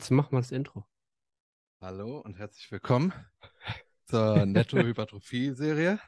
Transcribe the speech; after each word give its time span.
Nils, 0.00 0.10
mach 0.10 0.30
mal 0.30 0.40
das 0.40 0.50
Intro. 0.50 0.86
Hallo 1.78 2.20
und 2.20 2.38
herzlich 2.38 2.72
willkommen 2.72 3.12
zur 4.06 4.46
Netto-Hypertrophie-Serie. 4.46 6.00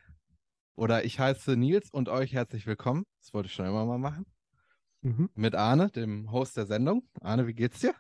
Oder 0.77 1.05
ich 1.05 1.19
heiße 1.19 1.57
Nils 1.57 1.91
und 1.91 2.09
euch 2.09 2.33
herzlich 2.33 2.67
willkommen. 2.67 3.05
Das 3.21 3.35
wollte 3.35 3.49
ich 3.49 3.53
schon 3.53 3.67
immer 3.67 3.85
mal 3.85 3.99
machen. 3.99 4.25
Mhm. 5.03 5.29
Mit 5.35 5.55
Arne, 5.55 5.91
dem 5.91 6.33
Host 6.33 6.57
der 6.57 6.65
Sendung. 6.65 7.07
Arne, 7.21 7.47
wie 7.47 7.53
geht's 7.53 7.81
dir? 7.81 7.95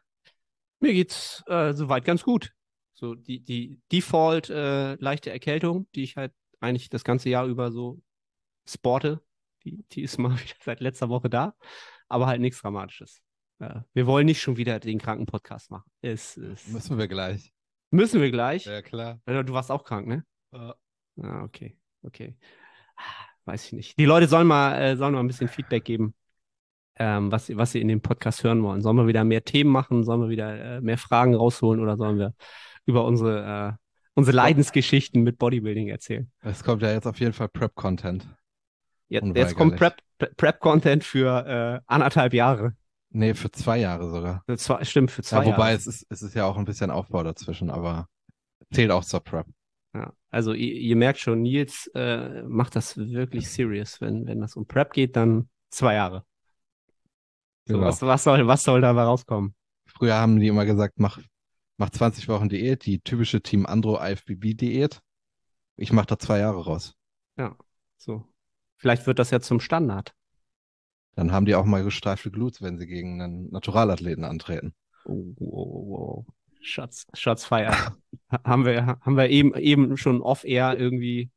Mir 0.80 0.95
geht's 0.95 1.45
äh, 1.47 1.74
soweit 1.74 2.06
ganz 2.06 2.22
gut. 2.22 2.55
So 2.95 3.14
die, 3.14 3.41
die 3.45 3.78
Default 3.92 4.48
äh, 4.48 4.95
leichte 4.95 5.30
Erkältung, 5.30 5.88
die 5.95 6.05
ich 6.05 6.16
halt 6.16 6.33
eigentlich 6.61 6.88
das 6.88 7.05
ganze 7.05 7.28
Jahr 7.28 7.45
über 7.45 7.70
so 7.70 8.00
sporte, 8.66 9.20
die, 9.62 9.84
die 9.92 10.00
ist 10.00 10.16
mal 10.16 10.30
wieder 10.41 10.56
seit 10.64 10.80
letzter 10.80 11.11
Woche 11.11 11.28
da, 11.28 11.55
aber 12.09 12.28
halt 12.28 12.41
nichts 12.41 12.62
Dramatisches. 12.62 13.20
Äh, 13.62 13.80
wir 13.94 14.06
wollen 14.06 14.26
nicht 14.26 14.40
schon 14.40 14.56
wieder 14.56 14.80
den 14.80 14.98
Kranken-Podcast 14.98 15.70
machen. 15.70 15.90
Es, 16.00 16.36
es, 16.36 16.66
Müssen 16.68 16.98
wir 16.98 17.06
gleich. 17.08 17.52
müssen 17.91 18.20
wir 18.20 18.30
gleich. 18.30 18.66
Ja, 18.66 18.82
klar. 18.82 19.20
Du 19.27 19.52
warst 19.52 19.70
auch 19.70 19.84
krank, 19.84 20.06
ne? 20.08 20.24
Ja. 20.52 20.74
Ah, 21.22 21.42
okay, 21.44 21.77
okay. 22.02 22.36
Ah, 22.96 23.02
Weiß 23.44 23.66
ich 23.66 23.72
nicht. 23.72 23.98
Die 23.98 24.04
Leute 24.04 24.27
sollen 24.28 24.46
mal, 24.46 24.74
äh, 24.80 24.96
sollen 24.96 25.14
mal 25.14 25.20
ein 25.20 25.27
bisschen 25.27 25.48
Feedback 25.48 25.84
geben, 25.84 26.14
ähm, 26.96 27.30
was, 27.32 27.46
sie- 27.46 27.56
was 27.56 27.72
sie 27.72 27.80
in 27.80 27.88
dem 27.88 28.00
Podcast 28.00 28.42
hören 28.44 28.62
wollen. 28.62 28.80
Sollen 28.82 28.96
wir 28.96 29.06
wieder 29.06 29.24
mehr 29.24 29.44
Themen 29.44 29.70
machen? 29.70 30.04
Sollen 30.04 30.20
wir 30.22 30.28
wieder 30.28 30.76
äh, 30.76 30.80
mehr 30.80 30.98
Fragen 30.98 31.34
rausholen 31.34 31.80
oder 31.80 31.97
sollen 31.97 32.19
wir 32.19 32.34
über 32.86 33.04
unsere, 33.04 33.76
äh, 33.78 33.86
unsere 34.14 34.36
Leidensgeschichten 34.36 35.22
mit 35.22 35.38
Bodybuilding 35.38 35.88
erzählen? 35.88 36.30
Es 36.41 36.62
kommt 36.64 36.82
ja 36.82 36.92
jetzt 36.92 37.06
auf 37.06 37.19
jeden 37.20 37.32
Fall 37.32 37.48
Prep-Content. 37.48 38.26
Jetzt, 39.08 39.26
jetzt 39.36 39.54
kommt 39.56 39.72
Unweigerlich. 39.72 39.97
Prep, 40.19 40.36
Prep-Content 40.36 41.04
für 41.04 41.47
äh, 41.47 41.80
anderthalb 41.86 42.32
Jahre. 42.34 42.74
Nee, 43.14 43.34
für 43.34 43.50
zwei 43.50 43.78
Jahre 43.78 44.10
sogar. 44.10 44.42
Für 44.46 44.56
zwei, 44.56 44.84
stimmt, 44.84 45.10
für 45.10 45.22
zwei 45.22 45.44
Ja, 45.44 45.52
wobei 45.52 45.66
Jahre. 45.70 45.74
es 45.77 45.86
ist, 45.86 46.06
es 46.08 46.22
ist 46.22 46.34
ja 46.34 46.46
auch 46.46 46.56
ein 46.56 46.64
bisschen 46.64 46.91
Aufbau 46.91 47.22
dazwischen, 47.22 47.70
aber 47.70 48.08
zählt 48.72 48.91
auch 48.91 49.04
zur 49.04 49.20
Prep. 49.20 49.46
Ja, 49.94 50.12
also 50.30 50.54
ihr, 50.54 50.72
ihr 50.74 50.96
merkt 50.96 51.19
schon, 51.19 51.42
Nils 51.42 51.91
äh, 51.94 52.42
macht 52.42 52.74
das 52.77 52.96
wirklich 52.96 53.50
serious. 53.50 54.00
Wenn, 54.00 54.27
wenn 54.27 54.41
das 54.41 54.56
um 54.56 54.66
Prep 54.66 54.92
geht, 54.92 55.16
dann 55.16 55.50
zwei 55.70 55.94
Jahre. 55.94 56.24
So, 57.66 57.74
Genau. 57.74 57.86
was, 57.86 58.00
was, 58.02 58.24
soll, 58.24 58.46
was 58.46 58.62
soll 58.64 58.80
dabei 58.80 59.02
rauskommen? 59.02 59.54
Früher 59.86 60.14
haben 60.16 60.41
die 60.41 60.48
immer 60.48 60.64
gesagt, 60.64 60.94
mach, 60.98 61.20
mach 61.76 61.91
20 61.91 62.28
Wochen 62.28 62.48
Diät, 62.48 62.86
die 62.86 63.00
typische 63.00 63.42
Team 63.42 63.66
Andro 63.66 64.00
IFBB-Diät. 64.02 65.00
Ich 65.76 65.92
mache 65.92 66.06
da 66.06 66.19
zwei 66.19 66.38
Jahre 66.38 66.64
raus. 66.64 66.94
So. 67.98 68.24
Vielleicht 68.78 69.06
wird 69.06 69.20
das 69.20 69.30
ja 69.30 69.41
zum 69.41 69.60
Standard. 69.60 70.12
Dann 71.14 71.32
haben 71.32 71.46
die 71.46 71.55
auch 71.55 71.64
mal 71.64 71.84
gestreifte 71.84 72.30
Glutes, 72.30 72.62
wenn 72.62 72.78
sie 72.78 72.86
gegen 72.86 73.20
einen 73.20 73.50
Naturalathleten 73.50 74.24
antreten. 74.24 74.74
Oh, 75.05 75.34
wow, 75.38 75.86
wow. 75.86 76.27
Shots, 76.60 77.06
Shots 77.12 77.44
feiern. 77.44 77.74
haben 78.44 78.64
wir, 78.64 78.98
haben 79.00 79.16
wir 79.16 79.28
eben, 79.28 79.54
eben 79.54 79.96
schon 79.96 80.22
off-air 80.22 80.78
irgendwie, 80.78 81.30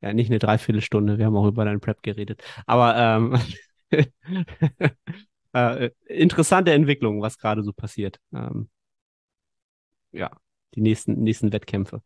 ja, 0.00 0.12
nicht 0.12 0.30
eine 0.30 0.38
Dreiviertelstunde, 0.38 1.18
wir 1.18 1.26
haben 1.26 1.36
auch 1.36 1.46
über 1.46 1.64
deinen 1.64 1.80
Prep 1.80 2.02
geredet. 2.02 2.42
Aber 2.66 2.96
ähm, 2.96 3.38
äh, 5.52 5.90
interessante 6.06 6.72
Entwicklung, 6.72 7.22
was 7.22 7.38
gerade 7.38 7.62
so 7.62 7.72
passiert. 7.72 8.18
Ähm, 8.32 8.68
ja, 10.12 10.30
die 10.74 10.82
nächsten, 10.82 11.22
nächsten 11.22 11.52
Wettkämpfe. 11.52 12.02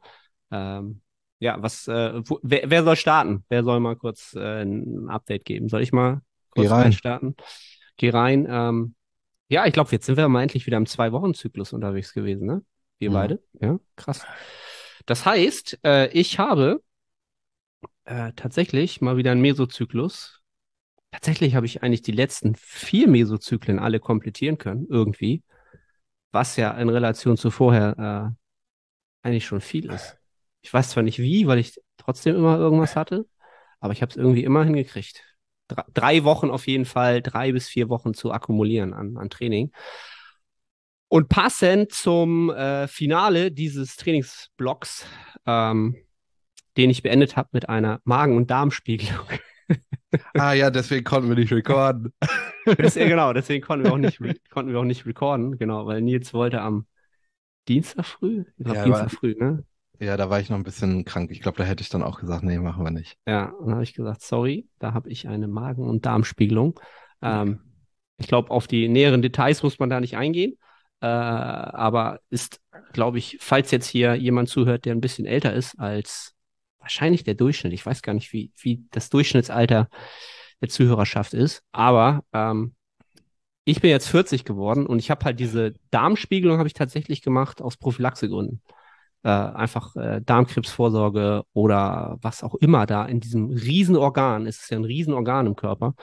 Ähm, 0.50 1.02
ja, 1.38 1.60
was, 1.62 1.88
äh, 1.88 2.20
wo, 2.28 2.38
wer, 2.42 2.70
wer 2.70 2.84
soll 2.84 2.96
starten? 2.96 3.44
Wer 3.48 3.64
soll 3.64 3.80
mal 3.80 3.96
kurz 3.96 4.34
äh, 4.34 4.62
ein 4.62 5.08
Update 5.08 5.44
geben? 5.44 5.68
Soll 5.68 5.82
ich 5.82 5.92
mal 5.92 6.22
kurz 6.50 6.68
Geh 6.68 6.72
rein. 6.72 6.84
reinstarten? 6.84 7.36
Geh 7.96 8.10
rein. 8.10 8.46
Ähm, 8.48 8.94
ja, 9.48 9.66
ich 9.66 9.72
glaube, 9.72 9.90
jetzt 9.92 10.06
sind 10.06 10.16
wir 10.16 10.28
mal 10.28 10.42
endlich 10.42 10.66
wieder 10.66 10.76
im 10.78 10.86
Zwei-Wochen-Zyklus 10.86 11.72
unterwegs 11.72 12.12
gewesen, 12.14 12.46
ne? 12.46 12.64
Wir 12.98 13.10
Mhm. 13.10 13.14
beide. 13.14 13.42
Ja, 13.60 13.78
krass. 13.96 14.26
Das 15.06 15.26
heißt, 15.26 15.80
äh, 15.84 16.08
ich 16.08 16.38
habe 16.38 16.82
äh, 18.04 18.32
tatsächlich 18.34 19.00
mal 19.00 19.16
wieder 19.16 19.32
einen 19.32 19.40
Mesozyklus. 19.40 20.40
Tatsächlich 21.12 21.54
habe 21.54 21.66
ich 21.66 21.82
eigentlich 21.82 22.02
die 22.02 22.12
letzten 22.12 22.54
vier 22.56 23.08
Mesozyklen 23.08 23.78
alle 23.78 24.00
komplettieren 24.00 24.58
können, 24.58 24.86
irgendwie. 24.88 25.42
Was 26.32 26.56
ja 26.56 26.72
in 26.72 26.88
Relation 26.88 27.36
zu 27.36 27.50
vorher 27.50 28.34
äh, 29.24 29.28
eigentlich 29.28 29.46
schon 29.46 29.60
viel 29.60 29.90
ist. 29.90 30.18
Ich 30.62 30.72
weiß 30.72 30.90
zwar 30.90 31.02
nicht 31.02 31.18
wie, 31.18 31.46
weil 31.46 31.58
ich 31.58 31.80
trotzdem 31.96 32.36
immer 32.36 32.58
irgendwas 32.58 32.96
hatte, 32.96 33.26
aber 33.80 33.92
ich 33.92 34.02
habe 34.02 34.10
es 34.10 34.16
irgendwie 34.16 34.44
immer 34.44 34.64
hingekriegt. 34.64 35.24
Drei, 35.94 36.24
Wochen 36.24 36.50
auf 36.50 36.66
jeden 36.66 36.84
Fall, 36.84 37.22
drei 37.22 37.52
bis 37.52 37.68
vier 37.68 37.88
Wochen 37.88 38.14
zu 38.14 38.32
akkumulieren 38.32 38.92
an, 38.92 39.16
an 39.16 39.30
Training. 39.30 39.72
Und 41.08 41.28
passend 41.28 41.92
zum 41.92 42.50
äh, 42.50 42.86
Finale 42.86 43.50
dieses 43.50 43.96
Trainingsblocks, 43.96 45.06
ähm, 45.46 45.96
den 46.76 46.90
ich 46.90 47.02
beendet 47.02 47.36
habe 47.36 47.48
mit 47.52 47.68
einer 47.68 48.00
Magen- 48.04 48.36
und 48.36 48.50
Darmspiegelung. 48.50 49.26
Ah 50.34 50.54
ja, 50.54 50.70
deswegen 50.70 51.04
konnten 51.04 51.28
wir 51.28 51.36
nicht 51.36 51.52
recorden. 51.52 52.12
Das, 52.76 52.94
ja, 52.94 53.08
genau, 53.08 53.32
deswegen 53.32 53.64
konnten 53.64 53.84
wir 53.84 53.92
auch 53.92 53.96
nicht, 53.96 54.20
konnten 54.50 54.72
wir 54.72 54.80
auch 54.80 54.84
nicht 54.84 55.06
recorden, 55.06 55.56
genau, 55.56 55.86
weil 55.86 56.02
Nils 56.02 56.34
wollte 56.34 56.60
am 56.60 56.86
Dienstag 57.68 58.06
früh, 58.06 58.44
ich 58.58 58.64
glaube 58.64 58.78
Ja, 58.78 58.84
Dienstag 58.84 59.10
früh, 59.12 59.34
ne? 59.38 59.64
Ja, 60.00 60.16
da 60.16 60.30
war 60.30 60.40
ich 60.40 60.48
noch 60.48 60.56
ein 60.56 60.62
bisschen 60.62 61.04
krank. 61.04 61.30
Ich 61.30 61.40
glaube, 61.40 61.58
da 61.58 61.64
hätte 61.64 61.82
ich 61.82 61.90
dann 61.90 62.02
auch 62.02 62.18
gesagt, 62.18 62.42
nee, 62.42 62.58
machen 62.58 62.82
wir 62.82 62.90
nicht. 62.90 63.18
Ja, 63.26 63.50
und 63.50 63.66
dann 63.66 63.74
habe 63.74 63.84
ich 63.84 63.92
gesagt, 63.92 64.22
sorry, 64.22 64.66
da 64.78 64.94
habe 64.94 65.10
ich 65.10 65.28
eine 65.28 65.46
Magen- 65.46 65.86
und 65.86 66.06
Darmspiegelung. 66.06 66.80
Ähm, 67.20 67.60
ich 68.16 68.26
glaube, 68.26 68.50
auf 68.50 68.66
die 68.66 68.88
näheren 68.88 69.20
Details 69.20 69.62
muss 69.62 69.78
man 69.78 69.90
da 69.90 70.00
nicht 70.00 70.16
eingehen. 70.16 70.54
Äh, 71.02 71.06
aber 71.06 72.20
ist, 72.30 72.60
glaube 72.92 73.18
ich, 73.18 73.38
falls 73.40 73.70
jetzt 73.70 73.86
hier 73.86 74.14
jemand 74.14 74.48
zuhört, 74.48 74.86
der 74.86 74.94
ein 74.94 75.00
bisschen 75.02 75.26
älter 75.26 75.52
ist 75.52 75.78
als 75.78 76.34
wahrscheinlich 76.78 77.24
der 77.24 77.34
Durchschnitt. 77.34 77.72
Ich 77.74 77.84
weiß 77.84 78.00
gar 78.02 78.14
nicht, 78.14 78.32
wie, 78.32 78.52
wie 78.58 78.84
das 78.90 79.10
Durchschnittsalter 79.10 79.88
der 80.62 80.68
Zuhörerschaft 80.68 81.34
ist. 81.34 81.62
Aber 81.72 82.24
ähm, 82.32 82.74
ich 83.64 83.80
bin 83.80 83.90
jetzt 83.90 84.08
40 84.08 84.44
geworden 84.44 84.86
und 84.86 84.98
ich 84.98 85.10
habe 85.10 85.24
halt 85.24 85.40
diese 85.40 85.74
Darmspiegelung 85.90 86.58
habe 86.58 86.66
ich 86.66 86.74
tatsächlich 86.74 87.22
gemacht 87.22 87.62
aus 87.62 87.76
Prophylaxegründen. 87.76 88.62
Äh, 89.22 89.28
einfach 89.28 89.94
äh, 89.96 90.20
Darmkrebsvorsorge 90.24 91.44
oder 91.52 92.16
was 92.22 92.42
auch 92.42 92.54
immer 92.54 92.86
da 92.86 93.04
in 93.04 93.20
diesem 93.20 93.50
Riesenorgan, 93.50 94.46
es 94.46 94.62
ist 94.62 94.70
ja 94.70 94.78
ein 94.78 94.84
Riesenorgan 94.84 95.46
im 95.46 95.56
Körper. 95.56 95.94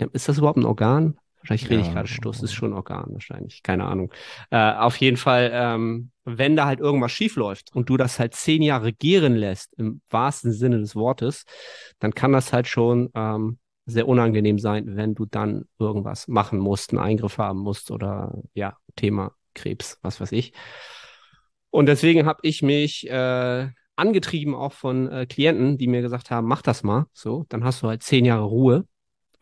Ja, 0.00 0.06
Ist 0.12 0.28
das 0.28 0.38
überhaupt 0.38 0.58
ein 0.58 0.64
Organ? 0.66 1.16
Wahrscheinlich 1.40 1.70
rede 1.70 1.80
ich 1.82 1.88
Ja. 1.88 1.92
gerade 1.92 2.08
Stuss, 2.08 2.42
ist 2.42 2.54
schon 2.54 2.70
ein 2.72 2.76
Organ 2.76 3.06
wahrscheinlich, 3.12 3.62
keine 3.62 3.84
Ahnung. 3.84 4.10
Äh, 4.50 4.72
auf 4.74 4.96
jeden 4.96 5.18
Fall, 5.18 5.50
ähm, 5.52 6.10
wenn 6.24 6.56
da 6.56 6.64
halt 6.66 6.80
irgendwas 6.80 7.12
schief 7.12 7.36
läuft 7.36 7.74
und 7.74 7.88
du 7.90 7.96
das 7.98 8.18
halt 8.18 8.34
zehn 8.34 8.62
Jahre 8.62 8.92
gären 8.94 9.34
lässt, 9.36 9.74
im 9.74 10.00
wahrsten 10.10 10.52
Sinne 10.52 10.78
des 10.78 10.96
Wortes, 10.96 11.44
dann 11.98 12.14
kann 12.14 12.32
das 12.32 12.52
halt 12.52 12.66
schon 12.66 13.10
ähm, 13.14 13.58
sehr 13.86 14.08
unangenehm 14.08 14.58
sein, 14.58 14.96
wenn 14.96 15.14
du 15.14 15.26
dann 15.26 15.66
irgendwas 15.78 16.28
machen 16.28 16.58
musst, 16.58 16.90
einen 16.92 17.00
Eingriff 17.00 17.36
haben 17.36 17.58
musst 17.58 17.90
oder 17.90 18.34
ja, 18.54 18.78
Thema 18.96 19.32
Krebs, 19.54 19.98
was 20.00 20.20
weiß 20.22 20.32
ich. 20.32 20.54
Und 21.74 21.86
deswegen 21.86 22.24
habe 22.24 22.38
ich 22.42 22.62
mich 22.62 23.10
äh, 23.10 23.68
angetrieben 23.96 24.54
auch 24.54 24.72
von 24.72 25.10
äh, 25.10 25.26
Klienten, 25.26 25.76
die 25.76 25.88
mir 25.88 26.02
gesagt 26.02 26.30
haben, 26.30 26.46
mach 26.46 26.62
das 26.62 26.84
mal. 26.84 27.06
So, 27.12 27.46
dann 27.48 27.64
hast 27.64 27.82
du 27.82 27.88
halt 27.88 28.04
zehn 28.04 28.24
Jahre 28.24 28.44
Ruhe 28.44 28.86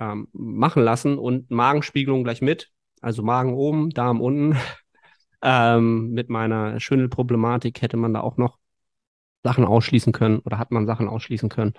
ähm, 0.01 0.29
machen 0.33 0.83
lassen 0.83 1.19
und 1.19 1.51
Magenspiegelung 1.51 2.25
gleich 2.25 2.41
mit. 2.41 2.71
Also 3.03 3.23
Magen 3.23 3.53
oben, 3.53 3.91
Darm 3.91 4.23
unten. 4.23 4.57
ähm, 5.43 6.13
mit 6.13 6.31
meiner 6.31 6.81
Schwindelproblematik 6.81 7.83
hätte 7.83 7.99
man 7.99 8.15
da 8.15 8.23
auch 8.23 8.39
noch 8.39 8.57
Sachen 9.45 9.67
ausschließen 9.67 10.15
können 10.15 10.39
oder 10.39 10.57
hat 10.59 10.71
man 10.71 10.87
Sachen 10.87 11.09
ausschließen 11.09 11.51
können. 11.51 11.75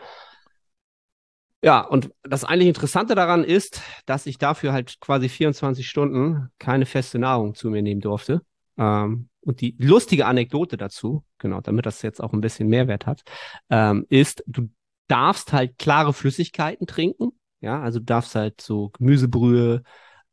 Ja, 1.64 1.82
und 1.82 2.12
das 2.22 2.44
eigentlich 2.44 2.68
Interessante 2.68 3.16
daran 3.16 3.44
ist, 3.44 3.82
dass 4.06 4.28
ich 4.28 4.38
dafür 4.38 4.72
halt 4.72 5.00
quasi 5.00 5.30
24 5.30 5.90
Stunden 5.90 6.52
keine 6.60 6.86
feste 6.86 7.18
Nahrung 7.18 7.56
zu 7.56 7.72
mir 7.72 7.82
nehmen 7.82 8.02
durfte. 8.02 8.44
Ähm, 8.78 9.30
und 9.42 9.62
die 9.62 9.76
lustige 9.80 10.26
Anekdote 10.26 10.78
dazu, 10.78 11.24
genau, 11.38 11.62
damit 11.62 11.86
das 11.86 12.02
jetzt 12.02 12.22
auch 12.22 12.34
ein 12.34 12.42
bisschen 12.42 12.70
Mehrwert 12.70 13.06
hat, 13.06 13.24
ähm, 13.70 14.06
ist, 14.10 14.44
du 14.48 14.70
darfst 15.08 15.52
halt 15.54 15.78
klare 15.78 16.14
Flüssigkeiten 16.14 16.88
trinken. 16.88 17.32
Ja, 17.60 17.82
also 17.82 18.00
du 18.00 18.06
darfst 18.06 18.36
halt 18.36 18.62
so 18.62 18.90
Gemüsebrühe, 18.90 19.84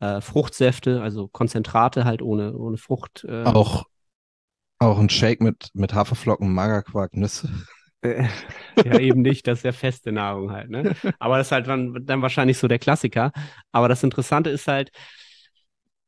äh, 0.01 0.21
Fruchtsäfte, 0.21 1.03
also 1.03 1.29
Konzentrate 1.29 2.05
halt 2.05 2.23
ohne, 2.23 2.57
ohne 2.57 2.77
Frucht. 2.77 3.25
Äh, 3.25 3.45
Auch, 3.45 3.85
auch 4.79 4.99
ein 4.99 5.11
Shake 5.11 5.41
mit, 5.41 5.71
mit 5.75 5.95
Haferflocken, 5.95 6.53
Magerquark, 6.53 7.15
Nüsse. 7.17 7.51
Ja, 8.83 8.99
eben 8.99 9.21
nicht, 9.23 9.47
das 9.47 9.59
ist 9.59 9.65
ja 9.65 9.73
feste 9.73 10.11
Nahrung 10.13 10.53
halt, 10.53 10.71
ne? 10.71 10.95
Aber 11.19 11.37
das 11.37 11.49
ist 11.49 11.53
halt 11.53 11.67
dann, 11.69 12.07
dann 12.07 12.23
wahrscheinlich 12.23 12.57
so 12.59 12.67
der 12.67 12.79
Klassiker. 12.79 13.31
Aber 13.73 13.89
das 13.89 14.03
Interessante 14.03 14.49
ist 14.51 14.67
halt, 14.69 14.91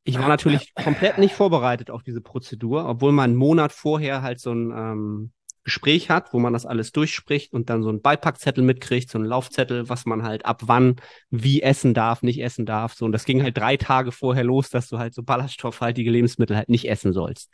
ich 0.03 0.19
war 0.19 0.27
natürlich 0.27 0.73
komplett 0.75 1.17
nicht 1.17 1.33
vorbereitet 1.33 1.89
auf 1.89 2.03
diese 2.03 2.21
Prozedur, 2.21 2.85
obwohl 2.87 3.11
man 3.11 3.31
einen 3.31 3.35
Monat 3.35 3.71
vorher 3.71 4.21
halt 4.21 4.39
so 4.39 4.51
ein, 4.51 4.71
ähm, 4.71 5.31
Gespräch 5.63 6.09
hat, 6.09 6.33
wo 6.33 6.39
man 6.39 6.53
das 6.53 6.65
alles 6.65 6.91
durchspricht 6.91 7.53
und 7.53 7.69
dann 7.69 7.83
so 7.83 7.89
einen 7.89 8.01
Beipackzettel 8.01 8.63
mitkriegt, 8.63 9.09
so 9.09 9.17
einen 9.17 9.27
Laufzettel, 9.27 9.87
was 9.87 10.05
man 10.05 10.23
halt 10.23 10.45
ab 10.45 10.63
wann 10.65 10.97
wie 11.29 11.61
essen 11.61 11.93
darf, 11.93 12.21
nicht 12.21 12.41
essen 12.41 12.65
darf. 12.65 12.93
So, 12.95 13.05
und 13.05 13.13
das 13.13 13.25
ging 13.25 13.41
halt 13.41 13.57
drei 13.57 13.77
Tage 13.77 14.11
vorher 14.11 14.43
los, 14.43 14.69
dass 14.69 14.89
du 14.89 14.99
halt 14.99 15.13
so 15.13 15.23
ballaststoffhaltige 15.23 16.11
Lebensmittel 16.11 16.57
halt 16.57 16.69
nicht 16.69 16.89
essen 16.89 17.13
sollst. 17.13 17.49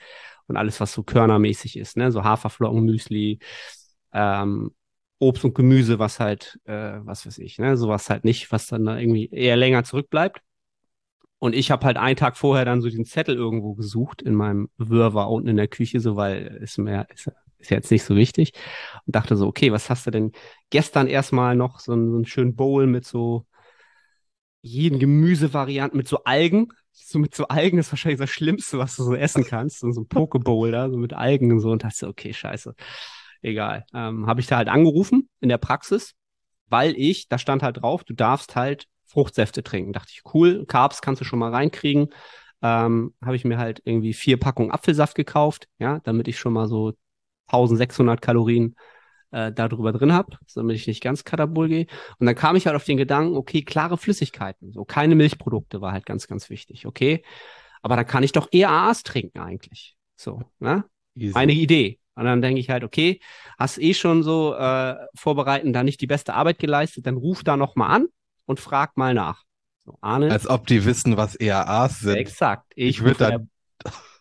Und 0.48 0.58
alles, 0.58 0.80
was 0.80 0.92
so 0.94 1.04
körnermäßig 1.04 1.78
ist, 1.78 1.98
ne, 1.98 2.12
so 2.12 2.24
Haferflocken, 2.24 2.84
Müsli, 2.84 3.40
ähm, 4.12 4.72
Obst 5.20 5.46
und 5.46 5.54
Gemüse, 5.54 6.00
was 6.00 6.20
halt, 6.20 6.60
äh, 6.64 7.00
was 7.04 7.28
weiß 7.28 7.38
ich, 7.38 7.60
ne, 7.60 7.78
sowas 7.78 8.10
halt 8.10 8.24
nicht, 8.24 8.52
was 8.52 8.68
dann 8.68 8.86
da 8.86 8.98
irgendwie 8.98 9.30
eher 9.30 9.58
länger 9.58 9.84
zurückbleibt. 9.84 10.42
Und 11.40 11.56
ich 11.56 11.72
habe 11.72 11.86
halt 11.86 11.98
einen 11.98 12.18
Tag 12.18 12.38
vorher 12.38 12.66
dann 12.66 12.82
so 12.82 12.90
diesen 12.90 13.06
Zettel 13.06 13.36
irgendwo 13.36 13.74
gesucht 13.74 14.22
in 14.22 14.36
meinem 14.36 14.70
Wirrwarr 14.78 15.32
unten 15.32 15.48
in 15.48 15.58
der 15.58 15.70
Küche, 15.70 16.02
so 16.02 16.16
weil 16.18 16.60
ist 16.62 16.78
mir 16.78 17.08
ist, 17.14 17.32
ist 17.58 17.72
jetzt 17.72 17.92
nicht 17.92 18.04
so 18.04 18.16
wichtig. 18.16 18.54
Und 19.06 19.16
dachte 19.16 19.36
so, 19.38 19.48
okay, 19.48 19.72
was 19.72 19.90
hast 19.90 20.06
du 20.06 20.12
denn 20.12 20.34
gestern 20.70 21.08
erstmal 21.08 21.56
noch 21.56 21.80
so 21.80 21.94
einen, 21.94 22.10
so 22.10 22.16
einen 22.18 22.26
schönen 22.26 22.56
Bowl 22.56 22.88
mit 22.88 23.06
so 23.06 23.46
jeden 24.62 25.00
Gemüsevarianten 25.00 25.98
mit 25.98 26.08
so 26.08 26.24
Algen. 26.24 26.68
So 26.92 27.20
mit 27.20 27.34
so 27.34 27.48
Algen 27.48 27.78
ist 27.78 27.92
wahrscheinlich 27.92 28.20
das 28.20 28.30
Schlimmste, 28.30 28.78
was 28.78 28.96
du 28.98 29.04
so 29.04 29.16
essen 29.16 29.46
kannst. 29.46 29.84
Und 29.84 29.94
so 29.94 30.02
ein 30.02 30.08
Pokebowl 30.08 30.72
da, 30.72 30.90
so 30.90 30.98
mit 30.98 31.14
Algen 31.14 31.52
und 31.52 31.60
so. 31.60 31.72
Und 31.72 31.84
dachte, 31.84 32.08
okay, 32.08 32.34
scheiße. 32.34 32.76
Egal. 33.42 33.86
Ähm, 33.94 34.28
habe 34.28 34.42
ich 34.42 34.48
da 34.48 34.58
halt 34.58 34.68
angerufen 34.68 35.30
in 35.40 35.50
der 35.50 35.58
Praxis, 35.58 36.14
weil 36.68 36.94
ich, 36.98 37.30
da 37.30 37.38
stand 37.38 37.64
halt 37.64 37.82
drauf, 37.82 38.04
du 38.04 38.14
darfst 38.14 38.56
halt 38.56 38.88
Fruchtsäfte 39.10 39.64
trinken. 39.64 39.92
Dachte 39.92 40.12
ich, 40.14 40.22
cool, 40.34 40.66
Carbs 40.66 41.02
kannst 41.02 41.22
du 41.22 41.26
schon 41.26 41.40
mal 41.40 41.52
reinkriegen. 41.52 42.10
Ähm, 42.62 43.14
habe 43.24 43.36
ich 43.36 43.46
mir 43.46 43.58
halt 43.58 43.82
irgendwie 43.86 44.14
vier 44.14 44.38
Packungen 44.38 44.72
Apfelsaft 44.72 45.16
gekauft, 45.16 45.68
ja, 45.80 46.00
damit 46.04 46.28
ich 46.28 46.38
schon 46.38 46.54
mal 46.54 46.68
so 46.68 46.94
1600 47.48 48.22
Kalorien 48.22 48.76
äh, 49.32 49.52
da 49.52 49.68
drüber 49.68 49.92
drin 49.92 50.14
habe, 50.14 50.38
damit 50.56 50.76
ich 50.76 50.86
nicht 50.86 51.02
ganz 51.02 51.24
katabol 51.24 51.68
gehe. 51.70 51.88
Und 52.20 52.28
dann 52.28 52.36
kam 52.36 52.56
ich 52.56 52.68
halt 52.68 52.76
auf 52.76 52.84
den 52.84 52.98
Gedanken, 52.98 53.36
okay, 53.36 53.64
klare 53.64 53.98
Flüssigkeiten, 53.98 54.72
so 54.72 54.86
keine 54.86 55.16
Milchprodukte 55.16 55.82
war 55.82 55.92
halt 55.92 56.06
ganz, 56.06 56.28
ganz 56.28 56.50
wichtig, 56.50 56.86
okay. 56.86 57.24
Aber 57.82 57.96
da 57.96 58.04
kann 58.04 58.24
ich 58.24 58.34
doch 58.34 58.50
eher 58.52 58.70
Aas 58.70 59.04
trinken 59.04 59.40
eigentlich. 59.40 59.96
So, 60.16 60.44
ne? 60.60 60.84
Easy. 61.16 61.34
Eine 61.34 61.54
Idee. 61.54 62.00
Und 62.16 62.26
dann 62.26 62.42
denke 62.42 62.60
ich 62.60 62.70
halt, 62.70 62.84
okay, 62.84 63.22
hast 63.58 63.78
eh 63.78 63.94
schon 63.94 64.22
so 64.24 64.54
äh, 64.54 64.96
vorbereiten, 65.16 65.72
da 65.72 65.84
nicht 65.84 66.02
die 66.02 66.08
beste 66.08 66.34
Arbeit 66.34 66.60
geleistet, 66.60 67.08
dann 67.08 67.16
ruf 67.16 67.44
da 67.46 67.56
noch 67.56 67.78
mal 67.78 67.88
an 67.88 68.08
und 68.50 68.60
frag 68.60 68.98
mal 68.98 69.14
nach. 69.14 69.44
So, 69.86 69.98
Arne. 70.02 70.32
Als 70.32 70.48
ob 70.48 70.66
die 70.66 70.84
wissen, 70.84 71.18
was 71.18 71.36
ERAs 71.36 72.00
sind. 72.00 72.16
Exakt. 72.16 72.74
Ich, 72.76 72.98
ich 72.98 73.02
rufe, 73.02 73.24
in 73.24 73.30
der, 73.30 73.48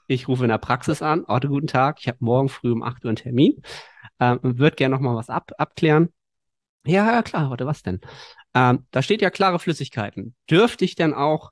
ich 0.07 0.29
rufe 0.29 0.45
in 0.45 0.51
der 0.51 0.59
Praxis 0.59 1.01
an. 1.01 1.25
Orte, 1.25 1.49
guten 1.49 1.67
Tag. 1.67 1.97
Ich 2.01 2.09
habe 2.09 2.19
morgen 2.21 2.51
früh 2.51 2.71
um 2.71 2.83
8 2.83 3.05
Uhr 3.05 3.09
einen 3.09 3.17
Termin. 3.17 3.63
Ähm, 4.21 4.39
würde 4.43 4.77
gerne 4.77 4.95
noch 4.95 5.01
mal 5.01 5.17
was 5.17 5.31
ab, 5.31 5.53
abklären. 5.57 6.11
Ja, 6.87 7.11
ja, 7.11 7.23
klar. 7.23 7.49
Warte, 7.49 7.65
was 7.67 7.83
denn? 7.83 8.01
Ähm, 8.55 8.87
da 8.91 9.03
steht 9.03 9.23
ja 9.23 9.31
klare 9.31 9.59
Flüssigkeiten. 9.59 10.35
Dürfte 10.51 10.85
ich 10.85 10.95
denn 10.95 11.15
auch 11.15 11.51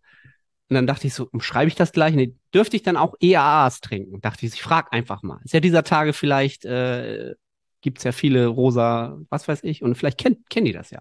und 0.68 0.74
dann 0.74 0.86
dachte 0.86 1.06
ich 1.06 1.14
so, 1.14 1.30
schreibe 1.38 1.68
ich 1.68 1.76
das 1.76 1.92
gleich? 1.92 2.14
Nee, 2.14 2.34
dürfte 2.52 2.76
ich 2.76 2.82
dann 2.82 2.96
auch 2.96 3.14
EAAs 3.20 3.80
trinken? 3.80 4.20
Dachte 4.20 4.44
ich, 4.44 4.54
ich 4.54 4.62
frage 4.62 4.92
einfach 4.92 5.22
mal. 5.22 5.40
Ist 5.44 5.54
ja 5.54 5.60
dieser 5.60 5.84
Tage 5.84 6.12
vielleicht, 6.12 6.64
äh, 6.64 7.34
gibt 7.80 7.98
es 7.98 8.04
ja 8.04 8.12
viele 8.12 8.48
rosa, 8.48 9.16
was 9.30 9.46
weiß 9.46 9.62
ich, 9.62 9.82
und 9.82 9.94
vielleicht 9.94 10.18
kennen 10.18 10.44
kenn 10.50 10.64
die 10.64 10.72
das 10.72 10.90
ja. 10.90 11.00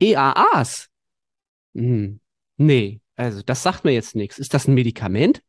EAAs? 0.00 0.90
Hm, 1.74 2.20
nee, 2.56 3.00
also 3.16 3.42
das 3.42 3.62
sagt 3.62 3.84
mir 3.84 3.92
jetzt 3.92 4.14
nichts. 4.16 4.38
Ist 4.38 4.54
das 4.54 4.68
ein 4.68 4.74
Medikament? 4.74 5.42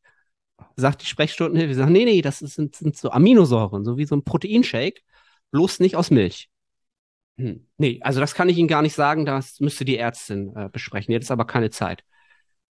Sagt 0.76 1.02
die 1.02 1.08
Sprechstundenhilfe. 1.08 1.76
Sagen, 1.76 1.94
nee, 1.94 2.06
nee, 2.06 2.22
das 2.22 2.40
sind, 2.40 2.76
sind 2.76 2.98
so 2.98 3.12
Aminosäuren, 3.12 3.84
so 3.84 3.98
wie 3.98 4.06
so 4.06 4.16
ein 4.16 4.24
Proteinshake, 4.24 5.02
bloß 5.52 5.80
nicht 5.80 5.96
aus 5.96 6.12
Milch. 6.12 6.50
Hm, 7.38 7.68
nee, 7.78 8.00
also 8.02 8.20
das 8.20 8.34
kann 8.36 8.50
ich 8.50 8.58
Ihnen 8.58 8.68
gar 8.68 8.82
nicht 8.82 8.96
sagen, 8.96 9.26
das 9.26 9.60
müsste 9.60 9.86
die 9.86 9.98
Ärztin 9.98 10.56
äh, 10.56 10.70
besprechen. 10.72 11.12
Jetzt 11.12 11.26
ist 11.26 11.32
aber 11.32 11.46
keine 11.46 11.70
Zeit. 11.70 12.04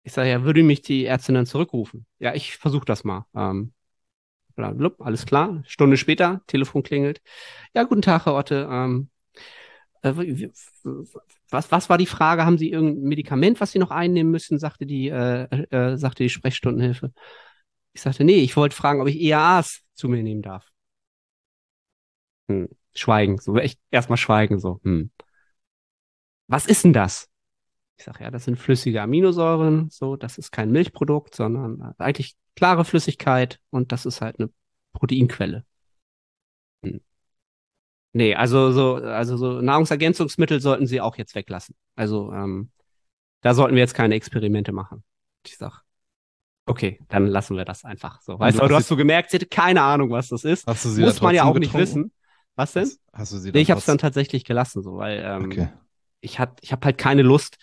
Ich 0.02 0.12
sage, 0.12 0.30
ja, 0.30 0.44
würde 0.44 0.62
mich 0.62 0.82
die 0.82 1.06
Ärztin 1.06 1.34
dann 1.34 1.46
zurückrufen? 1.46 2.06
Ja, 2.18 2.34
ich 2.34 2.56
versuche 2.56 2.84
das 2.86 3.04
mal. 3.04 3.26
Ähm, 3.34 3.72
blub, 4.56 5.00
alles 5.00 5.26
klar. 5.26 5.62
Stunde 5.66 5.96
später, 5.96 6.42
Telefon 6.46 6.82
klingelt. 6.82 7.20
Ja, 7.74 7.84
guten 7.84 8.02
Tag, 8.02 8.26
Herr 8.26 8.34
Otte. 8.34 8.68
Ähm, 8.70 9.10
äh, 10.02 10.14
was, 11.50 11.70
was 11.70 11.88
war 11.88 11.98
die 11.98 12.06
Frage? 12.06 12.44
Haben 12.44 12.58
Sie 12.58 12.70
irgendein 12.70 13.08
Medikament, 13.08 13.60
was 13.60 13.72
Sie 13.72 13.78
noch 13.78 13.90
einnehmen 13.90 14.30
müssen? 14.30 14.58
sagte 14.58 14.86
die, 14.86 15.08
äh, 15.08 15.44
äh, 15.70 15.96
sagte 15.96 16.22
die 16.22 16.30
Sprechstundenhilfe. 16.30 17.12
Ich 17.92 18.02
sagte, 18.02 18.24
nee, 18.24 18.40
ich 18.40 18.56
wollte 18.56 18.76
fragen, 18.76 19.00
ob 19.00 19.08
ich 19.08 19.20
EAAs 19.20 19.82
zu 19.94 20.08
mir 20.08 20.22
nehmen 20.22 20.42
darf. 20.42 20.70
Hm. 22.48 22.68
Schweigen, 22.94 23.38
so 23.38 23.56
echt 23.58 23.78
erstmal 23.90 24.16
schweigen, 24.16 24.58
so. 24.58 24.80
Hm. 24.84 25.10
Was 26.48 26.66
ist 26.66 26.84
denn 26.84 26.92
das? 26.92 27.28
Ich 27.98 28.04
sage, 28.04 28.24
ja, 28.24 28.30
das 28.30 28.44
sind 28.44 28.56
flüssige 28.56 29.02
Aminosäuren, 29.02 29.88
so, 29.90 30.16
das 30.16 30.38
ist 30.38 30.52
kein 30.52 30.70
Milchprodukt, 30.70 31.34
sondern 31.34 31.94
eigentlich 31.98 32.36
klare 32.54 32.84
Flüssigkeit 32.84 33.58
und 33.70 33.92
das 33.92 34.06
ist 34.06 34.20
halt 34.20 34.38
eine 34.38 34.50
Proteinquelle. 34.92 35.64
Hm. 36.82 37.00
Nee, 38.16 38.34
also 38.34 38.72
so, 38.72 38.94
also 38.94 39.36
so 39.36 39.60
Nahrungsergänzungsmittel 39.60 40.60
sollten 40.60 40.86
sie 40.86 41.00
auch 41.00 41.16
jetzt 41.16 41.34
weglassen. 41.34 41.74
Also 41.94 42.32
ähm, 42.32 42.70
da 43.42 43.54
sollten 43.54 43.74
wir 43.74 43.82
jetzt 43.82 43.94
keine 43.94 44.14
Experimente 44.14 44.72
machen. 44.72 45.04
Ich 45.44 45.56
sag, 45.56 45.82
okay, 46.66 47.00
dann 47.08 47.26
lassen 47.26 47.56
wir 47.56 47.64
das 47.64 47.84
einfach 47.84 48.20
so. 48.22 48.38
Weißt 48.38 48.58
du, 48.58 48.66
du 48.66 48.74
hast 48.74 48.88
so 48.88 48.96
gemerkt, 48.96 49.30
sie 49.30 49.36
hätte 49.36 49.46
keine 49.46 49.82
Ahnung, 49.82 50.10
was 50.10 50.28
das 50.28 50.44
ist. 50.44 50.66
Hast 50.66 50.84
du 50.84 50.88
sie 50.88 51.02
Muss 51.02 51.20
man 51.20 51.34
ja 51.34 51.42
auch 51.44 51.54
getrunken? 51.54 51.60
nicht 51.60 51.74
wissen. 51.74 52.12
Was 52.54 52.72
denn? 52.72 52.84
Hast, 52.84 53.00
hast 53.12 53.32
du 53.32 53.36
sie 53.38 53.52
nee, 53.52 53.60
ich 53.60 53.70
habe 53.70 53.78
es 53.80 53.84
dann 53.84 53.98
tatsächlich 53.98 54.44
gelassen, 54.44 54.82
so, 54.82 54.96
weil 54.96 55.22
ähm, 55.22 55.44
okay 55.44 55.68
ich 56.20 56.38
hat, 56.38 56.58
ich 56.60 56.72
habe 56.72 56.84
halt 56.84 56.98
keine 56.98 57.22
Lust, 57.22 57.56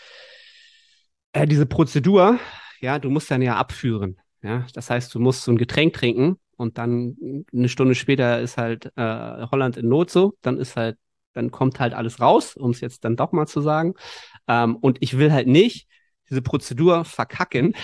äh, 1.33 1.45
diese 1.45 1.65
Prozedur, 1.65 2.39
ja, 2.79 2.99
du 2.99 3.09
musst 3.09 3.29
dann 3.29 3.41
ja 3.41 3.55
abführen. 3.57 4.17
Ja, 4.41 4.65
das 4.73 4.89
heißt, 4.89 5.13
du 5.13 5.19
musst 5.19 5.43
so 5.43 5.51
ein 5.51 5.57
Getränk 5.57 5.93
trinken 5.93 6.37
und 6.57 6.77
dann 6.77 7.45
eine 7.53 7.69
Stunde 7.69 7.95
später 7.95 8.39
ist 8.41 8.57
halt 8.57 8.91
äh, 8.95 9.47
Holland 9.51 9.77
in 9.77 9.87
Not 9.87 10.09
so, 10.09 10.35
dann 10.41 10.57
ist 10.57 10.75
halt, 10.75 10.97
dann 11.33 11.51
kommt 11.51 11.79
halt 11.79 11.93
alles 11.93 12.19
raus, 12.19 12.55
um 12.55 12.71
es 12.71 12.81
jetzt 12.81 13.03
dann 13.05 13.15
doch 13.15 13.31
mal 13.31 13.47
zu 13.47 13.61
sagen. 13.61 13.93
Ähm, 14.47 14.75
und 14.75 14.97
ich 15.01 15.17
will 15.17 15.31
halt 15.31 15.47
nicht 15.47 15.87
diese 16.29 16.41
Prozedur 16.41 17.05
verkacken, 17.05 17.75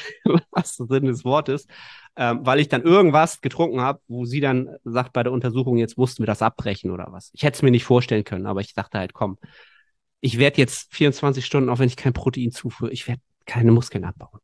was 0.51 0.77
der 0.77 0.88
Sinn 0.88 1.05
des 1.05 1.25
Wortes, 1.25 1.67
ähm, 2.15 2.45
weil 2.45 2.59
ich 2.59 2.69
dann 2.69 2.83
irgendwas 2.83 3.41
getrunken 3.41 3.81
habe, 3.81 4.01
wo 4.07 4.25
sie 4.25 4.39
dann 4.39 4.69
sagt 4.83 5.13
bei 5.13 5.23
der 5.23 5.31
Untersuchung, 5.31 5.77
jetzt 5.77 5.97
mussten 5.97 6.23
wir 6.23 6.27
das 6.27 6.41
abbrechen 6.41 6.91
oder 6.91 7.07
was. 7.11 7.31
Ich 7.33 7.43
hätte 7.43 7.55
es 7.55 7.61
mir 7.61 7.71
nicht 7.71 7.83
vorstellen 7.85 8.23
können, 8.23 8.45
aber 8.45 8.61
ich 8.61 8.73
dachte 8.73 8.97
halt, 8.99 9.13
komm, 9.13 9.38
ich 10.21 10.38
werde 10.38 10.57
jetzt 10.57 10.93
24 10.93 11.45
Stunden, 11.45 11.69
auch 11.69 11.79
wenn 11.79 11.88
ich 11.88 11.95
kein 11.95 12.13
Protein 12.13 12.51
zufühhre, 12.51 12.91
ich 12.91 13.07
werde 13.07 13.21
keine 13.45 13.71
Muskeln 13.71 14.05
abbauen. 14.05 14.39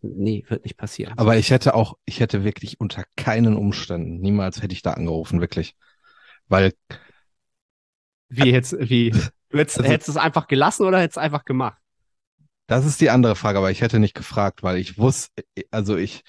Nee, 0.00 0.44
wird 0.48 0.64
nicht 0.64 0.76
passieren. 0.76 1.18
Aber 1.18 1.36
ich 1.36 1.50
hätte 1.50 1.74
auch, 1.74 1.98
ich 2.04 2.20
hätte 2.20 2.44
wirklich 2.44 2.80
unter 2.80 3.04
keinen 3.16 3.56
Umständen, 3.56 4.20
niemals 4.20 4.62
hätte 4.62 4.72
ich 4.72 4.82
da 4.82 4.92
angerufen, 4.92 5.40
wirklich. 5.40 5.76
Weil. 6.48 6.72
Wie 8.28 8.50
jetzt, 8.50 8.76
wie? 8.78 9.10
Du 9.10 9.18
hättest, 9.58 9.78
also, 9.78 9.90
hättest 9.90 10.08
es 10.08 10.16
einfach 10.16 10.46
gelassen 10.46 10.86
oder 10.86 10.98
hättest 11.00 11.18
es 11.18 11.22
einfach 11.22 11.44
gemacht? 11.44 11.80
Das 12.66 12.84
ist 12.84 13.00
die 13.00 13.10
andere 13.10 13.36
Frage, 13.36 13.58
aber 13.58 13.70
ich 13.70 13.80
hätte 13.80 13.98
nicht 13.98 14.14
gefragt, 14.14 14.62
weil 14.62 14.76
ich 14.78 14.98
wusste, 14.98 15.44
also 15.70 15.96
ich, 15.96 16.22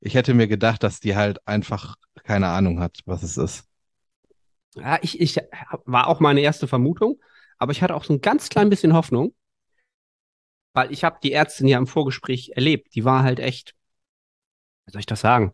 ich 0.00 0.14
hätte 0.14 0.34
mir 0.34 0.48
gedacht, 0.48 0.82
dass 0.82 1.00
die 1.00 1.16
halt 1.16 1.46
einfach 1.46 1.96
keine 2.24 2.48
Ahnung 2.48 2.80
hat, 2.80 2.98
was 3.06 3.22
es 3.22 3.36
ist. 3.36 3.64
Ja, 4.74 4.98
ich, 5.02 5.20
ich 5.20 5.38
war 5.86 6.08
auch 6.08 6.20
meine 6.20 6.40
erste 6.40 6.68
Vermutung. 6.68 7.18
Aber 7.58 7.72
ich 7.72 7.82
hatte 7.82 7.94
auch 7.94 8.04
so 8.04 8.12
ein 8.12 8.20
ganz 8.20 8.48
klein 8.48 8.70
bisschen 8.70 8.92
Hoffnung, 8.94 9.34
weil 10.78 10.92
ich 10.92 11.02
habe 11.02 11.18
die 11.20 11.32
Ärztin 11.32 11.66
ja 11.66 11.76
im 11.76 11.88
Vorgespräch 11.88 12.52
erlebt. 12.54 12.94
Die 12.94 13.04
war 13.04 13.24
halt 13.24 13.40
echt, 13.40 13.74
wie 14.86 14.92
soll 14.92 15.00
ich 15.00 15.06
das 15.06 15.20
sagen? 15.20 15.52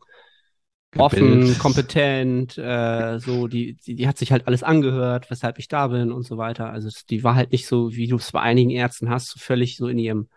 Offen, 0.97 1.59
kompetent, 1.59 2.59
äh, 2.59 3.19
so, 3.19 3.49
die, 3.49 3.75
die, 3.75 3.97
die 3.97 4.07
hat 4.07 4.19
sich 4.19 4.31
halt 4.31 4.47
alles 4.47 4.63
angehört, 4.63 5.31
weshalb 5.31 5.59
ich 5.59 5.67
da 5.67 5.89
bin 5.89 6.13
und 6.13 6.25
so 6.25 6.37
weiter. 6.37 6.69
Also 6.71 6.91
die 7.09 7.25
war 7.25 7.35
halt 7.35 7.53
nicht 7.53 7.67
so, 7.67 7.93
wie 7.93 8.07
du 8.07 8.17
es 8.17 8.33
bei 8.33 8.41
einigen 8.41 8.69
Ärzten 8.69 9.09
hast, 9.09 9.31
so 9.31 9.41
völlig 9.41 9.79
so 9.79 9.89
in 9.89 9.99
ihrem, 9.99 10.29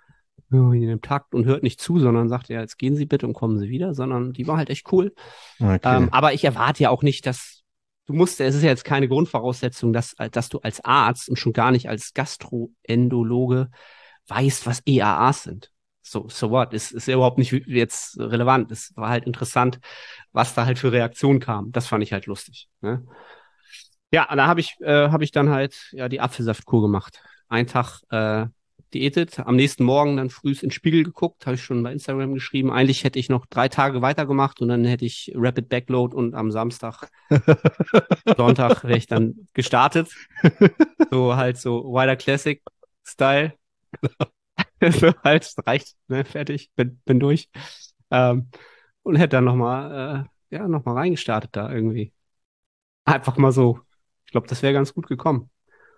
in 0.50 0.82
ihrem 0.82 1.02
Takt 1.02 1.36
und 1.36 1.46
hört 1.46 1.64
nicht 1.64 1.82
zu, 1.82 2.00
sondern 2.00 2.30
sagt, 2.30 2.48
ja, 2.48 2.62
jetzt 2.62 2.78
gehen 2.78 2.96
Sie 2.96 3.06
bitte 3.06 3.28
und 3.28 3.34
kommen 3.34 3.60
Sie 3.60 3.70
wieder, 3.70 3.94
sondern 3.94 4.32
die 4.32 4.48
war 4.48 4.56
halt 4.56 4.70
echt 4.70 4.90
cool. 4.94 5.14
Okay. 5.60 5.80
Ähm, 5.84 6.08
aber 6.12 6.34
ich 6.34 6.46
erwarte 6.46 6.84
ja 6.84 6.92
auch 6.92 7.04
nicht, 7.04 7.26
dass 7.26 7.64
du 8.06 8.14
musst, 8.14 8.40
es 8.40 8.56
ist 8.56 8.64
ja 8.64 8.70
jetzt 8.70 8.86
keine 8.86 9.10
Grundvoraussetzung, 9.10 9.92
dass, 9.92 10.16
dass 10.32 10.48
du 10.48 10.60
als 10.60 10.84
Arzt 10.86 11.28
und 11.28 11.36
schon 11.36 11.52
gar 11.52 11.72
nicht 11.72 11.90
als 11.90 12.14
Gastroendologe 12.14 13.70
weißt, 14.28 14.66
was 14.66 14.82
EAAs 14.86 15.44
sind. 15.44 15.72
So, 16.02 16.28
so 16.30 16.50
what? 16.52 16.74
Ist, 16.74 16.92
ist 16.92 17.08
überhaupt 17.08 17.38
nicht 17.38 17.52
jetzt 17.68 18.18
relevant. 18.20 18.72
Es 18.72 18.96
war 18.96 19.10
halt 19.10 19.26
interessant, 19.26 19.80
was 20.32 20.54
da 20.54 20.66
halt 20.66 20.80
für 20.80 20.92
Reaktionen 20.92 21.40
kam. 21.40 21.72
Das 21.72 21.88
fand 21.88 22.04
ich 22.04 22.14
halt 22.14 22.28
lustig. 22.28 22.70
Ne? 22.82 23.06
Ja, 24.12 24.34
da 24.34 24.48
habe 24.48 24.62
ich, 24.62 24.78
äh, 24.80 25.10
hab 25.10 25.22
ich 25.22 25.32
dann 25.32 25.50
halt 25.50 25.90
ja 25.92 26.08
die 26.08 26.22
Apfelsaftkur 26.22 26.82
gemacht. 26.82 27.22
Ein 27.50 27.68
Tag 27.68 28.02
äh, 28.10 28.46
diätet. 28.94 29.40
Am 29.40 29.56
nächsten 29.56 29.84
Morgen 29.84 30.18
dann 30.18 30.30
früh 30.30 30.52
in 30.52 30.58
den 30.58 30.72
Spiegel 30.72 31.04
geguckt, 31.04 31.46
habe 31.46 31.56
ich 31.56 31.64
schon 31.64 31.84
bei 31.84 31.92
Instagram 31.92 32.34
geschrieben. 32.34 32.72
Eigentlich 32.72 33.04
hätte 33.04 33.20
ich 33.20 33.30
noch 33.30 33.46
drei 33.46 33.68
Tage 33.68 34.02
weitergemacht 34.02 34.62
und 34.62 34.70
dann 34.70 34.86
hätte 34.86 35.06
ich 35.06 35.32
Rapid 35.36 35.70
Backload 35.70 36.16
und 36.16 36.36
am 36.36 36.52
Samstag, 36.52 37.10
Sonntag 38.38 38.84
wäre 38.84 38.98
ich 38.98 39.08
dann 39.08 39.48
gestartet. 39.54 40.10
So 41.12 41.36
halt 41.36 41.58
so 41.58 41.84
Wider 41.84 42.16
Classic 42.16 42.62
Style. 43.06 43.54
so 44.82 45.14
halt, 45.24 45.54
reicht, 45.66 45.96
ne, 46.08 46.26
fertig, 46.26 46.72
bin, 46.76 47.02
bin 47.06 47.20
durch. 47.20 47.50
Ähm, 48.12 48.50
und 49.04 49.16
hätte 49.16 49.38
dann 49.38 49.46
nochmal, 49.46 50.28
äh, 50.52 50.56
ja, 50.56 50.68
nochmal 50.68 50.96
reingestartet 50.96 51.56
da 51.56 51.72
irgendwie. 51.72 52.14
Einfach 53.06 53.38
mal 53.38 53.52
so. 53.52 53.80
Ich 54.26 54.32
glaube, 54.32 54.48
das 54.48 54.62
wäre 54.62 54.74
ganz 54.74 54.94
gut 54.94 55.08
gekommen. 55.08 55.50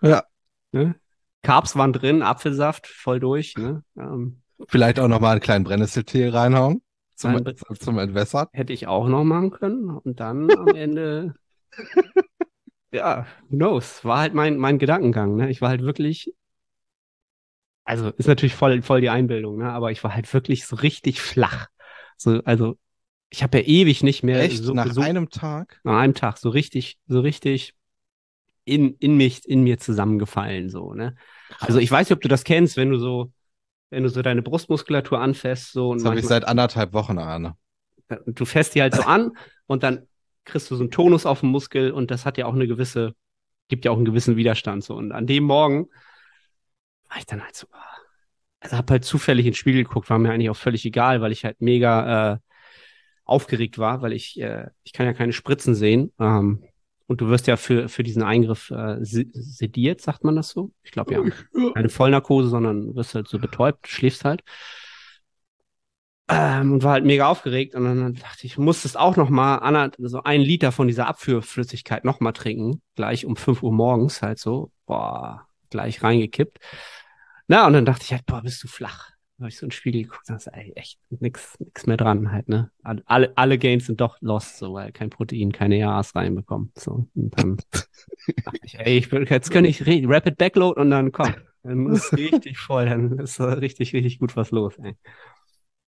Ja. 0.02 0.24
Ne? 0.72 0.96
Carbs 1.42 1.76
waren 1.76 1.94
drin, 1.94 2.22
Apfelsaft 2.22 2.88
voll 2.88 3.20
durch. 3.20 3.56
Ne? 3.58 3.84
Ähm, 3.98 4.42
Vielleicht 4.68 5.00
auch 5.00 5.08
nochmal 5.08 5.32
einen 5.32 5.42
kleinen 5.42 5.64
Brennnesseltee 5.64 6.30
reinhauen. 6.30 6.82
Zum, 7.16 7.44
zum 7.78 8.00
Entwässern. 8.00 8.48
hätte 8.54 8.72
ich 8.72 8.88
auch 8.88 9.10
noch 9.10 9.26
machen 9.26 9.52
können. 9.52 9.90
Und 9.90 10.22
dann 10.22 10.50
am 10.52 10.68
Ende, 10.76 11.34
ja, 12.94 13.26
who 13.50 13.58
knows, 13.58 14.06
war 14.06 14.20
halt 14.20 14.34
mein, 14.34 14.58
mein 14.58 14.80
Gedankengang. 14.80 15.36
Ne? 15.36 15.50
Ich 15.50 15.62
war 15.62 15.70
halt 15.70 15.82
wirklich, 15.82 16.34
also 17.90 18.10
ist 18.18 18.28
natürlich 18.28 18.54
voll, 18.54 18.84
voll 18.84 19.02
die 19.02 19.10
Einbildung, 19.10 19.58
ne? 19.58 19.72
aber 19.72 19.92
ich 19.92 20.04
war 20.04 20.14
halt 20.14 20.32
wirklich 20.32 20.68
so 20.68 20.76
richtig 20.76 21.22
flach. 21.22 21.68
So, 22.18 22.40
also 22.46 22.78
ich 23.32 23.42
habe 23.42 23.58
ja 23.58 23.64
ewig 23.66 24.04
nicht 24.04 24.22
mehr 24.22 24.40
Echt? 24.42 24.64
so, 24.64 24.76
Nach 24.76 24.92
so 24.94 25.02
einem 25.02 25.32
Tag? 25.32 25.80
nach 25.84 25.98
einem 25.98 26.14
Tag 26.14 26.38
so 26.38 26.50
richtig, 26.50 27.00
so 27.08 27.20
richtig 27.20 27.74
in, 28.64 28.94
in 29.00 29.18
mich, 29.18 29.48
in 29.48 29.64
mir 29.64 29.80
zusammengefallen, 29.80 30.70
so, 30.70 30.94
ne? 30.94 31.16
Also 31.60 31.80
ich 31.80 31.90
weiß 31.90 32.08
nicht, 32.08 32.16
ob 32.16 32.22
du 32.22 32.28
das 32.28 32.44
kennst, 32.44 32.78
wenn 32.78 32.92
du 32.92 33.00
so, 33.00 33.32
wenn 33.90 34.04
du 34.04 34.10
so 34.10 34.22
deine 34.22 34.44
Brustmuskulatur 34.44 35.20
anfässt, 35.20 35.72
so 35.72 35.90
und 35.90 35.98
Das 35.98 36.06
habe 36.06 36.20
ich 36.20 36.28
seit 36.28 36.48
anderthalb 36.48 36.94
Wochen, 36.94 37.18
Arne. 37.18 37.56
du 38.28 38.46
fässt 38.46 38.76
die 38.76 38.84
halt 38.84 38.94
so 38.94 39.02
an 39.02 39.32
und 39.66 39.82
dann 39.82 40.06
kriegst 40.46 40.70
du 40.70 40.76
so 40.76 40.84
einen 40.84 40.92
Tonus 40.92 41.26
auf 41.26 41.40
dem 41.40 41.50
Muskel 41.50 41.92
und 41.92 42.12
das 42.12 42.28
hat 42.28 42.38
ja 42.38 42.46
auch 42.46 42.54
eine 42.54 42.68
gewisse, 42.68 43.16
gibt 43.68 43.86
ja 43.86 43.90
auch 43.90 43.96
einen 43.96 44.06
gewissen 44.06 44.36
Widerstand 44.36 44.84
so. 44.84 44.96
Und 44.96 45.12
an 45.12 45.26
dem 45.26 45.46
Morgen 45.46 45.88
war 47.10 47.18
ich 47.18 47.26
dann 47.26 47.44
halt 47.44 47.56
so, 47.56 47.68
ah, 47.72 47.84
also 48.62 48.78
hab 48.78 48.92
halt 48.92 49.06
zufällig 49.06 49.46
in 49.46 49.52
den 49.52 49.58
Spiegel 49.58 49.84
geguckt, 49.84 50.10
war 50.10 50.20
mir 50.20 50.32
eigentlich 50.32 50.50
auch 50.50 50.58
völlig 50.58 50.86
egal, 50.86 51.22
weil 51.22 51.32
ich 51.32 51.46
halt 51.46 51.62
mega 51.62 52.34
äh, 52.36 52.38
aufgeregt 53.26 53.78
war, 53.78 54.02
weil 54.02 54.14
ich, 54.14 54.40
äh, 54.40 54.68
ich 54.84 54.94
kann 54.94 55.06
ja 55.06 55.14
keine 55.14 55.34
Spritzen 55.34 55.76
sehen. 55.76 56.12
Ähm, 56.20 56.64
und 57.08 57.22
du 57.22 57.30
wirst 57.30 57.48
ja 57.48 57.58
für, 57.58 57.90
für 57.90 58.04
diesen 58.04 58.24
Eingriff 58.24 58.72
äh, 58.72 58.98
se- 59.04 59.26
sediert, 59.34 60.02
sagt 60.02 60.24
man 60.24 60.36
das 60.36 60.50
so? 60.50 60.72
Ich 60.84 60.92
glaube 60.92 61.14
ja. 61.14 61.24
Keine 61.74 61.90
Vollnarkose, 61.90 62.50
sondern 62.50 62.96
wirst 62.96 63.16
halt 63.16 63.28
so 63.28 63.40
betäubt, 63.40 63.88
schläfst 63.88 64.26
halt. 64.26 64.44
Ähm, 66.28 66.74
und 66.74 66.84
war 66.84 66.94
halt 66.94 67.06
mega 67.06 67.28
aufgeregt. 67.28 67.74
Und 67.76 67.86
dann 67.86 68.14
dachte 68.16 68.46
ich, 68.46 68.58
muss 68.58 68.86
es 68.86 68.96
auch 68.96 69.16
noch 69.18 69.30
mal 69.30 69.92
so 69.98 70.22
einen 70.24 70.44
Liter 70.44 70.72
von 70.72 70.88
dieser 70.88 71.08
Abführflüssigkeit 71.08 72.06
noch 72.06 72.20
mal 72.20 72.34
trinken. 72.34 72.82
Gleich 72.96 73.26
um 73.26 73.36
5 73.36 73.64
Uhr 73.64 73.72
morgens 73.74 74.22
halt 74.22 74.38
so. 74.40 74.72
Boah, 74.86 75.48
gleich 75.72 76.04
reingekippt. 76.04 76.60
Na, 77.48 77.66
und 77.68 77.74
dann 77.74 77.86
dachte 77.86 78.04
ich 78.04 78.12
halt, 78.14 78.26
boah, 78.26 78.42
bist 78.42 78.64
du 78.64 78.68
flach. 78.68 79.10
Da 79.38 79.44
habe 79.44 79.50
ich 79.50 79.58
so 79.58 79.66
in 79.66 79.70
den 79.70 79.74
Spiegel 79.74 80.04
geguckt 80.04 80.30
und 80.30 80.36
dachte, 80.36 80.52
ey, 80.54 80.74
echt 80.76 81.00
nix, 81.10 81.58
nix 81.60 81.86
mehr 81.88 81.98
dran 81.98 82.32
halt, 82.32 82.50
ne? 82.50 82.72
Alle- 82.84 83.32
Alle, 83.36 83.58
Gains 83.58 83.86
sind 83.88 84.02
doch 84.02 84.18
lost, 84.22 84.58
so, 84.58 84.74
weil 84.74 84.92
kein 84.92 85.10
Protein, 85.10 85.52
keine 85.52 85.78
EAs 85.78 86.16
reinbekommen. 86.16 86.72
So, 86.78 87.08
und 87.16 87.38
dann 87.38 87.58
dachte 88.44 88.60
ich, 88.64 88.80
ey, 88.80 88.98
ich 88.98 89.12
will, 89.12 89.28
jetzt 89.30 89.52
kann 89.52 89.66
ich 89.66 89.84
Rapid 89.88 90.38
Backload 90.38 90.80
und 90.80 90.92
dann 90.92 91.12
komm, 91.12 91.36
dann 91.64 91.88
ist 91.94 92.14
richtig 92.18 92.58
voll, 92.60 92.86
dann 92.88 93.20
ist 93.20 93.40
richtig, 93.40 93.94
richtig 93.94 94.20
gut 94.20 94.36
was 94.36 94.52
los, 94.52 94.78
ey. 94.80 94.96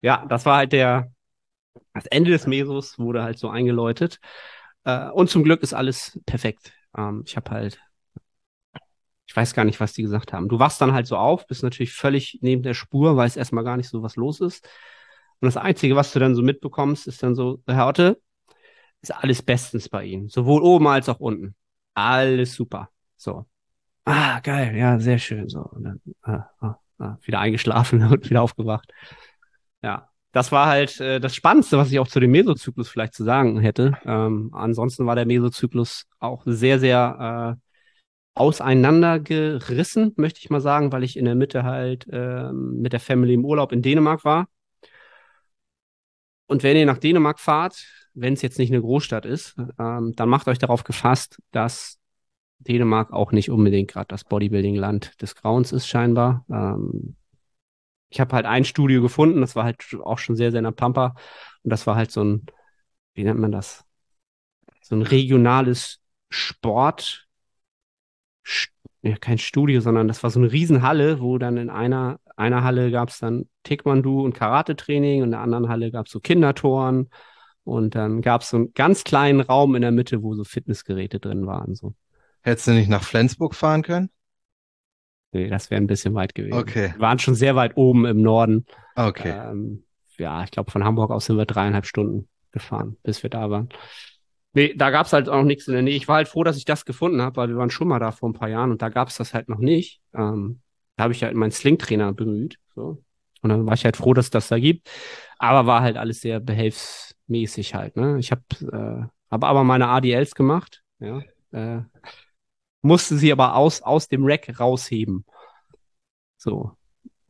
Ja, 0.02 0.26
das 0.28 0.46
war 0.46 0.58
halt 0.58 0.74
der, 0.74 1.12
das 1.94 2.08
Ende 2.08 2.32
des 2.32 2.48
Mesos 2.48 3.00
wurde 3.00 3.24
halt 3.24 3.40
so 3.40 3.50
eingeläutet. 3.50 4.20
Äh, 4.86 5.10
und 5.12 5.30
zum 5.30 5.44
Glück 5.44 5.62
ist 5.64 5.74
alles 5.74 6.20
perfekt. 6.26 6.74
Ähm, 6.98 7.24
ich 7.26 7.36
habe 7.38 7.52
halt, 7.52 7.80
ich 9.32 9.38
weiß 9.38 9.54
gar 9.54 9.64
nicht, 9.64 9.80
was 9.80 9.94
die 9.94 10.02
gesagt 10.02 10.34
haben. 10.34 10.50
Du 10.50 10.60
wachst 10.60 10.82
dann 10.82 10.92
halt 10.92 11.08
so 11.08 11.16
auf, 11.16 11.48
bist 11.48 11.64
natürlich 11.64 11.94
völlig 11.94 12.40
neben 12.42 12.64
der 12.64 12.74
Spur, 12.74 13.16
weißt 13.16 13.38
erstmal 13.38 13.64
gar 13.64 13.78
nicht 13.78 13.88
so, 13.88 14.04
was 14.04 14.18
los 14.18 14.42
ist. 14.42 14.66
Und 15.40 15.46
das 15.46 15.56
Einzige, 15.56 15.96
was 15.96 16.12
du 16.12 16.20
dann 16.20 16.36
so 16.36 16.42
mitbekommst, 16.42 17.08
ist 17.08 17.24
dann 17.24 17.34
so, 17.34 17.62
Herr 17.66 17.88
Otte, 17.88 18.22
ist 19.02 19.16
alles 19.16 19.42
bestens 19.42 19.88
bei 19.88 20.04
Ihnen. 20.04 20.28
Sowohl 20.28 20.62
oben 20.62 20.86
als 20.88 21.08
auch 21.08 21.22
unten. 21.22 21.56
Alles 21.94 22.56
super. 22.56 22.90
So. 23.16 23.46
Ah, 24.04 24.42
geil, 24.42 24.76
ja, 24.76 25.00
sehr 25.00 25.18
schön. 25.18 25.48
So. 25.48 25.62
Und 25.62 25.86
dann 25.86 26.02
ah, 26.24 26.50
ah, 26.60 26.76
ah, 27.00 27.18
wieder 27.22 27.40
eingeschlafen 27.40 28.04
und 28.12 28.30
wieder 28.30 28.42
aufgewacht. 28.42 28.92
Ja, 29.82 30.10
das 30.34 30.52
war 30.52 30.68
halt 30.68 31.00
äh, 31.00 31.22
das 31.22 31.34
Spannendste, 31.36 31.78
was 31.78 31.90
ich 31.90 32.00
auch 32.00 32.08
zu 32.10 32.20
dem 32.20 32.32
Mesozyklus 32.32 32.90
vielleicht 32.90 33.14
zu 33.14 33.24
sagen 33.24 33.62
hätte. 33.62 33.98
Ähm, 34.04 34.50
ansonsten 34.52 35.06
war 35.06 35.16
der 35.16 35.26
Mesozyklus 35.26 36.06
auch 36.20 36.44
sehr, 36.46 36.80
sehr 36.80 37.56
äh, 37.58 37.71
auseinandergerissen, 38.34 40.14
möchte 40.16 40.40
ich 40.40 40.50
mal 40.50 40.62
sagen, 40.62 40.92
weil 40.92 41.04
ich 41.04 41.18
in 41.18 41.26
der 41.26 41.36
Mitte 41.36 41.64
halt 41.64 42.08
ähm, 42.12 42.82
mit 42.82 42.94
der 42.94 43.00
Family 43.00 43.34
im 43.34 43.46
Urlaub 43.46 43.72
in 43.72 43.82
Dänemark 43.82 44.24
war. 44.24 44.48
Und 46.48 46.64
wenn 46.64 46.78
ihr 46.78 46.86
nach 46.86 46.98
Dänemark 46.98 47.40
fahrt, 47.40 47.86
wenn 48.14 48.34
es 48.34 48.42
jetzt 48.42 48.60
nicht 48.60 48.72
eine 48.72 48.82
Großstadt 48.82 49.26
ist, 49.26 49.56
ähm, 49.80 50.14
dann 50.16 50.30
macht 50.30 50.48
euch 50.48 50.60
darauf 50.60 50.84
gefasst, 50.84 51.40
dass 51.52 51.98
Dänemark 52.60 53.12
auch 53.12 53.32
nicht 53.32 53.50
unbedingt 53.50 53.90
gerade 53.90 54.08
das 54.08 54.24
Bodybuilding-Land 54.24 55.22
des 55.22 55.36
Grauens 55.36 55.72
ist, 55.72 55.88
scheinbar. 55.88 56.46
Ähm, 56.50 57.16
ich 58.10 58.20
habe 58.20 58.36
halt 58.36 58.46
ein 58.46 58.66
Studio 58.66 59.02
gefunden, 59.02 59.42
das 59.42 59.56
war 59.56 59.64
halt 59.64 59.84
auch 60.04 60.20
schon 60.20 60.36
sehr, 60.36 60.52
sehr 60.52 60.60
in 60.60 60.66
der 60.66 60.72
Pampa. 60.72 61.16
Und 61.64 61.70
das 61.70 61.88
war 61.88 61.96
halt 61.96 62.12
so 62.12 62.24
ein, 62.24 62.46
wie 63.14 63.24
nennt 63.24 63.40
man 63.40 63.52
das? 63.52 63.86
So 64.82 64.96
ein 64.96 65.02
regionales 65.02 66.02
Sport, 66.30 67.28
ja, 69.02 69.16
kein 69.18 69.38
Studio, 69.38 69.82
sondern 69.82 70.08
das 70.08 70.22
war 70.24 70.30
so 70.30 70.40
eine 70.40 70.52
Riesenhalle, 70.52 71.20
wo 71.22 71.38
dann 71.38 71.58
in 71.58 71.70
einer, 71.70 72.20
einer 72.36 72.64
Halle 72.64 72.92
gab 72.92 73.10
es 73.10 73.20
dann 73.20 73.48
Taekwondo 73.64 74.22
und 74.22 74.34
Karate-Training 74.34 75.22
und 75.22 75.28
in 75.28 75.32
der 75.32 75.40
anderen 75.40 75.70
Halle 75.70 75.92
gab 75.92 76.06
es 76.06 76.12
so 76.12 76.20
Kindertoren. 76.20 77.10
Und 77.64 77.94
dann 77.96 78.22
gab 78.22 78.42
es 78.42 78.50
so 78.50 78.58
einen 78.58 78.74
ganz 78.74 79.04
kleinen 79.04 79.40
Raum 79.40 79.76
in 79.76 79.82
der 79.82 79.92
Mitte, 79.92 80.24
wo 80.24 80.34
so 80.34 80.44
Fitnessgeräte 80.44 81.20
drin 81.20 81.46
waren. 81.46 81.76
So. 81.76 81.94
Hättest 82.42 82.68
du 82.68 82.72
nicht 82.72 82.90
nach 82.90 83.04
Flensburg 83.04 83.54
fahren 83.54 83.84
können? 83.84 84.10
Nee, 85.32 85.48
das 85.48 85.70
wäre 85.70 85.82
ein 85.82 85.88
bisschen 85.88 86.14
weit 86.14 86.36
gewesen. 86.36 86.58
Okay. 86.58 86.94
Wir 86.94 87.00
waren 87.00 87.20
schon 87.20 87.36
sehr 87.36 87.56
weit 87.56 87.78
oben 87.78 88.06
im 88.06 88.22
Norden. 88.22 88.66
Okay. 88.96 89.30
Ähm, 89.30 89.84
ja, 90.18 90.44
ich 90.44 90.52
glaube, 90.52 90.72
von 90.72 90.84
Hamburg 90.84 91.12
aus 91.12 91.26
sind 91.26 91.38
wir 91.38 91.46
dreieinhalb 91.46 91.86
Stunden 91.86 92.28
gefahren, 92.52 92.98
bis 93.04 93.24
wir 93.24 93.30
da 93.30 93.50
waren. 93.50 93.70
Nee, 94.54 94.74
da 94.76 94.90
gab's 94.90 95.14
halt 95.14 95.30
auch 95.30 95.38
noch 95.38 95.44
nichts 95.44 95.68
in 95.68 95.74
der 95.74 95.82
Nähe. 95.82 95.96
Ich 95.96 96.08
war 96.08 96.18
halt 96.18 96.28
froh, 96.28 96.44
dass 96.44 96.58
ich 96.58 96.66
das 96.66 96.84
gefunden 96.86 97.22
habe, 97.22 97.38
weil 97.38 97.50
wir 97.50 97.56
waren 97.56 97.70
schon 97.70 97.88
mal 97.88 98.00
da 98.00 98.12
vor 98.12 98.30
ein 98.30 98.34
paar 98.34 98.50
Jahren 98.50 98.72
und 98.72 98.82
da 98.82 98.90
gab's 98.90 99.18
das 99.18 99.34
halt 99.34 99.48
noch 99.48 99.60
nicht. 99.60 100.02
Ähm, 100.14 100.62
da 100.98 101.04
habe 101.06 101.14
ich 101.14 101.24
halt 101.24 101.36
meinen 101.36 101.52
Sling-Trainer 101.52 102.14
bemüht. 102.14 102.58
So. 102.76 103.02
Und 103.42 103.50
dann 103.50 103.66
war 103.66 103.74
ich 103.74 103.86
halt 103.86 103.98
froh, 103.98 104.14
dass 104.14 104.26
es 104.26 104.32
das 104.32 104.50
da 104.50 104.60
gibt. 104.60 104.90
Aber 105.40 105.66
war 105.66 105.82
halt 105.82 105.98
alles 105.98 106.22
sehr 106.22 106.40
behelfsmäßig 106.40 107.74
halt. 107.76 107.96
Ne? 107.96 108.20
Ich 108.20 108.32
habe 108.32 108.42
äh, 108.62 109.08
hab 109.32 109.44
aber 109.44 109.64
meine 109.64 109.88
ADLs 109.88 110.36
gemacht. 110.36 110.84
Ja. 111.00 111.22
Äh, 111.52 111.84
musste 112.82 113.18
sie 113.18 113.32
aber 113.32 113.56
aus, 113.56 113.82
aus 113.82 114.10
dem 114.10 114.26
Rack 114.26 114.60
rausheben. 114.60 115.26
So. 116.38 116.74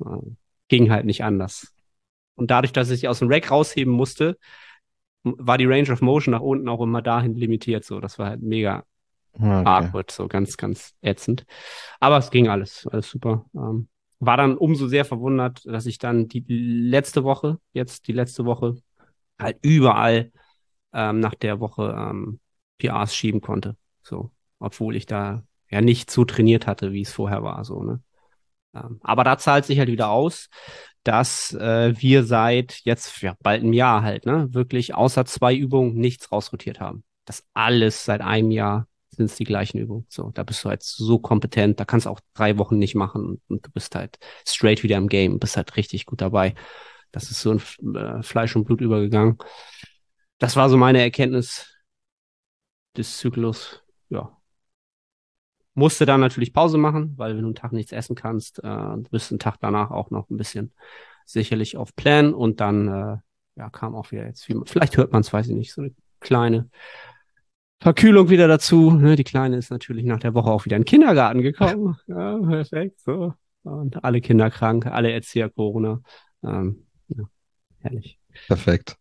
Äh, 0.03 0.31
ging 0.69 0.89
halt 0.89 1.05
nicht 1.05 1.23
anders. 1.23 1.73
Und 2.35 2.49
dadurch, 2.49 2.73
dass 2.73 2.89
ich 2.89 3.01
sie 3.01 3.07
aus 3.07 3.19
dem 3.19 3.31
Rack 3.31 3.51
rausheben 3.51 3.93
musste, 3.93 4.37
war 5.23 5.57
die 5.57 5.65
Range 5.65 5.91
of 5.91 6.01
Motion 6.01 6.31
nach 6.31 6.41
unten 6.41 6.67
auch 6.69 6.81
immer 6.81 7.01
dahin 7.01 7.35
limitiert. 7.35 7.85
So, 7.85 7.99
das 7.99 8.17
war 8.19 8.29
halt 8.29 8.41
mega 8.41 8.83
okay. 9.33 9.63
awkward, 9.65 10.11
so 10.11 10.27
ganz, 10.27 10.57
ganz 10.57 10.93
ätzend. 11.01 11.45
Aber 11.99 12.17
es 12.17 12.31
ging 12.31 12.47
alles, 12.47 12.87
alles 12.91 13.09
super. 13.09 13.45
Ähm, 13.55 13.87
war 14.19 14.37
dann 14.37 14.57
umso 14.57 14.87
sehr 14.87 15.05
verwundert, 15.05 15.65
dass 15.65 15.85
ich 15.85 15.97
dann 15.97 16.27
die 16.27 16.45
letzte 16.47 17.23
Woche, 17.23 17.59
jetzt 17.73 18.07
die 18.07 18.13
letzte 18.13 18.45
Woche, 18.45 18.75
halt 19.39 19.57
überall 19.63 20.31
ähm, 20.93 21.19
nach 21.19 21.35
der 21.35 21.59
Woche 21.59 21.95
ähm, 21.97 22.39
PRs 22.77 23.15
schieben 23.15 23.41
konnte. 23.41 23.75
So, 24.03 24.31
obwohl 24.59 24.95
ich 24.95 25.05
da 25.07 25.43
ja 25.69 25.81
nicht 25.81 26.11
so 26.11 26.25
trainiert 26.25 26.67
hatte, 26.67 26.91
wie 26.91 27.01
es 27.01 27.11
vorher 27.11 27.43
war. 27.43 27.63
So, 27.65 27.83
ne? 27.83 28.01
Ähm, 28.73 28.99
aber 29.01 29.23
da 29.23 29.37
zahlt 29.37 29.65
sich 29.65 29.79
halt 29.79 29.89
wieder 29.89 30.09
aus, 30.09 30.49
dass 31.03 31.53
äh, 31.53 31.93
wir 31.99 32.23
seit 32.23 32.81
jetzt 32.83 33.21
ja, 33.21 33.35
bald 33.41 33.63
einem 33.63 33.73
Jahr 33.73 34.03
halt, 34.03 34.25
ne, 34.25 34.53
wirklich 34.53 34.93
außer 34.93 35.25
zwei 35.25 35.55
Übungen 35.55 35.95
nichts 35.95 36.31
rausrotiert 36.31 36.79
haben. 36.79 37.03
Das 37.25 37.43
alles 37.53 38.05
seit 38.05 38.21
einem 38.21 38.51
Jahr 38.51 38.87
sind 39.09 39.25
es 39.25 39.35
die 39.35 39.43
gleichen 39.43 39.77
Übungen. 39.79 40.05
So, 40.09 40.31
da 40.31 40.43
bist 40.43 40.63
du 40.63 40.69
halt 40.69 40.83
so 40.83 41.19
kompetent, 41.19 41.79
da 41.79 41.85
kannst 41.85 42.05
du 42.05 42.09
auch 42.09 42.19
drei 42.33 42.57
Wochen 42.57 42.77
nicht 42.77 42.95
machen 42.95 43.41
und 43.47 43.65
du 43.65 43.71
bist 43.71 43.95
halt 43.95 44.17
straight 44.47 44.83
wieder 44.83 44.97
im 44.97 45.09
Game, 45.09 45.39
bist 45.39 45.57
halt 45.57 45.75
richtig 45.75 46.05
gut 46.05 46.21
dabei. 46.21 46.55
Das 47.11 47.29
ist 47.29 47.41
so 47.41 47.51
in 47.51 47.95
äh, 47.95 48.23
Fleisch 48.23 48.55
und 48.55 48.65
Blut 48.65 48.81
übergegangen. 48.81 49.37
Das 50.37 50.55
war 50.55 50.69
so 50.69 50.77
meine 50.77 51.01
Erkenntnis 51.01 51.67
des 52.95 53.17
Zyklus. 53.17 53.83
Ja. 54.09 54.40
Musste 55.73 56.05
dann 56.05 56.19
natürlich 56.19 56.53
Pause 56.53 56.77
machen, 56.77 57.13
weil 57.17 57.35
wenn 57.35 57.41
du 57.41 57.47
einen 57.47 57.55
Tag 57.55 57.71
nichts 57.71 57.91
essen 57.91 58.15
kannst, 58.15 58.63
äh, 58.63 58.97
bist 59.09 59.31
du 59.31 59.35
einen 59.35 59.39
Tag 59.39 59.57
danach 59.59 59.91
auch 59.91 60.09
noch 60.09 60.29
ein 60.29 60.37
bisschen 60.37 60.73
sicherlich 61.25 61.77
auf 61.77 61.95
Plan 61.95 62.33
und 62.33 62.59
dann 62.59 62.87
äh, 62.87 63.17
ja, 63.55 63.69
kam 63.69 63.95
auch 63.95 64.11
wieder 64.11 64.25
jetzt, 64.25 64.45
vielleicht 64.65 64.97
hört 64.97 65.11
man 65.11 65.21
es, 65.21 65.31
weiß 65.31 65.47
ich 65.47 65.55
nicht, 65.55 65.73
so 65.73 65.81
eine 65.81 65.91
kleine 66.19 66.69
Verkühlung 67.79 68.29
wieder 68.29 68.47
dazu. 68.47 68.91
Ne? 68.91 69.15
Die 69.15 69.23
Kleine 69.23 69.57
ist 69.57 69.71
natürlich 69.71 70.05
nach 70.05 70.19
der 70.19 70.33
Woche 70.33 70.51
auch 70.51 70.65
wieder 70.65 70.75
in 70.75 70.83
den 70.83 70.87
Kindergarten 70.87 71.41
gekommen. 71.41 71.97
Ja, 72.07 72.37
perfekt. 72.37 72.99
So. 72.99 73.33
Und 73.63 74.03
alle 74.03 74.21
Kinder 74.21 74.49
krank, 74.51 74.85
alle 74.85 75.11
Erzieher 75.11 75.49
Corona. 75.49 76.01
Ähm, 76.43 76.85
ja, 77.07 77.23
herrlich. 77.79 78.19
Perfekt. 78.47 78.97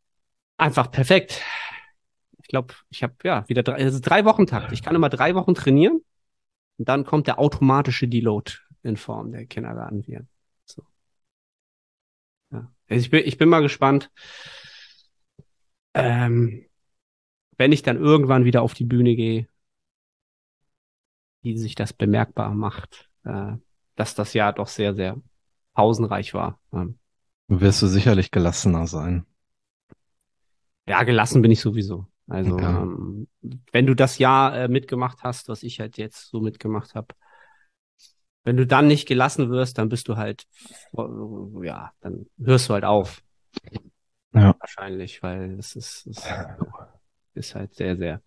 Einfach 0.57 0.91
perfekt. 0.91 1.43
Ich 2.43 2.49
glaube, 2.49 2.75
ich 2.89 3.03
habe 3.03 3.15
ja 3.23 3.45
wieder 3.49 3.63
drei, 3.63 3.75
also 3.75 3.99
drei 4.01 4.25
Wochen 4.25 4.47
Takt. 4.47 4.73
Ich 4.73 4.83
kann 4.83 4.95
immer 4.95 5.09
drei 5.09 5.35
Wochen 5.35 5.55
trainieren 5.55 6.01
und 6.81 6.89
dann 6.89 7.05
kommt 7.05 7.27
der 7.27 7.39
automatische 7.39 8.09
Deload 8.09 8.55
in 8.83 8.97
Form 8.97 9.33
der 9.33 9.45
Kindergartenviren. 9.45 10.27
So. 10.65 10.83
Ja. 12.51 12.73
Also 12.89 13.03
ich 13.03 13.11
bin, 13.11 13.23
ich 13.27 13.37
bin 13.37 13.51
mal 13.51 13.61
gespannt. 13.61 14.11
Ähm, 15.93 16.65
wenn 17.59 17.73
ich 17.73 17.83
dann 17.83 17.99
irgendwann 17.99 18.47
wieder 18.47 18.63
auf 18.63 18.73
die 18.73 18.87
Bühne 18.87 19.15
gehe, 19.15 19.47
wie 21.43 21.59
sich 21.59 21.75
das 21.75 21.93
bemerkbar 21.93 22.55
macht, 22.55 23.11
äh, 23.25 23.53
dass 23.97 24.15
das 24.15 24.33
Jahr 24.33 24.55
doch 24.55 24.69
sehr, 24.69 24.95
sehr 24.95 25.21
pausenreich 25.75 26.33
war. 26.33 26.59
Ähm, 26.73 26.99
Wirst 27.49 27.83
du 27.83 27.89
sicherlich 27.89 28.31
gelassener 28.31 28.87
sein. 28.87 29.27
Ja, 30.89 31.03
gelassen 31.03 31.43
bin 31.43 31.51
ich 31.51 31.61
sowieso. 31.61 32.07
Also, 32.31 32.59
ja. 32.59 32.83
ähm, 32.83 33.29
wenn 33.73 33.87
du 33.87 33.95
das 33.95 34.19
Jahr 34.19 34.57
äh, 34.57 34.69
mitgemacht 34.69 35.25
hast, 35.25 35.49
was 35.49 35.63
ich 35.63 35.81
halt 35.81 35.99
jetzt 35.99 36.31
so 36.31 36.41
mitgemacht 36.41 36.95
habe, 36.95 37.09
wenn 38.45 38.57
du 38.57 38.67
dann 38.67 38.87
nicht 38.87 39.07
gelassen 39.07 39.51
wirst, 39.51 39.79
dann 39.79 39.89
bist 39.89 40.09
du 40.09 40.17
halt, 40.17 40.47
ja, 40.93 41.93
dann 42.01 42.27
hörst 42.43 42.69
du 42.69 42.75
halt 42.75 42.85
auf. 42.85 43.23
Ja. 44.33 44.55
Wahrscheinlich, 44.61 45.23
weil 45.23 45.59
es 45.59 45.77
ist, 45.77 46.07
es 46.07 46.25
ist 47.35 47.55
halt 47.55 47.75
sehr, 47.75 47.97
sehr 47.97 48.23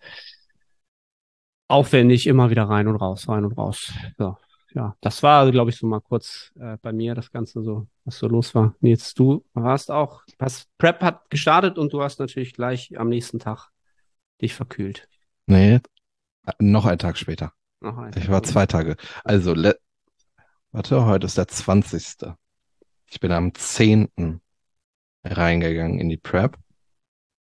aufwendig, 1.67 2.27
immer 2.27 2.50
wieder 2.50 2.63
rein 2.65 2.88
und 2.88 2.98
raus, 2.98 3.27
rein 3.27 3.45
und 3.45 3.57
raus. 3.57 3.91
So, 4.17 4.38
ja, 4.74 4.95
das 5.01 5.24
war, 5.24 5.50
glaube 5.51 5.72
ich, 5.72 5.77
so 5.77 5.88
mal 5.88 6.01
kurz 6.01 6.51
äh, 6.60 6.77
bei 6.81 6.91
mir, 6.91 7.15
das 7.15 7.31
Ganze 7.31 7.63
so, 7.63 7.88
was 8.05 8.19
so 8.19 8.27
los 8.27 8.53
war. 8.53 8.75
Nils, 8.81 9.13
du 9.13 9.45
warst 9.53 9.89
auch, 9.89 10.24
hast, 10.39 10.69
Prep 10.77 11.01
hat 11.01 11.29
gestartet 11.29 11.77
und 11.77 11.93
du 11.93 12.03
hast 12.03 12.19
natürlich 12.19 12.53
gleich 12.53 12.98
am 13.00 13.10
nächsten 13.10 13.39
Tag 13.39 13.72
dich 14.43 14.53
verkühlt. 14.53 15.07
Nee, 15.47 15.79
noch 16.59 16.85
einen 16.85 17.00
Tag 17.00 17.17
später. 17.17 17.53
Noch 17.79 17.97
ein 17.97 18.12
ich 18.15 18.29
war 18.29 18.43
zwei 18.43 18.65
Tage. 18.65 18.95
Also, 19.23 19.55
warte, 20.71 21.05
heute 21.05 21.25
ist 21.25 21.38
der 21.38 21.47
20. 21.47 22.35
Ich 23.07 23.19
bin 23.19 23.31
am 23.31 23.53
10. 23.53 24.41
reingegangen 25.23 26.00
in 26.00 26.09
die 26.09 26.17
Prep. 26.17 26.57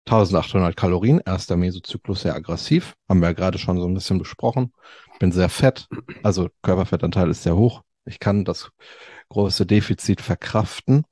1800 0.06 0.74
Kalorien, 0.74 1.20
erster 1.24 1.56
Mesozyklus 1.56 2.22
sehr 2.22 2.34
aggressiv, 2.34 2.94
haben 3.10 3.20
wir 3.20 3.28
ja 3.28 3.34
gerade 3.34 3.58
schon 3.58 3.78
so 3.78 3.86
ein 3.86 3.92
bisschen 3.92 4.18
besprochen. 4.18 4.72
Bin 5.18 5.32
sehr 5.32 5.50
fett, 5.50 5.86
also 6.22 6.48
Körperfettanteil 6.62 7.28
ist 7.28 7.42
sehr 7.42 7.56
hoch. 7.56 7.82
Ich 8.06 8.18
kann 8.18 8.46
das 8.46 8.70
große 9.28 9.66
Defizit 9.66 10.22
verkraften. 10.22 11.04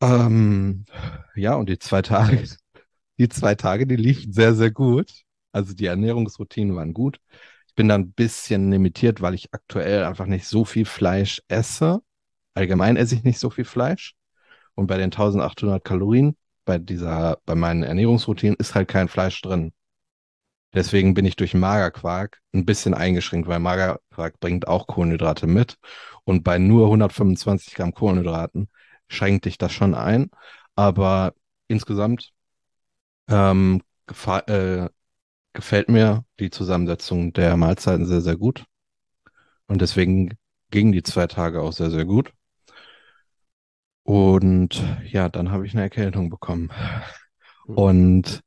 Ähm, 0.00 0.86
ja, 1.34 1.54
und 1.56 1.68
die 1.68 1.78
zwei 1.78 2.00
Tage, 2.00 2.42
die 3.18 3.28
zwei 3.28 3.54
Tage, 3.54 3.86
die 3.86 3.96
liefen 3.96 4.32
sehr, 4.32 4.54
sehr 4.54 4.70
gut. 4.70 5.10
Also 5.52 5.74
die 5.74 5.86
Ernährungsroutinen 5.86 6.76
waren 6.76 6.94
gut. 6.94 7.20
Ich 7.68 7.74
bin 7.74 7.88
dann 7.88 8.02
ein 8.02 8.12
bisschen 8.12 8.70
limitiert, 8.70 9.20
weil 9.20 9.34
ich 9.34 9.52
aktuell 9.52 10.04
einfach 10.04 10.26
nicht 10.26 10.46
so 10.46 10.64
viel 10.64 10.84
Fleisch 10.84 11.42
esse. 11.48 12.02
Allgemein 12.54 12.96
esse 12.96 13.14
ich 13.14 13.24
nicht 13.24 13.38
so 13.38 13.50
viel 13.50 13.64
Fleisch. 13.64 14.14
Und 14.74 14.86
bei 14.88 14.98
den 14.98 15.10
1800 15.10 15.84
Kalorien 15.84 16.36
bei 16.64 16.78
dieser, 16.78 17.38
bei 17.44 17.54
meinen 17.54 17.82
Ernährungsroutinen 17.82 18.56
ist 18.56 18.74
halt 18.74 18.88
kein 18.88 19.08
Fleisch 19.08 19.40
drin. 19.42 19.72
Deswegen 20.72 21.14
bin 21.14 21.24
ich 21.24 21.36
durch 21.36 21.54
Magerquark 21.54 22.40
ein 22.52 22.64
bisschen 22.64 22.94
eingeschränkt, 22.94 23.48
weil 23.48 23.60
Magerquark 23.60 24.40
bringt 24.40 24.66
auch 24.66 24.86
Kohlenhydrate 24.88 25.46
mit. 25.46 25.78
Und 26.24 26.42
bei 26.42 26.58
nur 26.58 26.86
125 26.86 27.74
Gramm 27.74 27.94
Kohlenhydraten 27.94 28.68
schränkt 29.08 29.44
dich 29.44 29.56
das 29.56 29.72
schon 29.72 29.94
ein. 29.94 30.30
Aber 30.74 31.34
insgesamt 31.68 32.32
ähm, 33.28 33.82
äh, 34.46 34.88
gefällt 35.52 35.88
mir 35.88 36.24
die 36.40 36.50
Zusammensetzung 36.50 37.32
der 37.32 37.56
Mahlzeiten 37.56 38.06
sehr, 38.06 38.20
sehr 38.20 38.36
gut. 38.36 38.64
Und 39.66 39.80
deswegen 39.80 40.36
gingen 40.70 40.92
die 40.92 41.02
zwei 41.02 41.26
Tage 41.26 41.62
auch 41.62 41.72
sehr, 41.72 41.90
sehr 41.90 42.04
gut. 42.04 42.32
Und 44.02 44.82
ja, 45.04 45.28
dann 45.28 45.50
habe 45.50 45.66
ich 45.66 45.72
eine 45.72 45.82
Erkältung 45.82 46.28
bekommen. 46.28 46.70
Hm. 47.66 47.74
Und 47.76 48.40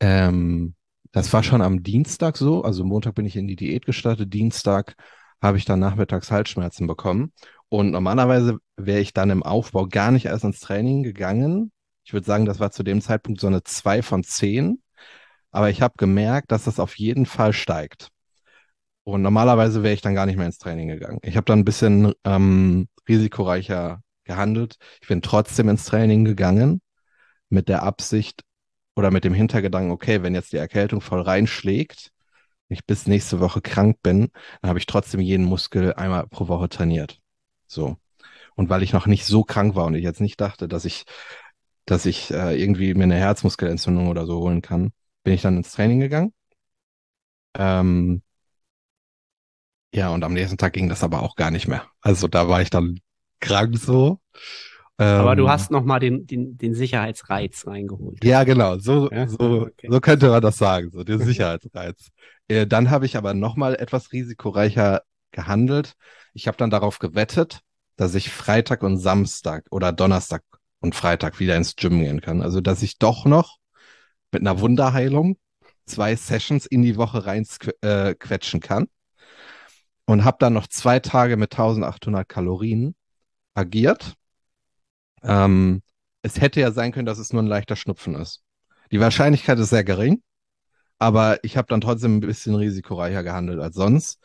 ähm, 0.00 0.74
das 1.10 1.32
war 1.32 1.42
schon 1.42 1.62
am 1.62 1.82
Dienstag 1.82 2.36
so. 2.36 2.62
Also 2.62 2.84
Montag 2.84 3.14
bin 3.14 3.26
ich 3.26 3.36
in 3.36 3.48
die 3.48 3.56
Diät 3.56 3.86
gestartet. 3.86 4.32
Dienstag 4.32 4.94
habe 5.42 5.58
ich 5.58 5.64
dann 5.64 5.80
nachmittags 5.80 6.30
Halsschmerzen 6.30 6.86
bekommen. 6.86 7.32
Und 7.68 7.90
normalerweise 7.90 8.58
wäre 8.76 9.00
ich 9.00 9.12
dann 9.12 9.30
im 9.30 9.42
Aufbau 9.42 9.86
gar 9.86 10.10
nicht 10.10 10.26
erst 10.26 10.44
ins 10.44 10.60
Training 10.60 11.02
gegangen. 11.02 11.72
Ich 12.04 12.12
würde 12.12 12.26
sagen, 12.26 12.44
das 12.44 12.60
war 12.60 12.70
zu 12.70 12.82
dem 12.82 13.00
Zeitpunkt 13.00 13.40
so 13.40 13.46
eine 13.46 13.62
2 13.62 14.02
von 14.02 14.22
10. 14.22 14.82
Aber 15.50 15.70
ich 15.70 15.82
habe 15.82 15.94
gemerkt, 15.96 16.52
dass 16.52 16.64
das 16.64 16.80
auf 16.80 16.98
jeden 16.98 17.26
Fall 17.26 17.52
steigt. 17.52 18.08
Und 19.04 19.22
normalerweise 19.22 19.82
wäre 19.82 19.94
ich 19.94 20.00
dann 20.00 20.14
gar 20.14 20.26
nicht 20.26 20.36
mehr 20.36 20.46
ins 20.46 20.58
Training 20.58 20.88
gegangen. 20.88 21.20
Ich 21.22 21.36
habe 21.36 21.44
dann 21.44 21.60
ein 21.60 21.64
bisschen 21.64 22.12
ähm, 22.24 22.88
risikoreicher 23.08 24.00
gehandelt. 24.24 24.76
Ich 25.00 25.08
bin 25.08 25.22
trotzdem 25.22 25.68
ins 25.68 25.84
Training 25.84 26.24
gegangen 26.24 26.80
mit 27.50 27.68
der 27.68 27.82
Absicht 27.82 28.42
oder 28.96 29.10
mit 29.10 29.24
dem 29.24 29.34
Hintergedanken, 29.34 29.92
okay, 29.92 30.22
wenn 30.22 30.34
jetzt 30.34 30.52
die 30.52 30.56
Erkältung 30.56 31.00
voll 31.00 31.20
reinschlägt, 31.20 32.10
ich 32.68 32.86
bis 32.86 33.06
nächste 33.06 33.40
Woche 33.40 33.60
krank 33.60 33.98
bin, 34.02 34.30
dann 34.62 34.68
habe 34.68 34.78
ich 34.78 34.86
trotzdem 34.86 35.20
jeden 35.20 35.44
Muskel 35.44 35.94
einmal 35.94 36.26
pro 36.26 36.48
Woche 36.48 36.68
trainiert. 36.68 37.20
So. 37.66 37.96
Und 38.56 38.70
weil 38.70 38.82
ich 38.82 38.92
noch 38.92 39.06
nicht 39.06 39.26
so 39.26 39.44
krank 39.44 39.74
war 39.74 39.86
und 39.86 39.94
ich 39.94 40.04
jetzt 40.04 40.20
nicht 40.20 40.40
dachte, 40.40 40.68
dass 40.68 40.84
ich, 40.84 41.04
dass 41.86 42.06
ich 42.06 42.30
äh, 42.30 42.60
irgendwie 42.60 42.94
mir 42.94 43.04
eine 43.04 43.16
Herzmuskelentzündung 43.16 44.08
oder 44.08 44.26
so 44.26 44.38
holen 44.38 44.62
kann, 44.62 44.92
bin 45.22 45.34
ich 45.34 45.42
dann 45.42 45.56
ins 45.56 45.72
Training 45.72 46.00
gegangen. 46.00 46.32
Ähm, 47.56 48.22
ja, 49.94 50.10
und 50.10 50.24
am 50.24 50.32
nächsten 50.32 50.58
Tag 50.58 50.72
ging 50.72 50.88
das 50.88 51.04
aber 51.04 51.22
auch 51.22 51.36
gar 51.36 51.50
nicht 51.50 51.68
mehr. 51.68 51.86
Also 52.00 52.26
da 52.26 52.48
war 52.48 52.60
ich 52.60 52.70
dann 52.70 52.98
krank 53.40 53.76
so. 53.78 54.20
Aber 54.96 55.32
ähm, 55.32 55.38
du 55.38 55.48
hast 55.48 55.70
nochmal 55.70 55.98
den, 56.00 56.26
den, 56.26 56.56
den 56.56 56.74
Sicherheitsreiz 56.74 57.66
reingeholt. 57.66 58.24
Ja, 58.24 58.44
genau. 58.44 58.78
So, 58.78 59.10
ja? 59.10 59.26
so, 59.26 59.62
okay. 59.62 59.88
so 59.90 60.00
könnte 60.00 60.30
man 60.30 60.40
das 60.40 60.56
sagen, 60.56 60.90
so 60.90 61.02
den 61.02 61.18
Sicherheitsreiz. 61.24 62.10
äh, 62.48 62.66
dann 62.66 62.90
habe 62.90 63.06
ich 63.06 63.16
aber 63.16 63.34
nochmal 63.34 63.74
etwas 63.74 64.12
risikoreicher 64.12 65.02
gehandelt. 65.32 65.94
Ich 66.32 66.46
habe 66.46 66.56
dann 66.56 66.70
darauf 66.70 66.98
gewettet, 67.00 67.60
dass 67.96 68.14
ich 68.14 68.30
Freitag 68.30 68.82
und 68.82 68.98
Samstag 68.98 69.66
oder 69.70 69.92
Donnerstag 69.92 70.42
und 70.84 70.94
Freitag 70.94 71.40
wieder 71.40 71.56
ins 71.56 71.76
Gym 71.76 71.98
gehen 72.00 72.20
kann. 72.20 72.42
Also, 72.42 72.60
dass 72.60 72.82
ich 72.82 72.98
doch 72.98 73.24
noch 73.24 73.56
mit 74.32 74.42
einer 74.42 74.60
Wunderheilung 74.60 75.38
zwei 75.86 76.14
Sessions 76.14 76.66
in 76.66 76.82
die 76.82 76.96
Woche 76.98 77.24
rein 77.24 77.46
äh, 77.80 78.14
quetschen 78.14 78.60
kann. 78.60 78.88
Und 80.04 80.24
habe 80.24 80.36
dann 80.38 80.52
noch 80.52 80.66
zwei 80.66 81.00
Tage 81.00 81.38
mit 81.38 81.54
1800 81.54 82.28
Kalorien 82.28 82.94
agiert. 83.54 84.14
Ähm, 85.22 85.82
es 86.20 86.38
hätte 86.42 86.60
ja 86.60 86.70
sein 86.70 86.92
können, 86.92 87.06
dass 87.06 87.18
es 87.18 87.32
nur 87.32 87.42
ein 87.42 87.46
leichter 87.46 87.76
Schnupfen 87.76 88.14
ist. 88.14 88.42
Die 88.92 89.00
Wahrscheinlichkeit 89.00 89.58
ist 89.58 89.70
sehr 89.70 89.84
gering, 89.84 90.22
aber 90.98 91.42
ich 91.42 91.56
habe 91.56 91.68
dann 91.68 91.80
trotzdem 91.80 92.18
ein 92.18 92.20
bisschen 92.20 92.54
risikoreicher 92.54 93.22
gehandelt 93.22 93.60
als 93.60 93.74
sonst. 93.74 94.18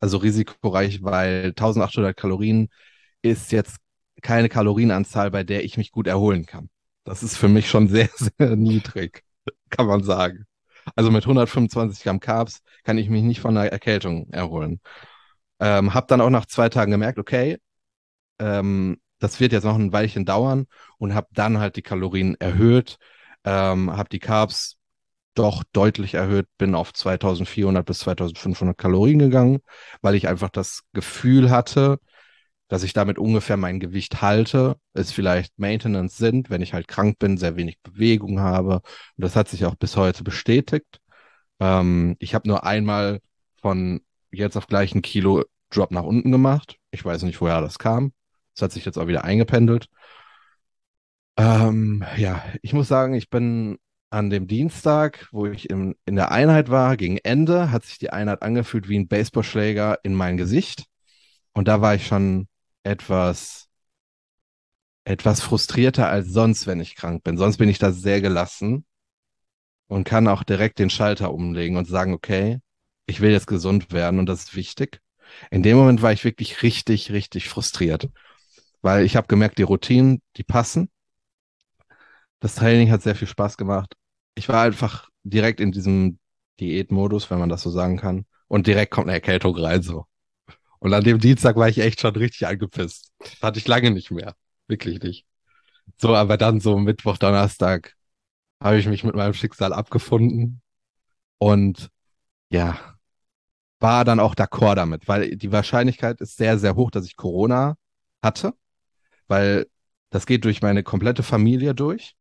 Also 0.00 0.16
risikoreich, 0.16 1.04
weil 1.04 1.50
1800 1.50 2.16
Kalorien 2.16 2.68
ist 3.22 3.52
jetzt 3.52 3.76
keine 4.20 4.48
Kalorienanzahl, 4.48 5.30
bei 5.30 5.44
der 5.44 5.64
ich 5.64 5.76
mich 5.76 5.92
gut 5.92 6.06
erholen 6.06 6.46
kann. 6.46 6.70
Das 7.04 7.22
ist 7.22 7.36
für 7.36 7.48
mich 7.48 7.68
schon 7.68 7.88
sehr, 7.88 8.08
sehr 8.14 8.56
niedrig, 8.56 9.24
kann 9.70 9.86
man 9.86 10.02
sagen. 10.02 10.46
Also 10.96 11.10
mit 11.10 11.24
125 11.24 12.04
Gramm 12.04 12.20
Carbs 12.20 12.62
kann 12.84 12.98
ich 12.98 13.08
mich 13.08 13.22
nicht 13.22 13.40
von 13.40 13.56
einer 13.56 13.70
Erkältung 13.70 14.30
erholen. 14.30 14.80
Ähm, 15.60 15.94
hab 15.94 16.08
dann 16.08 16.20
auch 16.20 16.30
nach 16.30 16.46
zwei 16.46 16.68
Tagen 16.68 16.90
gemerkt, 16.90 17.18
okay, 17.18 17.58
ähm, 18.38 18.98
das 19.18 19.40
wird 19.40 19.52
jetzt 19.52 19.64
noch 19.64 19.76
ein 19.76 19.92
Weilchen 19.92 20.24
dauern 20.24 20.66
und 20.98 21.14
habe 21.14 21.28
dann 21.32 21.58
halt 21.58 21.76
die 21.76 21.82
Kalorien 21.82 22.36
erhöht, 22.40 22.98
ähm, 23.44 23.94
habe 23.96 24.08
die 24.08 24.18
Carbs 24.18 24.76
doch 25.34 25.64
deutlich 25.72 26.14
erhöht, 26.14 26.46
bin 26.58 26.74
auf 26.74 26.92
2400 26.92 27.86
bis 27.86 28.00
2500 28.00 28.76
Kalorien 28.76 29.18
gegangen, 29.20 29.60
weil 30.02 30.14
ich 30.14 30.28
einfach 30.28 30.50
das 30.50 30.82
Gefühl 30.92 31.50
hatte, 31.50 31.98
dass 32.70 32.84
ich 32.84 32.92
damit 32.92 33.18
ungefähr 33.18 33.56
mein 33.56 33.80
Gewicht 33.80 34.22
halte, 34.22 34.76
es 34.94 35.10
vielleicht 35.10 35.58
Maintenance 35.58 36.16
sind, 36.16 36.50
wenn 36.50 36.62
ich 36.62 36.72
halt 36.72 36.86
krank 36.86 37.18
bin, 37.18 37.36
sehr 37.36 37.56
wenig 37.56 37.80
Bewegung 37.82 38.38
habe. 38.38 38.76
Und 38.76 38.82
das 39.24 39.34
hat 39.34 39.48
sich 39.48 39.64
auch 39.64 39.74
bis 39.74 39.96
heute 39.96 40.22
bestätigt. 40.22 41.00
Ähm, 41.58 42.16
ich 42.20 42.32
habe 42.32 42.48
nur 42.48 42.64
einmal 42.64 43.20
von 43.60 44.02
jetzt 44.30 44.56
auf 44.56 44.68
gleich 44.68 44.94
ein 44.94 45.02
Kilo 45.02 45.44
Drop 45.70 45.90
nach 45.90 46.04
unten 46.04 46.30
gemacht. 46.30 46.76
Ich 46.92 47.04
weiß 47.04 47.24
nicht, 47.24 47.40
woher 47.40 47.60
das 47.60 47.80
kam. 47.80 48.12
Es 48.54 48.62
hat 48.62 48.70
sich 48.70 48.84
jetzt 48.84 48.98
auch 48.98 49.08
wieder 49.08 49.24
eingependelt. 49.24 49.88
Ähm, 51.36 52.04
ja, 52.16 52.44
ich 52.62 52.72
muss 52.72 52.86
sagen, 52.86 53.14
ich 53.14 53.30
bin 53.30 53.78
an 54.10 54.30
dem 54.30 54.46
Dienstag, 54.46 55.28
wo 55.32 55.46
ich 55.46 55.70
in, 55.70 55.96
in 56.04 56.14
der 56.14 56.30
Einheit 56.30 56.70
war, 56.70 56.96
gegen 56.96 57.16
Ende, 57.18 57.72
hat 57.72 57.84
sich 57.84 57.98
die 57.98 58.10
Einheit 58.10 58.42
angefühlt 58.42 58.88
wie 58.88 58.98
ein 58.98 59.08
Baseballschläger 59.08 59.98
in 60.04 60.14
mein 60.14 60.36
Gesicht. 60.36 60.84
Und 61.52 61.66
da 61.66 61.80
war 61.80 61.96
ich 61.96 62.06
schon 62.06 62.46
etwas, 62.82 63.68
etwas 65.04 65.40
frustrierter 65.40 66.08
als 66.08 66.28
sonst, 66.28 66.66
wenn 66.66 66.80
ich 66.80 66.96
krank 66.96 67.24
bin. 67.24 67.36
Sonst 67.36 67.58
bin 67.58 67.68
ich 67.68 67.78
da 67.78 67.92
sehr 67.92 68.20
gelassen 68.20 68.84
und 69.88 70.04
kann 70.04 70.28
auch 70.28 70.42
direkt 70.44 70.78
den 70.78 70.90
Schalter 70.90 71.32
umlegen 71.32 71.76
und 71.76 71.86
sagen, 71.86 72.12
okay, 72.14 72.60
ich 73.06 73.20
will 73.20 73.32
jetzt 73.32 73.46
gesund 73.46 73.92
werden 73.92 74.20
und 74.20 74.26
das 74.26 74.44
ist 74.44 74.56
wichtig. 74.56 75.00
In 75.50 75.62
dem 75.62 75.76
Moment 75.76 76.02
war 76.02 76.12
ich 76.12 76.24
wirklich 76.24 76.62
richtig, 76.62 77.12
richtig 77.12 77.48
frustriert, 77.48 78.08
weil 78.82 79.04
ich 79.04 79.16
habe 79.16 79.26
gemerkt, 79.26 79.58
die 79.58 79.62
Routinen, 79.64 80.22
die 80.36 80.44
passen. 80.44 80.90
Das 82.40 82.54
Training 82.54 82.90
hat 82.90 83.02
sehr 83.02 83.14
viel 83.14 83.28
Spaß 83.28 83.56
gemacht. 83.56 83.94
Ich 84.34 84.48
war 84.48 84.62
einfach 84.62 85.08
direkt 85.24 85.60
in 85.60 85.72
diesem 85.72 86.18
Diätmodus, 86.60 87.30
wenn 87.30 87.38
man 87.38 87.48
das 87.48 87.62
so 87.62 87.70
sagen 87.70 87.96
kann. 87.98 88.26
Und 88.48 88.66
direkt 88.66 88.92
kommt 88.92 89.06
eine 89.08 89.14
Erkältung 89.14 89.56
rein, 89.56 89.82
so. 89.82 90.06
Und 90.80 90.92
an 90.94 91.04
dem 91.04 91.18
Dienstag 91.18 91.56
war 91.56 91.68
ich 91.68 91.78
echt 91.78 92.00
schon 92.00 92.16
richtig 92.16 92.46
angepisst. 92.46 93.12
Das 93.18 93.42
hatte 93.42 93.58
ich 93.58 93.68
lange 93.68 93.90
nicht 93.90 94.10
mehr. 94.10 94.34
Wirklich 94.66 95.00
nicht. 95.02 95.26
So, 95.98 96.14
aber 96.14 96.36
dann 96.36 96.60
so 96.60 96.78
Mittwoch, 96.78 97.18
Donnerstag 97.18 97.94
habe 98.62 98.78
ich 98.78 98.86
mich 98.86 99.04
mit 99.04 99.14
meinem 99.14 99.34
Schicksal 99.34 99.72
abgefunden. 99.72 100.62
Und 101.38 101.90
ja, 102.50 102.78
war 103.78 104.04
dann 104.04 104.20
auch 104.20 104.34
d'accord 104.34 104.76
damit, 104.76 105.08
weil 105.08 105.36
die 105.36 105.52
Wahrscheinlichkeit 105.52 106.20
ist 106.20 106.36
sehr, 106.36 106.58
sehr 106.58 106.76
hoch, 106.76 106.90
dass 106.90 107.06
ich 107.06 107.16
Corona 107.16 107.76
hatte, 108.22 108.54
weil 109.28 109.66
das 110.10 110.26
geht 110.26 110.44
durch 110.44 110.60
meine 110.60 110.82
komplette 110.82 111.22
Familie 111.22 111.74
durch. 111.74 112.14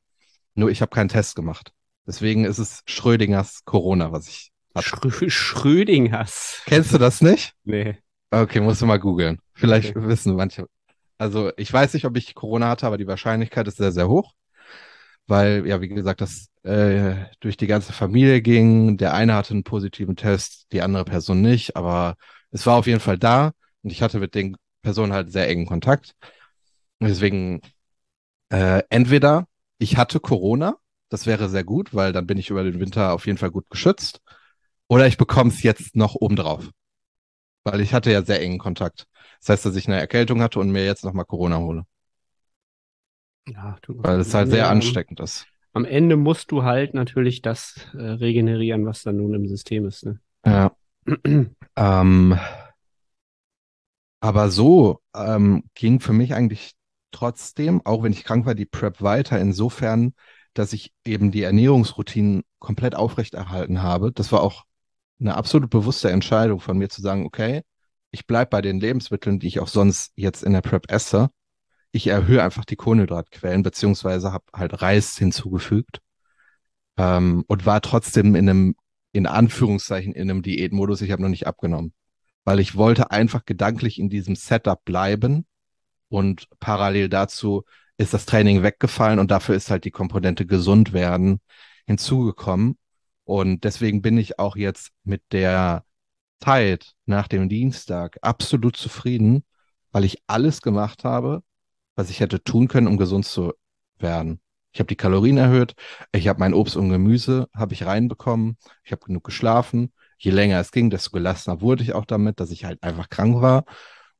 Nur 0.55 0.69
ich 0.69 0.81
habe 0.81 0.93
keinen 0.93 1.09
Test 1.09 1.35
gemacht. 1.35 1.73
Deswegen 2.05 2.45
ist 2.45 2.57
es 2.57 2.81
Schrödingers 2.85 3.65
Corona, 3.65 4.11
was 4.11 4.27
ich 4.27 4.51
hatte. 4.73 4.87
Schrö 4.87 5.29
Schrödingers. 5.29 6.61
Kennst 6.65 6.93
du 6.93 6.97
das 6.97 7.21
nicht? 7.21 7.53
Nee. 7.63 7.97
Okay, 8.31 8.59
musst 8.59 8.81
du 8.81 8.85
mal 8.85 8.99
googeln. 8.99 9.39
Vielleicht 9.53 9.95
okay. 9.95 10.07
wissen 10.07 10.35
manche. 10.35 10.67
Also 11.17 11.51
ich 11.57 11.71
weiß 11.71 11.93
nicht, 11.93 12.05
ob 12.05 12.15
ich 12.17 12.35
Corona 12.35 12.69
hatte, 12.69 12.85
aber 12.87 12.97
die 12.97 13.07
Wahrscheinlichkeit 13.07 13.67
ist 13.67 13.77
sehr, 13.77 13.91
sehr 13.91 14.07
hoch. 14.07 14.33
Weil, 15.27 15.67
ja, 15.67 15.81
wie 15.81 15.89
gesagt, 15.89 16.21
das 16.21 16.49
äh, 16.63 17.15
durch 17.39 17.57
die 17.57 17.67
ganze 17.67 17.93
Familie 17.93 18.41
ging. 18.41 18.97
Der 18.97 19.13
eine 19.13 19.35
hatte 19.35 19.53
einen 19.53 19.63
positiven 19.63 20.15
Test, 20.15 20.67
die 20.71 20.81
andere 20.81 21.05
Person 21.05 21.41
nicht, 21.41 21.75
aber 21.75 22.15
es 22.51 22.65
war 22.65 22.77
auf 22.77 22.87
jeden 22.87 22.99
Fall 22.99 23.17
da 23.17 23.51
und 23.83 23.91
ich 23.91 24.01
hatte 24.01 24.19
mit 24.19 24.35
den 24.35 24.57
Personen 24.81 25.13
halt 25.13 25.31
sehr 25.31 25.47
engen 25.47 25.65
Kontakt. 25.65 26.15
deswegen 26.99 27.61
äh, 28.49 28.83
entweder 28.89 29.47
ich 29.77 29.97
hatte 29.97 30.19
Corona, 30.19 30.77
das 31.09 31.25
wäre 31.25 31.49
sehr 31.49 31.63
gut, 31.63 31.93
weil 31.93 32.13
dann 32.13 32.27
bin 32.27 32.37
ich 32.37 32.49
über 32.49 32.63
den 32.63 32.79
Winter 32.79 33.13
auf 33.13 33.25
jeden 33.25 33.37
Fall 33.37 33.51
gut 33.51 33.69
geschützt, 33.69 34.21
oder 34.87 35.07
ich 35.07 35.17
bekomme 35.17 35.51
es 35.51 35.63
jetzt 35.63 35.95
noch 35.95 36.15
obendrauf, 36.15 36.69
weil 37.71 37.81
ich 37.81 37.93
hatte 37.93 38.11
ja 38.11 38.23
sehr 38.23 38.41
engen 38.41 38.59
Kontakt. 38.59 39.07
Das 39.39 39.49
heißt, 39.49 39.65
dass 39.65 39.75
ich 39.75 39.87
eine 39.87 39.99
Erkältung 39.99 40.41
hatte 40.41 40.59
und 40.59 40.71
mir 40.71 40.85
jetzt 40.85 41.03
nochmal 41.03 41.25
Corona 41.25 41.57
hole. 41.57 41.83
Ja, 43.47 43.77
du, 43.81 43.95
weil 44.03 44.19
es 44.19 44.33
halt 44.33 44.49
sehr 44.49 44.69
ansteckend 44.69 45.19
ist 45.19 45.47
am 45.73 45.85
Ende 45.85 46.17
musst 46.17 46.51
du 46.51 46.63
halt 46.63 46.93
natürlich 46.93 47.41
das 47.41 47.87
äh, 47.93 48.01
regenerieren, 48.01 48.85
was 48.85 49.03
dann 49.03 49.17
nun 49.17 49.33
im 49.33 49.47
System 49.47 49.85
ist. 49.85 50.05
Ne? 50.05 50.19
Ja. 50.45 50.75
ähm, 51.75 52.39
aber 54.19 54.49
so 54.49 54.99
ähm, 55.15 55.63
ging 55.75 55.99
für 55.99 56.13
mich 56.13 56.33
eigentlich 56.33 56.73
trotzdem, 57.11 57.85
auch 57.85 58.03
wenn 58.03 58.11
ich 58.11 58.23
krank 58.23 58.45
war, 58.45 58.55
die 58.55 58.65
Prep 58.65 59.01
weiter 59.01 59.39
insofern, 59.39 60.13
dass 60.53 60.73
ich 60.73 60.91
eben 61.05 61.31
die 61.31 61.43
Ernährungsroutinen 61.43 62.43
komplett 62.59 62.95
aufrechterhalten 62.95 63.81
habe. 63.81 64.11
Das 64.11 64.31
war 64.31 64.41
auch 64.41 64.65
eine 65.19 65.35
absolut 65.35 65.69
bewusste 65.69 66.11
Entscheidung 66.11 66.59
von 66.59 66.77
mir 66.77 66.89
zu 66.89 67.01
sagen, 67.01 67.25
okay, 67.25 67.61
ich 68.11 68.25
bleibe 68.27 68.49
bei 68.49 68.61
den 68.61 68.79
Lebensmitteln, 68.79 69.39
die 69.39 69.47
ich 69.47 69.59
auch 69.59 69.67
sonst 69.67 70.11
jetzt 70.15 70.43
in 70.43 70.53
der 70.53 70.61
Prep 70.61 70.91
esse 70.91 71.29
ich 71.91 72.07
erhöhe 72.07 72.43
einfach 72.43 72.65
die 72.65 72.75
Kohlenhydratquellen, 72.75 73.63
beziehungsweise 73.63 74.31
habe 74.31 74.45
halt 74.53 74.81
Reis 74.81 75.17
hinzugefügt 75.17 76.01
ähm, 76.97 77.43
und 77.47 77.65
war 77.65 77.81
trotzdem 77.81 78.35
in 78.35 78.49
einem, 78.49 78.75
in 79.11 79.25
Anführungszeichen, 79.25 80.13
in 80.13 80.29
einem 80.29 80.41
Diätmodus. 80.41 81.01
Ich 81.01 81.11
habe 81.11 81.21
noch 81.21 81.29
nicht 81.29 81.47
abgenommen, 81.47 81.93
weil 82.45 82.59
ich 82.59 82.75
wollte 82.75 83.11
einfach 83.11 83.45
gedanklich 83.45 83.99
in 83.99 84.09
diesem 84.09 84.35
Setup 84.35 84.83
bleiben 84.85 85.47
und 86.09 86.47
parallel 86.59 87.09
dazu 87.09 87.63
ist 87.97 88.13
das 88.13 88.25
Training 88.25 88.63
weggefallen 88.63 89.19
und 89.19 89.31
dafür 89.31 89.55
ist 89.55 89.71
halt 89.71 89.83
die 89.85 89.91
Komponente 89.91 90.45
gesund 90.45 90.93
werden 90.93 91.41
hinzugekommen. 91.85 92.77
Und 93.29 93.63
deswegen 93.63 94.01
bin 94.01 94.17
ich 94.17 94.39
auch 94.39 94.55
jetzt 94.55 94.89
mit 95.03 95.21
der 95.31 95.85
Zeit 96.41 96.93
nach 97.05 97.27
dem 97.27 97.47
Dienstag 97.47 98.17
absolut 98.23 98.75
zufrieden, 98.75 99.43
weil 99.91 100.03
ich 100.03 100.23
alles 100.25 100.63
gemacht 100.63 101.03
habe, 101.03 101.43
was 101.95 102.09
ich 102.09 102.21
hätte 102.21 102.43
tun 102.43 102.67
können, 102.67 102.87
um 102.87 102.97
gesund 102.97 103.25
zu 103.27 103.53
werden. 103.99 104.41
Ich 104.71 104.79
habe 104.79 104.87
die 104.87 104.95
Kalorien 104.95 105.37
erhöht, 105.37 105.75
ich 106.11 106.27
habe 106.27 106.39
mein 106.39 106.55
Obst 106.55 106.75
und 106.75 106.89
Gemüse 106.89 107.47
habe 107.55 107.75
ich 107.75 107.85
reinbekommen, 107.85 108.57
ich 108.83 108.91
habe 108.91 109.05
genug 109.05 109.25
geschlafen. 109.25 109.93
Je 110.17 110.31
länger 110.31 110.59
es 110.59 110.71
ging, 110.71 110.89
desto 110.89 111.11
gelassener 111.11 111.61
wurde 111.61 111.83
ich 111.83 111.93
auch 111.93 112.05
damit, 112.05 112.39
dass 112.39 112.49
ich 112.49 112.65
halt 112.65 112.81
einfach 112.81 113.09
krank 113.09 113.41
war. 113.41 113.63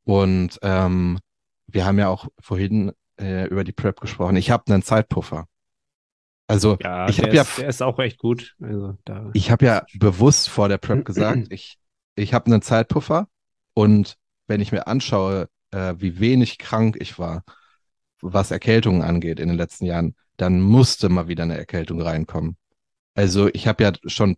Und 0.04 0.60
ähm, 0.62 1.18
wir 1.66 1.84
haben 1.84 1.98
ja 1.98 2.10
auch 2.10 2.28
vorhin 2.40 2.92
äh, 3.20 3.48
über 3.48 3.64
die 3.64 3.72
Prep 3.72 4.02
gesprochen. 4.02 4.36
Ich 4.36 4.52
habe 4.52 4.72
einen 4.72 4.84
Zeitpuffer. 4.84 5.48
Also 6.50 6.78
ja, 6.82 7.08
ich 7.08 7.22
habe 7.22 7.36
ja, 7.36 7.46
der 7.58 7.70
ist 7.70 7.84
auch 7.84 8.00
recht 8.00 8.18
gut. 8.18 8.56
Also, 8.60 8.98
da 9.06 9.30
ich 9.34 9.52
habe 9.52 9.66
ja 9.66 9.86
bewusst 9.94 10.50
vor 10.50 10.68
der 10.68 10.80
Prep 10.80 11.06
gesagt, 11.06 11.48
ich 11.52 11.78
ich 12.16 12.34
habe 12.34 12.48
einen 12.48 12.64
Zeitpuffer 12.64 13.28
und 13.76 14.18
wenn 14.48 14.60
ich 14.60 14.72
mir 14.72 14.88
anschaue, 14.88 15.48
äh, 15.70 15.94
wie 16.00 16.20
wenig 16.20 16.58
krank 16.58 16.98
ich 17.00 17.20
war, 17.20 17.44
was 18.20 18.50
Erkältungen 18.50 19.04
angeht 19.04 19.40
in 19.40 19.48
den 19.48 19.58
letzten 19.58 19.86
Jahren, 19.86 20.16
dann 20.38 20.60
musste 20.60 21.10
mal 21.10 21.28
wieder 21.28 21.44
eine 21.44 21.56
Erkältung 21.56 22.02
reinkommen. 22.02 22.58
Also 23.14 23.48
ich 23.54 23.68
habe 23.68 23.84
ja 23.84 23.92
schon 24.08 24.36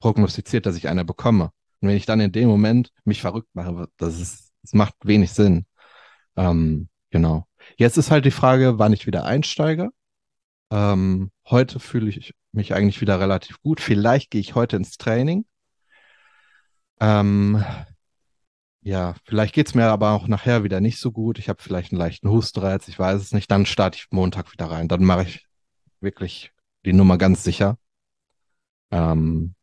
prognostiziert, 0.00 0.66
dass 0.66 0.76
ich 0.76 0.88
eine 0.88 1.04
bekomme. 1.04 1.52
Und 1.80 1.88
wenn 1.88 1.96
ich 1.96 2.06
dann 2.06 2.18
in 2.18 2.32
dem 2.32 2.48
Moment 2.48 2.90
mich 3.04 3.20
verrückt 3.20 3.48
mache, 3.52 3.86
das, 3.96 4.20
ist, 4.20 4.52
das 4.62 4.72
macht 4.72 4.94
wenig 5.04 5.30
Sinn. 5.32 5.66
Ähm, 6.36 6.88
genau. 7.10 7.46
Jetzt 7.76 7.96
ist 7.96 8.10
halt 8.10 8.24
die 8.24 8.32
Frage, 8.32 8.80
wann 8.80 8.92
ich 8.92 9.06
wieder 9.06 9.24
einsteige. 9.24 9.90
Ähm, 10.72 11.30
heute 11.50 11.78
fühle 11.80 12.08
ich 12.08 12.34
mich 12.52 12.72
eigentlich 12.72 13.02
wieder 13.02 13.20
relativ 13.20 13.60
gut. 13.60 13.78
Vielleicht 13.78 14.30
gehe 14.30 14.40
ich 14.40 14.54
heute 14.54 14.76
ins 14.76 14.96
Training. 14.96 15.44
Ähm, 16.98 17.62
ja, 18.80 19.14
vielleicht 19.24 19.54
geht's 19.54 19.74
mir 19.74 19.88
aber 19.88 20.12
auch 20.12 20.28
nachher 20.28 20.64
wieder 20.64 20.80
nicht 20.80 20.98
so 20.98 21.12
gut. 21.12 21.38
Ich 21.38 21.50
habe 21.50 21.62
vielleicht 21.62 21.92
einen 21.92 21.98
leichten 21.98 22.30
Hustenreiz, 22.30 22.88
ich 22.88 22.98
weiß 22.98 23.20
es 23.20 23.32
nicht. 23.32 23.50
Dann 23.50 23.66
starte 23.66 23.98
ich 23.98 24.06
Montag 24.10 24.50
wieder 24.50 24.64
rein. 24.64 24.88
Dann 24.88 25.04
mache 25.04 25.24
ich 25.24 25.46
wirklich 26.00 26.52
die 26.86 26.94
Nummer 26.94 27.18
ganz 27.18 27.44
sicher. 27.44 27.76
Ähm, 28.90 29.54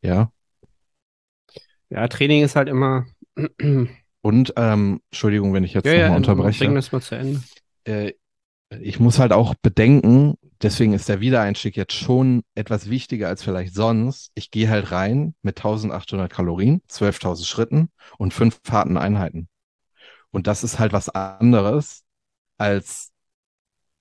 ja. 0.00 0.32
Ja, 1.90 2.08
Training 2.08 2.42
ist 2.42 2.56
halt 2.56 2.68
immer. 2.68 3.04
Und, 4.22 4.54
ähm, 4.56 5.02
Entschuldigung, 5.10 5.52
wenn 5.52 5.62
ich 5.62 5.74
jetzt 5.74 5.84
ja, 5.84 5.92
nochmal 5.92 6.10
ja, 6.10 6.16
unterbreche. 6.16 6.64
Bring 6.64 6.74
das 6.74 6.90
mal 6.90 7.02
zu 7.02 7.16
Ende. 7.16 7.42
Äh, 7.84 8.14
ich 8.80 9.00
muss 9.00 9.18
halt 9.18 9.32
auch 9.32 9.54
bedenken, 9.54 10.36
deswegen 10.62 10.92
ist 10.92 11.08
der 11.08 11.20
Wiedereinstieg 11.20 11.76
jetzt 11.76 11.94
schon 11.94 12.42
etwas 12.54 12.88
wichtiger 12.90 13.28
als 13.28 13.42
vielleicht 13.42 13.74
sonst. 13.74 14.30
Ich 14.34 14.50
gehe 14.50 14.68
halt 14.68 14.90
rein 14.92 15.34
mit 15.42 15.58
1800 15.58 16.32
Kalorien, 16.32 16.82
12.000 16.88 17.46
Schritten 17.46 17.90
und 18.18 18.34
fünf 18.34 18.60
harten 18.68 18.96
Einheiten. 18.96 19.48
Und 20.30 20.46
das 20.46 20.64
ist 20.64 20.78
halt 20.78 20.92
was 20.92 21.08
anderes 21.08 22.04
als 22.58 23.12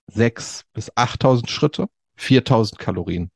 6.000 0.08 0.66
bis 0.74 0.92
8.000 0.96 1.50
Schritte, 1.50 1.88
4.000 2.18 2.78
Kalorien. 2.78 3.32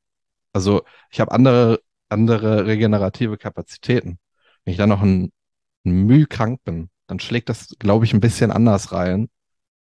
Also 0.54 0.84
ich 1.12 1.20
habe 1.20 1.32
andere, 1.32 1.82
andere 2.10 2.66
regenerative 2.66 3.38
Kapazitäten. 3.38 4.20
Wenn 4.64 4.72
ich 4.72 4.78
dann 4.78 4.90
noch 4.90 5.02
ein, 5.02 5.32
ein 5.86 5.92
Müh 6.06 6.26
krank 6.28 6.64
bin, 6.64 6.90
dann 7.08 7.20
schlägt 7.20 7.50
das, 7.50 7.76
glaube 7.80 8.06
ich, 8.06 8.14
ein 8.14 8.20
bisschen 8.22 8.52
anders 8.52 8.92
rein, 8.92 9.30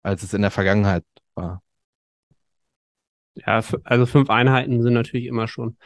als 0.03 0.23
es 0.23 0.35
in 0.35 0.43
der 0.43 0.51
Vergangenheit 0.51 1.05
war. 1.39 1.63
Ja, 3.35 3.63
also 3.85 4.07
fünf 4.07 4.31
Einheiten 4.31 4.83
sind 4.83 4.95
natürlich 4.95 5.27
immer 5.27 5.47
schon 5.47 5.77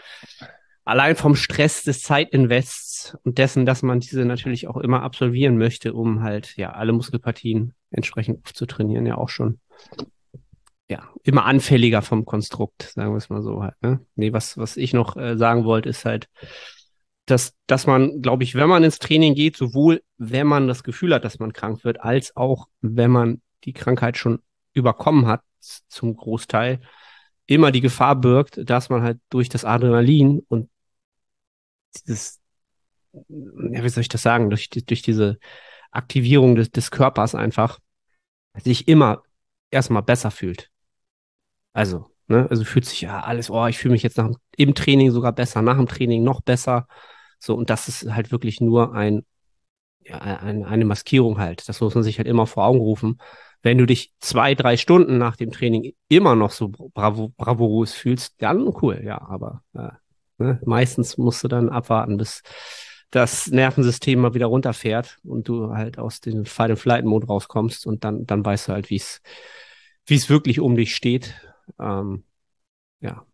allein 0.84 1.16
vom 1.16 1.36
Stress 1.36 1.84
des 1.84 2.02
Zeitinvests 2.02 3.16
und 3.24 3.38
dessen, 3.38 3.66
dass 3.66 3.82
man 3.82 4.00
diese 4.00 4.24
natürlich 4.24 4.68
auch 4.68 4.78
immer 4.78 5.02
absolvieren 5.02 5.58
möchte, 5.58 5.92
um 5.92 6.22
halt 6.22 6.56
ja 6.56 6.72
alle 6.72 6.92
Muskelpartien 6.92 7.74
entsprechend 7.90 8.44
aufzutrainieren, 8.44 9.06
ja 9.06 9.16
auch 9.16 9.28
schon 9.28 9.60
ja 10.88 11.08
immer 11.22 11.44
anfälliger 11.44 12.02
vom 12.02 12.24
Konstrukt, 12.24 12.92
sagen 12.94 13.12
wir 13.12 13.18
es 13.18 13.28
mal 13.28 13.42
so 13.42 13.62
halt. 13.62 13.80
Ne? 13.82 14.00
Nee, 14.16 14.32
was 14.32 14.56
was 14.56 14.76
ich 14.76 14.92
noch 14.94 15.16
äh, 15.16 15.36
sagen 15.36 15.64
wollte, 15.64 15.90
ist 15.90 16.04
halt 16.04 16.28
dass, 17.26 17.54
dass 17.66 17.86
man, 17.86 18.20
glaube 18.20 18.42
ich, 18.42 18.54
wenn 18.54 18.68
man 18.68 18.84
ins 18.84 18.98
Training 18.98 19.34
geht, 19.34 19.56
sowohl 19.56 20.02
wenn 20.18 20.46
man 20.46 20.66
das 20.66 20.82
Gefühl 20.82 21.14
hat, 21.14 21.24
dass 21.24 21.38
man 21.38 21.52
krank 21.52 21.84
wird, 21.84 22.00
als 22.00 22.36
auch 22.36 22.68
wenn 22.80 23.10
man 23.10 23.42
die 23.64 23.72
Krankheit 23.72 24.16
schon 24.16 24.40
überkommen 24.72 25.26
hat, 25.26 25.42
zum 25.88 26.16
Großteil, 26.16 26.80
immer 27.46 27.70
die 27.72 27.80
Gefahr 27.80 28.16
birgt, 28.16 28.68
dass 28.68 28.88
man 28.88 29.02
halt 29.02 29.20
durch 29.30 29.48
das 29.48 29.64
Adrenalin 29.64 30.40
und 30.48 30.70
dieses, 32.06 32.40
ja, 33.12 33.84
wie 33.84 33.88
soll 33.88 34.02
ich 34.02 34.08
das 34.08 34.22
sagen, 34.22 34.50
durch, 34.50 34.70
durch 34.70 35.02
diese 35.02 35.38
Aktivierung 35.90 36.54
des, 36.54 36.70
des 36.70 36.90
Körpers 36.90 37.34
einfach 37.34 37.80
sich 38.62 38.88
immer 38.88 39.22
erstmal 39.70 40.02
besser 40.02 40.30
fühlt. 40.30 40.70
Also, 41.72 42.06
ne, 42.26 42.46
also 42.50 42.64
fühlt 42.64 42.84
sich 42.84 43.02
ja 43.02 43.20
alles, 43.20 43.50
oh, 43.50 43.66
ich 43.66 43.78
fühle 43.78 43.92
mich 43.92 44.02
jetzt 44.02 44.18
nach, 44.18 44.30
im 44.56 44.74
Training 44.74 45.10
sogar 45.10 45.32
besser, 45.32 45.62
nach 45.62 45.76
dem 45.76 45.86
Training 45.86 46.22
noch 46.22 46.40
besser. 46.40 46.86
So, 47.38 47.54
und 47.54 47.70
das 47.70 47.88
ist 47.88 48.12
halt 48.12 48.30
wirklich 48.32 48.60
nur 48.60 48.94
ein, 48.94 49.24
ja, 50.00 50.18
ein, 50.20 50.64
eine 50.64 50.84
Maskierung 50.84 51.38
halt. 51.38 51.68
Das 51.68 51.80
muss 51.80 51.94
man 51.94 52.04
sich 52.04 52.18
halt 52.18 52.28
immer 52.28 52.46
vor 52.46 52.64
Augen 52.66 52.78
rufen. 52.80 53.18
Wenn 53.62 53.78
du 53.78 53.86
dich 53.86 54.12
zwei, 54.18 54.54
drei 54.54 54.76
Stunden 54.76 55.18
nach 55.18 55.36
dem 55.36 55.52
Training 55.52 55.92
immer 56.08 56.34
noch 56.34 56.50
so 56.50 56.68
bravo, 56.68 57.32
bravourös 57.36 57.94
fühlst, 57.94 58.34
dann 58.38 58.72
cool, 58.82 59.02
ja, 59.04 59.20
aber 59.20 59.62
äh, 59.74 59.88
ne, 60.38 60.60
meistens 60.64 61.16
musst 61.16 61.44
du 61.44 61.48
dann 61.48 61.68
abwarten, 61.68 62.16
bis 62.16 62.42
das 63.10 63.48
Nervensystem 63.48 64.18
mal 64.18 64.34
wieder 64.34 64.46
runterfährt 64.46 65.18
und 65.22 65.46
du 65.46 65.74
halt 65.74 65.98
aus 65.98 66.20
dem 66.20 66.44
Fight-and-Flight-Mode 66.44 67.26
rauskommst 67.26 67.86
und 67.86 68.04
dann, 68.04 68.26
dann 68.26 68.44
weißt 68.44 68.68
du 68.68 68.72
halt, 68.72 68.90
wie 68.90 68.96
es 68.96 69.20
wie 70.06 70.14
es 70.14 70.28
wirklich 70.28 70.60
um 70.60 70.76
dich 70.76 70.94
steht. 70.94 71.34
Ähm, 71.78 72.24
ja, 73.00 73.24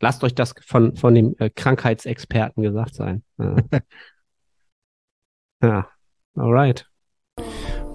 lasst 0.00 0.24
euch 0.24 0.34
das 0.34 0.54
von, 0.64 0.96
von 0.96 1.14
dem 1.14 1.34
äh, 1.38 1.50
Krankheitsexperten 1.50 2.62
gesagt 2.62 2.94
sein. 2.94 3.22
Äh. 3.38 3.62
ja, 5.62 5.88
alright. 6.34 6.87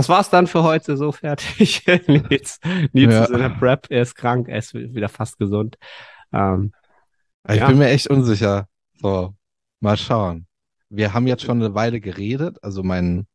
Das 0.00 0.08
war's 0.08 0.30
dann 0.30 0.46
für 0.46 0.62
heute, 0.62 0.96
so 0.96 1.12
fertig. 1.12 1.84
Nils, 2.06 2.58
Nils 2.94 3.12
ja. 3.12 3.24
ist 3.24 3.30
in 3.32 3.38
der 3.38 3.50
Prep, 3.50 3.86
er 3.90 4.00
ist 4.00 4.14
krank, 4.14 4.48
er 4.48 4.56
ist 4.56 4.72
wieder 4.72 5.10
fast 5.10 5.38
gesund. 5.38 5.76
Ähm, 6.32 6.72
ich 7.46 7.56
ja. 7.56 7.66
bin 7.66 7.76
mir 7.76 7.90
echt 7.90 8.06
unsicher. 8.06 8.66
So, 8.94 9.34
mal 9.80 9.98
schauen. 9.98 10.46
Wir 10.88 11.12
haben 11.12 11.26
jetzt 11.26 11.42
schon 11.42 11.62
eine 11.62 11.74
Weile 11.74 12.00
geredet, 12.00 12.56
also 12.62 12.82
mein, 12.82 13.26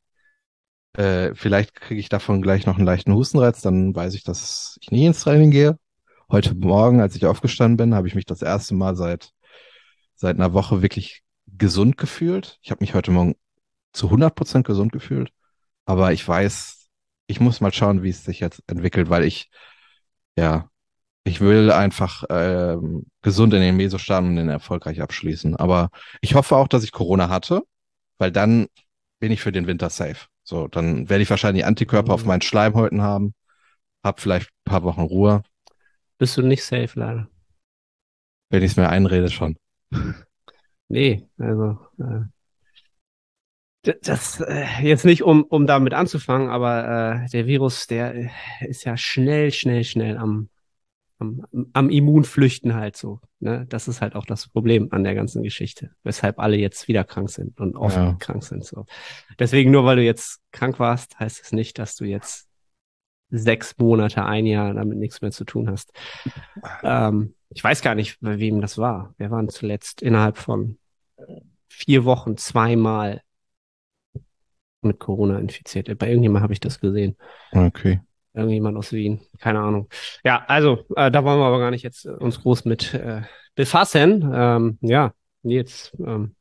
äh, 0.93 1.36
vielleicht 1.36 1.75
kriege 1.75 1.99
ich 1.99 2.10
davon 2.10 2.41
gleich 2.41 2.65
noch 2.65 2.78
einen 2.78 2.88
leichten 2.88 3.13
Hustenreiz, 3.13 3.62
dann 3.62 3.95
weiß 3.95 4.15
ich, 4.15 4.23
dass 4.23 4.80
ich 4.82 4.89
nie 4.89 5.06
ins 5.06 5.19
Training 5.19 5.51
gehe. 5.51 5.78
Heute 6.32 6.56
Morgen, 6.56 6.99
als 6.99 7.15
ich 7.15 7.28
aufgestanden 7.28 7.78
bin, 7.78 7.93
habe 7.93 8.08
ich 8.08 8.15
mich 8.15 8.25
das 8.25 8.41
erste 8.41 8.73
Mal 8.73 8.95
seit, 8.95 9.34
seit 10.15 10.38
einer 10.38 10.54
Woche 10.54 10.82
wirklich 10.82 11.21
gesund 11.45 11.95
gefühlt. 11.95 12.58
Ich 12.63 12.71
habe 12.71 12.84
mich 12.84 12.95
heute 12.95 13.12
Morgen 13.12 13.36
zu 13.93 14.08
100 14.08 14.34
Prozent 14.34 14.65
gesund 14.65 14.91
gefühlt. 14.91 15.32
Aber 15.86 16.13
ich 16.13 16.28
weiß, 16.28 16.88
ich 17.28 17.39
muss 17.39 17.62
mal 17.62 17.74
schauen, 17.74 18.04
wie 18.04 18.10
es 18.10 18.24
sich 18.24 18.39
jetzt 18.39 18.63
entwickelt, 18.67 19.10
weil 19.10 19.24
ich, 19.24 19.50
ja, 20.38 20.69
ich 21.24 21.41
will 21.41 21.71
einfach 21.71 22.24
ähm, 22.30 23.06
gesund 23.21 23.54
in 23.54 23.62
den 23.62 23.78
Meso 23.78 23.98
starten 23.98 24.30
und 24.30 24.36
den 24.36 24.50
erfolgreich 24.50 25.02
abschließen. 25.02 25.56
Aber 25.56 25.89
ich 26.21 26.36
hoffe 26.36 26.56
auch, 26.56 26.67
dass 26.67 26.84
ich 26.84 26.91
Corona 26.91 27.30
hatte, 27.30 27.63
weil 28.17 28.32
dann 28.32 28.67
bin 29.19 29.32
ich 29.32 29.41
für 29.41 29.52
den 29.52 29.67
Winter 29.67 29.89
safe. 29.89 30.28
So, 30.43 30.67
dann 30.67 31.10
werde 31.10 31.24
ich 31.24 31.30
wahrscheinlich 31.30 31.65
Antikörper 31.65 32.10
mhm. 32.10 32.13
auf 32.13 32.26
meinen 32.26 32.41
Schleimhäuten 32.41 33.02
haben, 33.02 33.34
hab 34.04 34.19
vielleicht 34.19 34.50
ein 34.50 34.71
paar 34.71 34.84
Wochen 34.84 35.02
Ruhe. 35.02 35.41
Bist 36.19 36.38
du 36.38 36.43
nicht 36.43 36.63
safe, 36.63 36.91
leider. 36.93 37.28
Wenn 38.50 38.62
ich 38.62 38.71
es 38.71 38.78
mir 38.78 38.89
einrede, 38.89 39.30
schon. 39.32 39.58
Nee, 40.88 41.28
also 41.39 41.80
äh, 41.98 42.26
das 44.04 44.39
äh, 44.41 44.65
jetzt 44.82 45.06
nicht, 45.06 45.24
um, 45.24 45.43
um 45.43 45.67
damit 45.67 45.93
anzufangen, 45.93 46.50
aber 46.50 47.24
äh, 47.26 47.30
der 47.30 47.48
Virus, 47.48 47.88
der 47.88 48.15
äh, 48.15 48.30
ist 48.62 48.86
ja 48.86 48.98
schnell, 48.98 49.52
schnell, 49.52 49.84
schnell 49.84 50.17
am, 50.17 50.50
am, 51.19 51.45
am 51.74 51.89
Immunflüchten 51.89 52.74
halt 52.74 52.98
so. 52.98 53.19
Ne? 53.39 53.65
Das 53.69 53.88
ist 53.88 54.02
halt 54.02 54.15
auch 54.15 54.26
das 54.26 54.48
Problem 54.48 54.89
an 54.91 55.04
der 55.04 55.15
ganzen 55.15 55.43
Geschichte, 55.43 55.91
weshalb 56.04 56.39
alle 56.39 56.58
jetzt 56.58 56.88
wieder 56.88 57.04
krank 57.04 57.30
sind 57.30 57.60
und 57.60 57.76
oft 57.76 57.95
ja. 57.95 58.13
krank 58.19 58.43
sind. 58.43 58.65
So. 58.65 58.86
Deswegen, 59.39 59.71
nur 59.71 59.86
weil 59.86 59.98
du 59.98 60.04
jetzt 60.04 60.41
krank 60.52 60.80
warst, 60.80 61.19
heißt 61.19 61.41
es 61.43 61.52
nicht, 61.52 61.78
dass 61.80 61.95
du 61.95 62.06
jetzt 62.06 62.48
sechs 63.30 63.76
Monate, 63.78 64.24
ein 64.26 64.45
Jahr 64.45 64.74
damit 64.74 64.98
nichts 64.98 65.21
mehr 65.21 65.32
zu 65.32 65.45
tun 65.45 65.69
hast. 65.69 65.91
Ähm, 66.84 67.36
ich 67.50 67.63
weiß 67.63 67.82
gar 67.82 67.95
nicht, 67.95 68.19
bei 68.21 68.39
wem 68.39 68.62
das 68.62 68.78
war. 68.78 69.13
Wir 69.17 69.32
waren 69.32 69.50
zuletzt 69.50 70.02
innerhalb 70.02 70.38
von 70.38 70.78
vier 71.67 72.06
Wochen 72.06 72.38
zweimal 72.38 73.21
mit 74.86 75.00
Corona 75.00 75.39
infiziert. 75.39 75.95
Bei 75.98 76.08
irgendjemand 76.08 76.43
habe 76.43 76.54
ich 76.54 76.60
das 76.60 76.80
gesehen. 76.80 77.15
Okay. 77.52 78.02
Irgendjemand 78.34 78.78
aus 78.78 78.91
Wien. 78.91 79.21
Keine 79.39 79.60
Ahnung. 79.60 79.88
Ja, 80.24 80.43
also, 80.48 80.86
äh, 80.95 81.10
da 81.10 81.24
wollen 81.24 81.39
wir 81.39 81.45
aber 81.45 81.60
gar 81.60 81.71
nicht 81.71 81.84
jetzt 81.84 82.06
äh, 82.06 82.10
uns 82.10 82.41
groß 82.41 82.65
mit 82.65 82.93
äh, 82.93 83.21
befassen. 83.56 84.30
Ähm, 84.34 84.78
ja, 84.82 85.13
jetzt. 85.43 85.95
Ähm, 86.00 86.36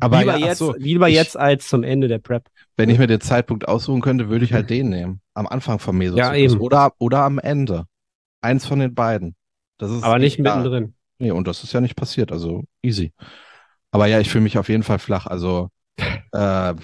aber 0.00 0.20
lieber, 0.20 0.36
ja, 0.36 0.46
jetzt, 0.48 0.58
so, 0.58 0.74
lieber 0.74 1.08
ich, 1.08 1.14
jetzt 1.14 1.36
als 1.36 1.68
zum 1.68 1.84
Ende 1.84 2.08
der 2.08 2.18
Prep. 2.18 2.48
Wenn 2.76 2.90
ich 2.90 2.98
mir 2.98 3.06
den 3.06 3.20
Zeitpunkt 3.20 3.68
aussuchen 3.68 4.00
könnte, 4.00 4.28
würde 4.28 4.44
ich 4.44 4.52
halt 4.52 4.70
den 4.70 4.88
nehmen. 4.88 5.20
Am 5.34 5.46
Anfang 5.46 5.78
vom 5.78 5.98
Mesozyklus. 5.98 6.28
Ja, 6.28 6.34
eben. 6.34 6.58
Oder, 6.60 6.92
oder 6.98 7.22
am 7.22 7.38
Ende. 7.38 7.84
Eins 8.40 8.66
von 8.66 8.80
den 8.80 8.94
beiden. 8.94 9.36
Das 9.78 9.90
ist 9.90 10.02
aber 10.02 10.18
nicht 10.18 10.38
egal. 10.38 10.56
mittendrin. 10.56 10.94
Nee, 11.18 11.30
und 11.30 11.46
das 11.46 11.62
ist 11.62 11.72
ja 11.72 11.80
nicht 11.80 11.96
passiert. 11.96 12.32
Also 12.32 12.64
easy. 12.82 13.12
Aber 13.90 14.06
ja, 14.06 14.20
ich 14.20 14.28
fühle 14.28 14.42
mich 14.42 14.58
auf 14.58 14.68
jeden 14.68 14.82
Fall 14.82 14.98
flach. 14.98 15.26
Also 15.26 15.70
äh, 16.32 16.74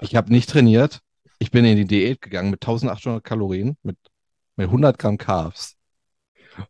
ich 0.00 0.16
habe 0.16 0.32
nicht 0.32 0.50
trainiert. 0.50 1.00
Ich 1.38 1.50
bin 1.50 1.64
in 1.64 1.76
die 1.76 1.86
Diät 1.86 2.20
gegangen 2.20 2.50
mit 2.50 2.62
1800 2.62 3.24
Kalorien, 3.24 3.76
mit, 3.82 3.96
mit 4.56 4.66
100 4.66 4.98
Gramm 4.98 5.18
Carbs. 5.18 5.76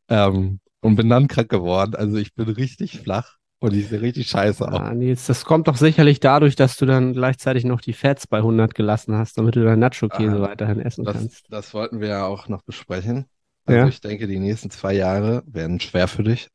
Ähm, 0.09 0.61
und 0.81 0.97
bin 0.97 1.09
dann 1.09 1.29
krank 1.29 1.49
geworden. 1.49 1.95
Also 1.95 2.17
ich 2.17 2.35
bin 2.35 2.49
richtig 2.49 3.01
flach 3.01 3.37
und 3.59 3.75
ich 3.75 3.89
sehe 3.89 4.01
richtig 4.01 4.29
scheiße 4.29 4.67
aus. 4.67 4.81
Ah, 4.81 4.95
Nils, 4.95 5.27
das 5.27 5.45
kommt 5.45 5.69
doch 5.69 5.77
sicherlich 5.77 6.21
dadurch, 6.21 6.57
dass 6.57 6.77
du 6.77 6.87
dann 6.87 7.13
gleichzeitig 7.13 7.65
noch 7.65 7.81
die 7.81 7.93
Fats 7.93 8.27
bei 8.27 8.39
100 8.39 8.75
gelassen 8.75 9.17
hast, 9.17 9.37
damit 9.37 9.57
du 9.57 9.65
dein 9.65 9.79
Nacho-Käse 9.79 10.37
ah, 10.37 10.41
weiterhin 10.41 10.81
essen 10.81 11.05
das, 11.05 11.15
kannst. 11.15 11.47
Das 11.51 11.75
wollten 11.75 12.01
wir 12.01 12.09
ja 12.09 12.25
auch 12.25 12.49
noch 12.49 12.63
besprechen. 12.63 13.27
Also 13.67 13.79
ja? 13.79 13.89
ich 13.89 14.01
denke, 14.01 14.27
die 14.27 14.39
nächsten 14.39 14.71
zwei 14.71 14.95
Jahre 14.95 15.43
werden 15.47 15.81
schwer 15.81 16.09
für 16.09 16.23
dich 16.23 16.49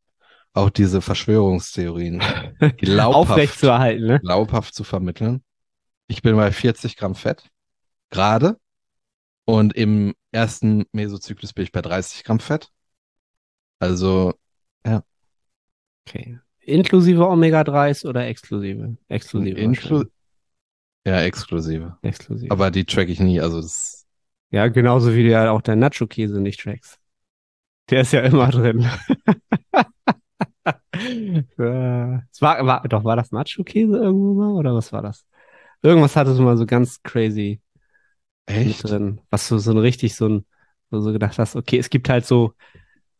auch 0.55 0.69
diese 0.69 1.01
Verschwörungstheorien 1.01 2.21
aufrecht 2.99 3.59
zu 3.59 3.67
erhalten, 3.67 4.05
ne? 4.07 4.19
glaubhaft 4.19 4.73
zu 4.73 4.83
vermitteln. 4.83 5.43
Ich 6.07 6.21
bin 6.21 6.35
bei 6.35 6.51
40 6.51 6.95
Gramm 6.97 7.15
Fett, 7.15 7.49
gerade. 8.09 8.57
Und 9.45 9.75
im 9.75 10.15
ersten 10.31 10.85
Mesozyklus 10.91 11.53
bin 11.53 11.65
ich 11.65 11.71
bei 11.71 11.81
30 11.81 12.23
Gramm 12.23 12.39
Fett. 12.39 12.69
Also, 13.79 14.33
ja. 14.85 15.03
Okay. 16.07 16.39
Inklusive 16.61 17.27
Omega-3s 17.27 18.07
oder 18.07 18.25
exklusive? 18.25 18.97
Exklusive. 19.07 19.59
Inklu 19.59 20.05
ja, 21.05 21.21
exklusive. 21.21 21.97
Exklusive. 22.01 22.51
Aber 22.51 22.71
die 22.71 22.85
track 22.85 23.09
ich 23.09 23.19
nie, 23.19 23.39
also 23.39 23.61
das. 23.61 24.07
Ja, 24.49 24.67
genauso 24.67 25.13
wie 25.13 25.23
du 25.23 25.29
ja 25.29 25.51
auch 25.51 25.61
deinen 25.61 25.79
Nacho-Käse 25.79 26.41
nicht 26.41 26.61
trackst. 26.61 26.99
Der 27.89 28.01
ist 28.01 28.13
ja 28.13 28.21
immer 28.21 28.49
drin. 28.49 28.89
es 30.65 32.41
war, 32.41 32.65
war, 32.65 32.87
doch, 32.87 33.03
war 33.03 33.15
das 33.15 33.31
Nacho-Käse 33.31 33.97
irgendwo 33.97 34.33
mal 34.33 34.51
oder 34.51 34.73
was 34.73 34.91
war 34.91 35.01
das? 35.01 35.25
Irgendwas 35.81 36.15
hattest 36.15 36.39
du 36.39 36.43
mal 36.43 36.57
so 36.57 36.65
ganz 36.65 37.01
crazy 37.03 37.61
Echt? 38.47 38.83
drin, 38.83 39.21
was 39.29 39.47
du 39.47 39.57
so 39.57 39.71
richtig 39.73 40.15
so 40.15 40.27
ein, 40.27 40.45
wo 40.89 40.99
so 40.99 41.11
gedacht 41.11 41.37
hast, 41.37 41.55
okay, 41.55 41.77
es 41.77 41.89
gibt 41.89 42.09
halt 42.09 42.25
so, 42.25 42.53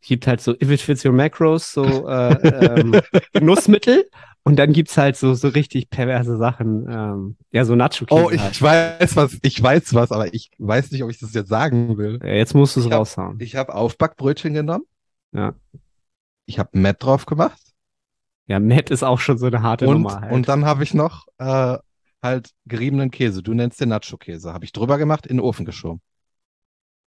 es 0.01 0.07
gibt 0.07 0.27
halt 0.27 0.41
so, 0.41 0.53
if 0.53 0.71
it 0.71 0.81
fits 0.81 1.05
your 1.05 1.11
macros, 1.11 1.71
so 1.71 2.07
äh, 2.07 2.33
ähm, 2.79 2.99
Genussmittel 3.33 4.09
und 4.43 4.57
dann 4.57 4.73
gibt's 4.73 4.97
halt 4.97 5.17
so, 5.17 5.33
so 5.33 5.47
richtig 5.49 5.89
perverse 5.89 6.37
Sachen, 6.37 6.87
ähm, 6.89 7.35
ja, 7.51 7.65
so 7.65 7.75
Nacho-Käse. 7.75 8.23
Oh, 8.23 8.29
ich 8.31 8.41
halt. 8.41 8.61
weiß 8.61 9.15
was, 9.15 9.37
ich 9.41 9.61
weiß 9.61 9.93
was, 9.93 10.11
aber 10.11 10.33
ich 10.33 10.51
weiß 10.59 10.91
nicht, 10.91 11.03
ob 11.03 11.09
ich 11.09 11.19
das 11.19 11.33
jetzt 11.33 11.49
sagen 11.49 11.97
will. 11.97 12.19
Ja, 12.23 12.33
jetzt 12.33 12.53
musst 12.53 12.75
du 12.75 12.81
es 12.81 12.91
raushauen. 12.91 13.39
Ich 13.39 13.55
habe 13.55 13.73
Aufbackbrötchen 13.73 14.53
genommen. 14.53 14.85
Ja. 15.31 15.53
Ich 16.45 16.59
habe 16.59 16.77
Matt 16.77 17.03
drauf 17.03 17.25
gemacht. 17.25 17.59
Ja, 18.47 18.59
Matt 18.59 18.91
ist 18.91 19.03
auch 19.03 19.19
schon 19.19 19.37
so 19.37 19.47
eine 19.47 19.61
harte 19.61 19.87
und, 19.87 20.01
Nummer. 20.01 20.21
Halt. 20.21 20.31
Und 20.31 20.47
dann 20.47 20.65
habe 20.65 20.83
ich 20.83 20.93
noch, 20.93 21.25
äh, 21.39 21.77
halt 22.21 22.49
geriebenen 22.65 23.11
Käse. 23.11 23.41
Du 23.41 23.53
nennst 23.53 23.79
den 23.79 23.89
Nacho-Käse. 23.89 24.53
Habe 24.53 24.65
ich 24.65 24.71
drüber 24.71 24.97
gemacht, 24.97 25.25
in 25.25 25.37
den 25.37 25.43
Ofen 25.43 25.65
geschoben. 25.65 26.01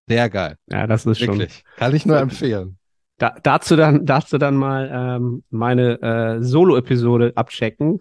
Sehr 0.08 0.30
geil. 0.30 0.56
Ja, 0.66 0.86
das 0.86 1.04
ist 1.06 1.20
Wirklich. 1.20 1.52
schon. 1.52 1.62
Kann 1.76 1.94
ich 1.94 2.06
nur 2.06 2.18
empfehlen. 2.18 2.78
Da, 3.18 3.36
dazu 3.42 3.76
dann, 3.76 4.06
dazu 4.06 4.38
dann 4.38 4.56
mal 4.56 4.90
ähm, 4.92 5.42
meine 5.50 6.00
äh, 6.00 6.42
Solo-Episode 6.42 7.32
abchecken. 7.34 7.98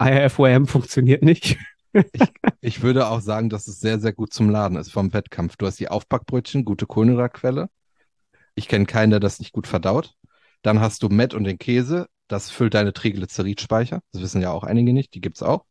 IFOM 0.00 0.66
funktioniert 0.66 1.22
nicht. 1.22 1.56
Ich 2.60 2.82
würde 2.82 3.06
auch 3.06 3.20
sagen, 3.20 3.48
dass 3.50 3.68
es 3.68 3.78
sehr, 3.78 4.00
sehr 4.00 4.12
gut 4.12 4.32
zum 4.32 4.50
Laden 4.50 4.76
ist 4.76 4.90
vom 4.90 5.12
Wettkampf. 5.12 5.56
Du 5.56 5.66
hast 5.66 5.78
die 5.78 5.88
Aufbackbrötchen, 5.88 6.64
gute 6.64 6.86
Kohlenhydratquelle. 6.86 7.68
Ich 8.54 8.68
kenne 8.68 8.86
keinen, 8.86 9.10
der 9.10 9.20
das 9.20 9.38
nicht 9.38 9.52
gut 9.52 9.66
verdaut. 9.66 10.14
Dann 10.62 10.80
hast 10.80 11.02
du 11.02 11.08
Met 11.08 11.34
und 11.34 11.44
den 11.44 11.58
Käse. 11.58 12.08
Das 12.28 12.50
füllt 12.50 12.74
deine 12.74 12.92
Triglyceridspeicher. 12.92 14.00
Das 14.12 14.22
wissen 14.22 14.40
ja 14.40 14.50
auch 14.50 14.64
einige 14.64 14.92
nicht. 14.92 15.14
Die 15.14 15.20
gibt's 15.20 15.42
auch. 15.42 15.64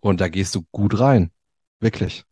Und 0.00 0.20
da 0.20 0.28
gehst 0.28 0.54
du 0.54 0.62
gut 0.72 0.98
rein. 0.98 1.30
Wirklich. 1.80 2.24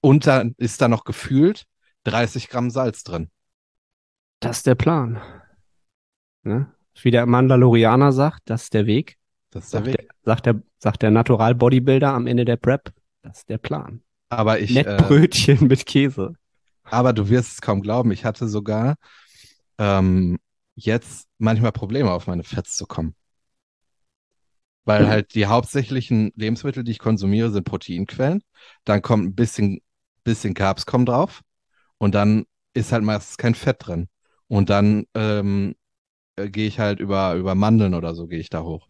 Und 0.00 0.26
dann 0.26 0.54
ist 0.58 0.80
da 0.80 0.88
noch 0.88 1.04
gefühlt 1.04 1.64
30 2.04 2.48
Gramm 2.48 2.70
Salz 2.70 3.04
drin. 3.04 3.30
Das 4.40 4.58
ist 4.58 4.66
der 4.66 4.74
Plan. 4.74 5.20
Ne? 6.42 6.70
Wie 7.02 7.10
der 7.10 7.26
Mandalorianer 7.26 8.12
sagt, 8.12 8.42
das 8.44 8.64
ist 8.64 8.74
der 8.74 8.86
Weg. 8.86 9.16
Das 9.50 9.64
ist 9.64 9.74
der 9.74 9.80
Sagt 9.80 9.86
Weg. 9.86 9.96
der, 9.96 10.06
sagt 10.22 10.46
der, 10.46 10.62
sagt 10.78 11.02
der 11.02 11.10
Natural 11.10 11.54
Bodybuilder 11.54 12.12
am 12.12 12.26
Ende 12.26 12.44
der 12.44 12.56
Prep, 12.56 12.92
das 13.22 13.38
ist 13.38 13.48
der 13.48 13.58
Plan. 13.58 14.02
Aber 14.28 14.60
ich, 14.60 14.70
Nett 14.70 14.86
äh, 14.86 14.96
Brötchen 14.96 15.66
mit 15.66 15.86
Käse. 15.86 16.34
Aber 16.84 17.12
du 17.12 17.28
wirst 17.28 17.52
es 17.54 17.60
kaum 17.60 17.82
glauben. 17.82 18.12
Ich 18.12 18.24
hatte 18.24 18.48
sogar 18.48 18.96
ähm, 19.78 20.38
jetzt 20.76 21.28
manchmal 21.38 21.72
Probleme, 21.72 22.12
auf 22.12 22.26
meine 22.26 22.44
Fets 22.44 22.76
zu 22.76 22.86
kommen. 22.86 23.16
Weil 24.84 25.08
halt 25.08 25.34
die 25.34 25.46
hauptsächlichen 25.46 26.32
Lebensmittel, 26.36 26.84
die 26.84 26.92
ich 26.92 26.98
konsumiere, 26.98 27.50
sind 27.50 27.64
Proteinquellen. 27.64 28.42
Dann 28.84 29.00
kommt 29.02 29.24
ein 29.24 29.34
bisschen, 29.34 29.80
bisschen 30.24 30.52
Carbs 30.54 30.84
kommen 30.86 31.06
drauf. 31.06 31.42
Und 31.98 32.14
dann 32.14 32.44
ist 32.74 32.92
halt 32.92 33.04
meistens 33.04 33.38
kein 33.38 33.54
Fett 33.54 33.78
drin. 33.86 34.08
Und 34.48 34.70
dann 34.70 35.06
ähm, 35.14 35.74
äh, 36.36 36.50
gehe 36.50 36.68
ich 36.68 36.80
halt 36.80 37.00
über, 37.00 37.34
über 37.36 37.54
Mandeln 37.56 37.94
oder 37.94 38.14
so, 38.14 38.26
gehe 38.28 38.40
ich 38.40 38.50
da 38.50 38.62
hoch. 38.64 38.88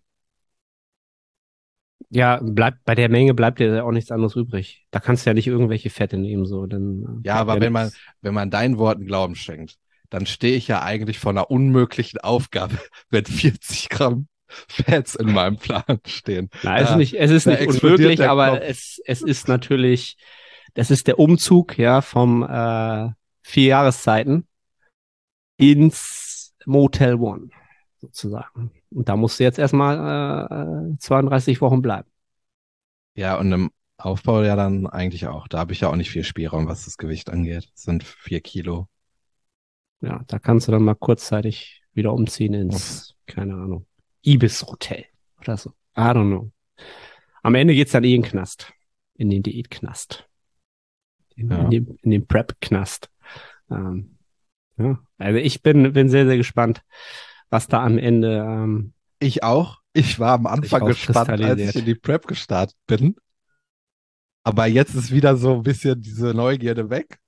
Ja, 2.11 2.38
bleibt, 2.42 2.85
bei 2.85 2.94
der 2.94 3.09
Menge 3.09 3.35
bleibt 3.35 3.59
dir 3.59 3.74
ja 3.74 3.83
auch 3.83 3.90
nichts 3.92 4.11
anderes 4.11 4.37
übrig. 4.37 4.87
Da 4.90 5.00
kannst 5.00 5.24
du 5.26 5.30
ja 5.30 5.35
nicht 5.35 5.46
irgendwelche 5.46 5.90
Fette 5.90 6.16
nehmen, 6.16 6.46
so, 6.46 6.66
dann. 6.66 7.20
Ja, 7.24 7.37
aber 7.37 7.61
wenn 7.61 7.72
man, 7.72 7.90
wenn 8.20 8.35
man 8.35 8.50
deinen 8.50 8.78
Worten 8.78 9.07
Glauben 9.07 9.35
schenkt, 9.35 9.76
dann 10.11 10.26
stehe 10.26 10.57
ich 10.57 10.68
ja 10.68 10.83
eigentlich 10.83 11.18
vor 11.18 11.30
einer 11.33 11.50
unmöglichen 11.50 12.20
Aufgabe, 12.20 12.78
wenn 13.11 13.24
40 13.24 13.88
Gramm 13.88 14.28
Fats 14.46 15.16
in 15.16 15.33
meinem 15.33 15.57
Plan 15.57 15.83
stehen. 16.07 16.50
Na, 16.62 16.76
es 16.76 16.83
Ja, 16.83 16.90
ist 16.90 16.96
nicht, 16.96 17.14
es 17.14 17.30
ist 17.30 17.46
nicht 17.46 17.66
unmöglich, 17.66 18.20
aber 18.22 18.50
Knopf. 18.50 18.62
es, 18.68 19.00
es 19.04 19.22
ist 19.22 19.48
natürlich, 19.48 20.16
das 20.74 20.90
ist 20.92 21.09
der 21.09 21.18
Umzug, 21.18 21.78
ja, 21.78 22.00
vom, 22.00 22.42
äh, 22.44 23.09
vier 23.42 23.66
Jahreszeiten 23.66 24.46
ins 25.57 26.54
Motel 26.66 27.14
One, 27.14 27.48
sozusagen. 28.04 28.70
Und 28.90 29.08
da 29.08 29.16
musst 29.16 29.38
du 29.40 29.44
jetzt 29.44 29.58
erstmal, 29.58 30.92
äh, 30.94 30.98
32 30.98 31.60
Wochen 31.60 31.82
bleiben. 31.82 32.08
Ja, 33.16 33.38
und 33.38 33.52
im 33.52 33.70
Aufbau 33.96 34.42
ja 34.42 34.56
dann 34.56 34.86
eigentlich 34.86 35.26
auch. 35.26 35.48
Da 35.48 35.58
habe 35.58 35.72
ich 35.72 35.80
ja 35.80 35.88
auch 35.88 35.96
nicht 35.96 36.10
viel 36.10 36.24
Spielraum, 36.24 36.66
was 36.66 36.84
das 36.84 36.98
Gewicht 36.98 37.30
angeht. 37.30 37.68
Das 37.72 37.82
sind 37.82 38.04
vier 38.04 38.40
Kilo. 38.40 38.88
Ja, 40.00 40.22
da 40.26 40.38
kannst 40.38 40.68
du 40.68 40.72
dann 40.72 40.82
mal 40.82 40.94
kurzzeitig 40.94 41.82
wieder 41.94 42.12
umziehen 42.12 42.54
ins, 42.54 43.14
keine 43.26 43.54
Ahnung, 43.54 43.86
Ibis 44.26 44.62
Hotel 44.66 45.04
oder 45.40 45.56
so. 45.56 45.70
I 45.96 46.00
don't 46.00 46.28
know. 46.28 46.50
Am 47.42 47.54
Ende 47.54 47.74
geht's 47.74 47.92
dann 47.92 48.04
eh 48.04 48.14
in 48.14 48.22
den 48.22 48.28
Knast. 48.30 48.72
In 49.14 49.30
den 49.30 49.42
Diätknast. 49.42 50.28
In, 51.36 51.50
Ja. 51.50 51.58
in 51.62 51.70
den, 51.70 51.98
in 52.02 52.10
den 52.10 52.26
Prep-Knast. 52.26 53.10
Ähm, 53.70 54.18
ja, 54.76 54.98
also 55.18 55.38
ich 55.38 55.62
bin, 55.62 55.92
bin 55.92 56.08
sehr, 56.08 56.26
sehr 56.26 56.36
gespannt, 56.36 56.82
was 57.54 57.68
da 57.68 57.84
am 57.84 57.98
Ende, 57.98 58.44
ähm, 58.44 58.92
Ich 59.20 59.44
auch. 59.44 59.78
Ich 59.92 60.18
war 60.18 60.32
am 60.32 60.46
Anfang 60.46 60.86
gespannt, 60.86 61.40
als 61.40 61.60
ich 61.60 61.76
in 61.76 61.84
die 61.84 61.94
Prep 61.94 62.26
gestartet 62.26 62.76
bin. 62.88 63.14
Aber 64.42 64.66
jetzt 64.66 64.96
ist 64.96 65.12
wieder 65.12 65.36
so 65.36 65.54
ein 65.54 65.62
bisschen 65.62 66.02
diese 66.02 66.34
Neugierde 66.34 66.90
weg. 66.90 67.18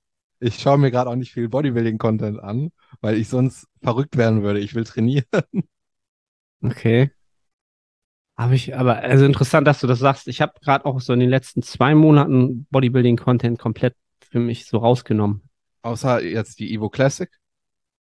Ich 0.41 0.59
schaue 0.59 0.79
mir 0.79 0.91
gerade 0.91 1.09
auch 1.09 1.15
nicht 1.15 1.31
viel 1.31 1.47
Bodybuilding-Content 1.47 2.41
an, 2.41 2.71
weil 2.99 3.15
ich 3.15 3.29
sonst 3.29 3.67
verrückt 3.81 4.17
werden 4.17 4.43
würde. 4.43 4.59
Ich 4.59 4.75
will 4.75 4.83
trainieren. 4.83 5.23
okay. 6.61 7.09
Habe 8.35 8.55
ich, 8.55 8.75
aber 8.75 8.97
also 8.97 9.23
interessant, 9.23 9.65
dass 9.65 9.79
du 9.79 9.87
das 9.87 9.99
sagst. 9.99 10.27
Ich 10.27 10.41
habe 10.41 10.59
gerade 10.61 10.85
auch 10.85 10.99
so 10.99 11.13
in 11.13 11.21
den 11.21 11.29
letzten 11.29 11.63
zwei 11.63 11.95
Monaten 11.95 12.67
Bodybuilding-Content 12.69 13.57
komplett 13.57 13.95
für 14.29 14.39
mich 14.39 14.65
so 14.65 14.79
rausgenommen. 14.79 15.43
Außer 15.83 16.21
jetzt 16.21 16.59
die 16.59 16.73
Evo 16.73 16.89
Classic. 16.89 17.29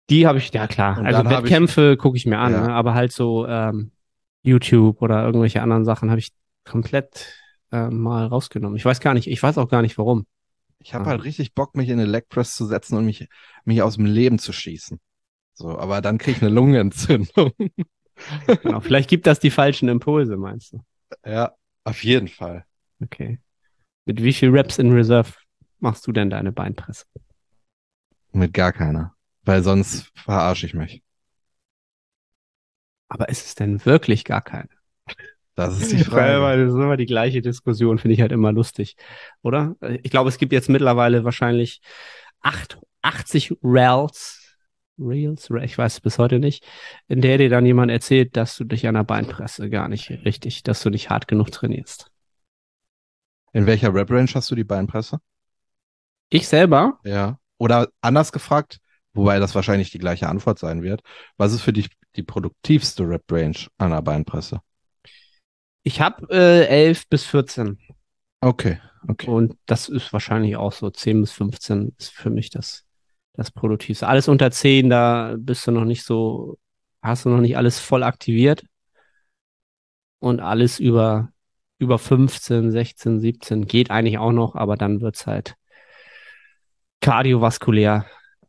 Die 0.10 0.28
habe 0.28 0.40
ich, 0.40 0.52
ja 0.54 0.68
klar. 0.68 0.98
Und 1.00 1.06
Also 1.06 1.30
Wettkämpfe 1.30 1.96
gucke 1.98 2.18
ich 2.18 2.26
mir 2.26 2.40
an, 2.40 2.52
Ja. 2.54 2.68
ne? 2.68 2.74
aber 2.74 2.94
halt 2.94 3.12
so 3.12 3.48
ähm, 3.48 3.92
YouTube 4.44 5.02
oder 5.02 5.24
irgendwelche 5.24 5.62
anderen 5.62 5.86
Sachen 5.86 6.10
habe 6.10 6.20
ich 6.20 6.32
komplett 6.66 7.36
äh, 7.72 7.90
mal 7.90 8.26
rausgenommen. 8.26 8.76
Ich 8.76 8.84
weiß 8.86 9.00
gar 9.00 9.14
nicht, 9.14 9.28
ich 9.28 9.42
weiß 9.42 9.58
auch 9.58 9.70
gar 9.70 9.82
nicht 9.82 9.98
warum. 9.98 10.26
Ich 10.80 10.94
habe 10.94 11.06
Ah. 11.06 11.10
halt 11.10 11.24
richtig 11.24 11.54
Bock, 11.54 11.76
mich 11.76 11.90
in 11.90 12.00
eine 12.00 12.10
Leg 12.10 12.28
Press 12.28 12.56
zu 12.56 12.66
setzen 12.66 12.98
und 12.98 13.06
mich, 13.06 13.28
mich 13.66 13.82
aus 13.82 13.96
dem 13.96 14.06
Leben 14.06 14.40
zu 14.40 14.52
schießen. 14.52 15.00
So, 15.54 15.78
aber 15.78 16.02
dann 16.02 16.18
krieg 16.18 16.38
ich 16.38 16.42
eine 16.42 16.52
Lungenentzündung. 16.52 17.52
Genau. 18.62 18.82
Vielleicht 18.82 19.10
gibt 19.10 19.26
das 19.26 19.40
die 19.40 19.50
falschen 19.50 19.90
Impulse, 19.90 20.38
meinst 20.38 20.74
du? 20.74 20.80
Ja, 21.26 21.54
auf 21.86 22.04
jeden 22.04 22.28
Fall. 22.28 22.66
Okay. 23.02 23.40
Mit 24.06 24.22
wie 24.22 24.34
viel 24.34 24.50
Reps 24.52 24.78
in 24.78 24.92
Reserve 24.92 25.32
machst 25.80 26.06
du 26.06 26.12
denn 26.12 26.30
deine 26.30 26.52
Beinpresse? 26.52 27.06
Mit 28.32 28.54
gar 28.54 28.74
keiner. 28.74 29.16
Weil 29.44 29.64
sonst 29.64 30.12
verarsche 30.16 30.66
ich 30.66 30.74
mich. 30.74 31.04
Aber 33.08 33.30
ist 33.30 33.46
es 33.46 33.56
denn 33.56 33.84
wirklich 33.86 34.24
gar 34.24 34.42
keine? 34.42 34.70
Das 35.56 35.80
ist 35.80 35.92
die 35.92 36.04
Frage. 36.04 36.42
Weil 36.42 36.66
das 36.66 36.74
ist 36.74 36.80
immer 36.80 36.98
die 36.98 37.06
gleiche 37.06 37.42
Diskussion, 37.42 37.98
finde 37.98 38.14
ich 38.14 38.22
halt 38.22 38.32
immer 38.32 38.52
lustig, 38.52 38.96
oder? 39.42 39.76
Ich 40.04 40.12
glaube, 40.12 40.30
es 40.30 40.38
gibt 40.38 40.54
jetzt 40.54 40.70
mittlerweile 40.70 41.24
wahrscheinlich 41.24 41.82
acht, 42.42 42.80
80 43.02 43.58
Rails, 43.64 44.58
Reels, 44.98 45.50
ich 45.64 45.78
weiß 45.78 45.94
es 45.94 46.02
bis 46.02 46.20
heute 46.20 46.40
nicht, 46.40 46.64
in 47.08 47.22
der 47.22 47.38
dir 47.38 47.50
dann 47.50 47.66
jemand 47.66 47.92
erzählt, 47.92 48.38
dass 48.38 48.56
du 48.58 48.64
dich 48.64 48.88
an 48.88 48.94
der 48.94 49.04
Beinpresse 49.04 49.70
gar 49.70 49.88
nicht 49.88 50.10
richtig, 50.10 50.64
dass 50.64 50.82
du 50.84 50.90
nicht 50.90 51.10
hart 51.10 51.28
genug 51.28 51.52
trainierst. 51.52 52.12
In 53.54 53.66
welcher 53.66 53.94
Rep-Range 53.94 54.30
hast 54.34 54.52
du 54.52 54.56
die 54.56 54.64
Beinpresse? 54.64 55.20
Ich 56.30 56.48
selber, 56.48 57.00
Ja. 57.04 57.38
Oder 57.58 57.90
anders 58.02 58.32
gefragt, 58.32 58.80
wobei 59.14 59.40
das 59.40 59.56
wahrscheinlich 59.56 59.92
die 59.92 60.00
gleiche 60.00 60.30
Antwort 60.30 60.60
sein 60.60 60.84
wird. 60.84 61.02
Was 61.38 61.54
ist 61.54 61.62
für 61.62 61.74
dich 61.74 61.90
die 62.16 62.24
produktivste 62.24 63.04
Rep-Range 63.04 63.68
an 63.78 63.92
der 63.92 64.02
Beinpresse? 64.02 64.62
ich 65.84 66.02
habe 66.02 66.28
äh, 66.30 66.66
11 66.68 67.08
bis 67.10 67.26
14 67.26 67.78
Okay, 68.42 68.80
okay. 69.08 69.30
und 69.30 69.58
das 69.66 69.90
ist 69.90 70.12
wahrscheinlich 70.14 70.56
auch 70.56 70.72
so 70.72 70.90
10 70.90 71.22
bis 71.22 71.32
15 71.32 71.96
ist 71.98 72.12
für 72.12 72.30
mich 72.30 72.50
das, 72.50 72.86
das 73.34 73.52
Produktivste. 73.52 74.08
Alles 74.08 74.28
unter 74.28 74.50
10, 74.52 74.90
da 74.90 75.36
bist 75.38 75.68
du 75.68 75.72
noch 75.72 75.86
nicht 75.86 76.04
so, 76.04 76.58
hast 77.02 77.26
du 77.26 77.30
noch 77.30 77.40
nicht 77.40 77.58
alles 77.58 77.80
voll 77.80 78.04
aktiviert. 78.04 78.64
Und 80.20 80.40
alles 80.40 80.80
über, 80.80 81.30
über 81.80 81.98
15, 81.98 82.72
16, 82.72 83.20
17 83.20 83.66
geht 83.66 83.90
eigentlich 83.90 84.20
auch 84.20 84.32
noch, 84.32 84.56
aber 84.56 84.76
dann 84.78 85.02
wird's 85.02 85.26
halt 85.26 85.56
kardiovaskulär 87.00 88.06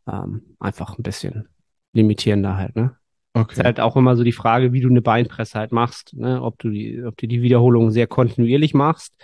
ähm, 0.07 0.57
einfach 0.59 0.98
ein 0.98 1.03
bisschen 1.03 1.48
limitierender 1.92 2.57
halt, 2.57 2.76
ne? 2.76 2.96
Ist 3.34 3.59
Okay. 3.59 3.64
halt 3.64 3.80
auch 3.80 3.96
immer 3.96 4.14
so 4.16 4.24
die 4.24 4.32
Frage, 4.32 4.72
wie 4.72 4.80
du 4.80 4.88
eine 4.88 5.03
Beinpresse 5.03 5.59
halt 5.59 5.72
machst, 5.72 6.14
ne? 6.14 6.42
Ob 6.42 6.59
du 6.59 6.70
die, 6.70 7.03
ob 7.05 7.16
du 7.16 7.26
die 7.26 7.42
Wiederholungen 7.42 7.90
sehr 7.90 8.07
kontinuierlich 8.07 8.74
machst 8.74 9.14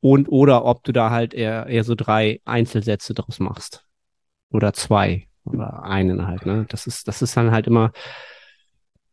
und 0.00 0.28
oder 0.28 0.64
ob 0.64 0.84
du 0.84 0.92
da 0.92 1.10
halt 1.10 1.34
eher, 1.34 1.66
eher 1.66 1.84
so 1.84 1.94
drei 1.94 2.40
Einzelsätze 2.44 3.14
draus 3.14 3.40
machst. 3.40 3.84
Oder 4.50 4.72
zwei 4.72 5.26
oder 5.44 5.82
einen 5.82 6.26
halt, 6.26 6.46
ne? 6.46 6.66
Das 6.68 6.86
ist, 6.86 7.08
das 7.08 7.22
ist 7.22 7.36
dann 7.36 7.50
halt 7.50 7.66
immer, 7.66 7.92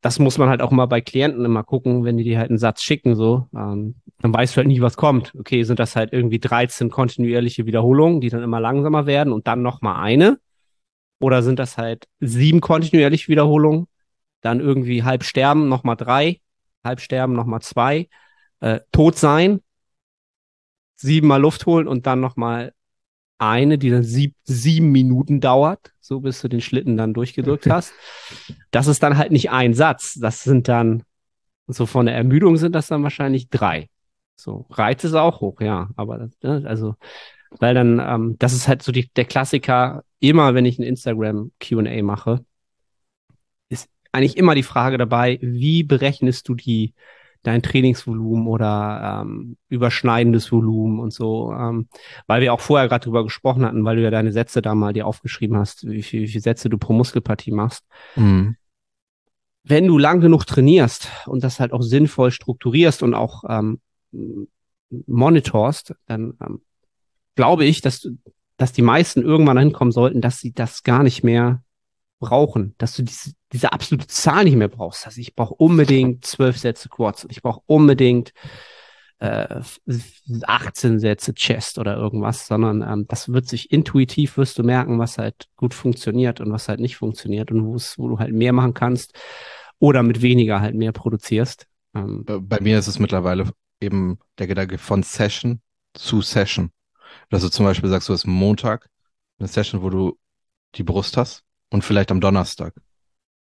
das 0.02 0.20
muss 0.20 0.38
man 0.38 0.50
halt 0.50 0.62
auch 0.62 0.72
immer 0.72 0.88
bei 0.88 1.02
Klienten 1.02 1.46
immer 1.46 1.64
gucken, 1.64 2.04
wenn 2.04 2.18
die 2.18 2.24
dir 2.24 2.38
halt 2.38 2.50
einen 2.50 2.60
Satz 2.60 2.84
schicken, 2.84 3.16
so, 3.16 3.48
ähm, 3.56 3.96
dann 4.20 4.34
weißt 4.34 4.56
du 4.56 4.58
halt 4.58 4.68
nie, 4.68 4.82
was 4.82 4.98
kommt. 4.98 5.34
Okay, 5.38 5.64
sind 5.64 5.80
das 5.80 5.96
halt 5.96 6.14
irgendwie 6.14 6.40
13 6.40 6.90
kontinuierliche 6.90 7.66
Wiederholungen, 7.66 8.22
die 8.22 8.30
dann 8.30 8.44
immer 8.44 8.60
langsamer 8.60 9.08
werden 9.08 9.34
und 9.34 9.48
dann 9.48 9.62
nochmal 9.64 10.04
eine? 10.04 10.38
Oder 11.20 11.44
sind 11.44 11.60
das 11.60 11.78
halt 11.78 12.08
sieben 12.20 12.62
kontinuierliche 12.62 13.28
Wiederholungen, 13.30 13.88
dann 14.42 14.60
irgendwie 14.60 15.04
halb 15.04 15.24
sterben, 15.24 15.70
nochmal 15.70 15.96
drei, 15.96 16.42
halb 16.84 17.00
sterben, 17.00 17.34
nochmal 17.34 17.62
zwei, 17.62 18.10
äh, 18.60 18.82
tot 18.92 19.18
sein, 19.18 19.62
siebenmal 20.96 21.42
Luft 21.42 21.66
holen 21.66 21.88
und 21.88 22.06
dann 22.06 22.20
nochmal 22.20 22.74
eine, 23.38 23.78
die 23.78 23.90
dann 23.90 24.04
sieb, 24.04 24.36
sieben 24.44 24.92
Minuten 24.92 25.42
dauert, 25.42 25.92
so 26.00 26.22
bis 26.22 26.42
du 26.42 26.48
den 26.48 26.62
Schlitten 26.62 26.98
dann 26.98 27.14
durchgedrückt 27.14 27.68
hast. 27.70 27.94
Das 28.72 28.88
ist 28.88 29.04
dann 29.04 29.18
halt 29.18 29.32
nicht 29.32 29.52
ein 29.52 29.74
Satz, 29.74 30.16
das 30.16 30.44
sind 30.44 30.68
dann, 30.68 31.04
so 31.68 31.86
von 31.86 32.06
der 32.06 32.16
Ermüdung 32.16 32.58
sind 32.58 32.74
das 32.74 32.88
dann 32.88 33.04
wahrscheinlich 33.04 33.50
drei. 33.50 33.90
So, 34.38 34.66
Reiz 34.70 35.04
ist 35.04 35.14
auch 35.14 35.42
hoch, 35.42 35.62
ja. 35.62 35.90
Aber 35.96 36.30
ne, 36.44 36.64
also, 36.66 36.96
weil 37.60 37.74
dann, 37.74 38.00
ähm, 38.00 38.36
das 38.40 38.54
ist 38.54 38.68
halt 38.68 38.82
so 38.82 38.92
die, 38.92 39.10
der 39.16 39.26
Klassiker, 39.26 40.04
immer 40.20 40.54
wenn 40.54 40.66
ich 40.66 40.80
ein 40.80 40.84
Instagram 40.84 41.52
QA 41.60 42.04
mache, 42.04 42.46
ist 43.70 43.90
eigentlich 44.12 44.38
immer 44.38 44.56
die 44.56 44.64
Frage 44.64 44.98
dabei, 44.98 45.40
wie 45.42 45.84
berechnest 45.84 46.48
du 46.48 46.56
die 46.56 46.94
dein 47.46 47.62
Trainingsvolumen 47.62 48.48
oder 48.48 49.22
ähm, 49.22 49.58
überschneidendes 49.70 50.52
Volumen 50.52 51.00
und 51.00 51.14
so, 51.14 51.54
ähm, 51.54 51.88
weil 52.28 52.42
wir 52.42 52.54
auch 52.54 52.60
vorher 52.60 52.88
gerade 52.88 53.04
drüber 53.04 53.24
gesprochen 53.24 53.64
hatten, 53.66 53.86
weil 53.86 53.98
du 53.98 54.04
ja 54.04 54.10
deine 54.10 54.32
Sätze 54.32 54.62
da 54.62 54.74
mal 54.74 54.94
dir 54.94 55.06
aufgeschrieben 55.06 55.58
hast, 55.58 55.88
wie, 55.88 56.02
viel, 56.02 56.24
wie 56.24 56.28
viele 56.28 56.42
Sätze 56.42 56.70
du 56.70 56.78
pro 56.78 56.94
Muskelpartie 56.94 57.52
machst. 57.52 57.86
Mhm. 58.16 58.56
Wenn 59.64 59.88
du 59.88 59.98
lang 59.98 60.22
genug 60.22 60.46
trainierst 60.46 61.10
und 61.28 61.44
das 61.44 61.60
halt 61.60 61.72
auch 61.72 61.82
sinnvoll 61.82 62.32
strukturierst 62.32 63.04
und 63.04 63.14
auch 63.14 63.44
ähm, 63.48 63.80
monitorst, 65.06 65.94
dann 66.08 66.34
ähm, 66.42 66.62
glaube 67.36 67.66
ich, 67.66 67.82
dass, 67.82 68.08
dass 68.58 68.74
die 68.74 68.82
meisten 68.82 69.22
irgendwann 69.22 69.58
hinkommen 69.58 69.92
sollten, 69.92 70.22
dass 70.22 70.40
sie 70.40 70.54
das 70.54 70.84
gar 70.84 71.04
nicht 71.04 71.24
mehr 71.24 71.64
brauchen, 72.20 72.76
dass 72.78 72.96
du 72.96 73.04
diese, 73.04 73.34
diese 73.52 73.72
absolute 73.74 74.08
Zahl 74.08 74.46
nicht 74.46 74.56
mehr 74.56 74.68
brauchst. 74.68 75.06
Also 75.06 75.22
ich 75.22 75.36
brauche 75.36 75.54
unbedingt 75.56 76.26
zwölf 76.26 76.58
Sätze 76.58 76.90
Quads 76.90 77.26
und 77.26 77.32
ich 77.32 77.42
brauche 77.42 77.62
unbedingt 77.66 78.34
äh, 79.20 79.62
18 80.44 81.00
Sätze 81.00 81.34
Chest 81.34 81.78
oder 81.78 81.96
irgendwas, 81.96 82.48
sondern 82.48 82.82
ähm, 82.82 83.06
das 83.08 83.30
wird 83.30 83.48
sich 83.48 83.72
intuitiv, 83.72 84.38
wirst 84.38 84.58
du 84.58 84.64
merken, 84.64 85.00
was 85.00 85.18
halt 85.18 85.48
gut 85.56 85.74
funktioniert 85.74 86.42
und 86.42 86.52
was 86.52 86.68
halt 86.68 86.80
nicht 86.80 86.98
funktioniert 86.98 87.52
und 87.52 87.66
wo 87.66 88.08
du 88.08 88.20
halt 88.20 88.34
mehr 88.34 88.54
machen 88.54 88.74
kannst 88.74 89.14
oder 89.80 90.04
mit 90.04 90.22
weniger 90.22 90.62
halt 90.62 90.76
mehr 90.76 90.92
produzierst. 90.92 91.68
Ähm, 91.94 92.26
äh, 92.28 92.40
Bei 92.40 92.60
mir 92.60 92.78
ist 92.78 92.88
es 92.88 93.00
mittlerweile 93.00 93.50
eben 93.80 94.20
der 94.38 94.48
Gedanke 94.48 94.78
von 94.78 95.04
Session 95.04 95.62
zu 95.94 96.22
Session. 96.22 96.72
Dass 97.30 97.42
du 97.42 97.50
zum 97.50 97.66
Beispiel 97.66 97.90
sagst, 97.90 98.10
du 98.10 98.14
hast 98.14 98.26
Montag 98.26 98.90
eine 99.40 99.48
Session, 99.48 99.82
wo 99.82 99.90
du 99.90 100.18
die 100.76 100.84
Brust 100.84 101.18
hast 101.18 101.44
und 101.70 101.84
vielleicht 101.84 102.12
am 102.12 102.22
Donnerstag. 102.22 102.74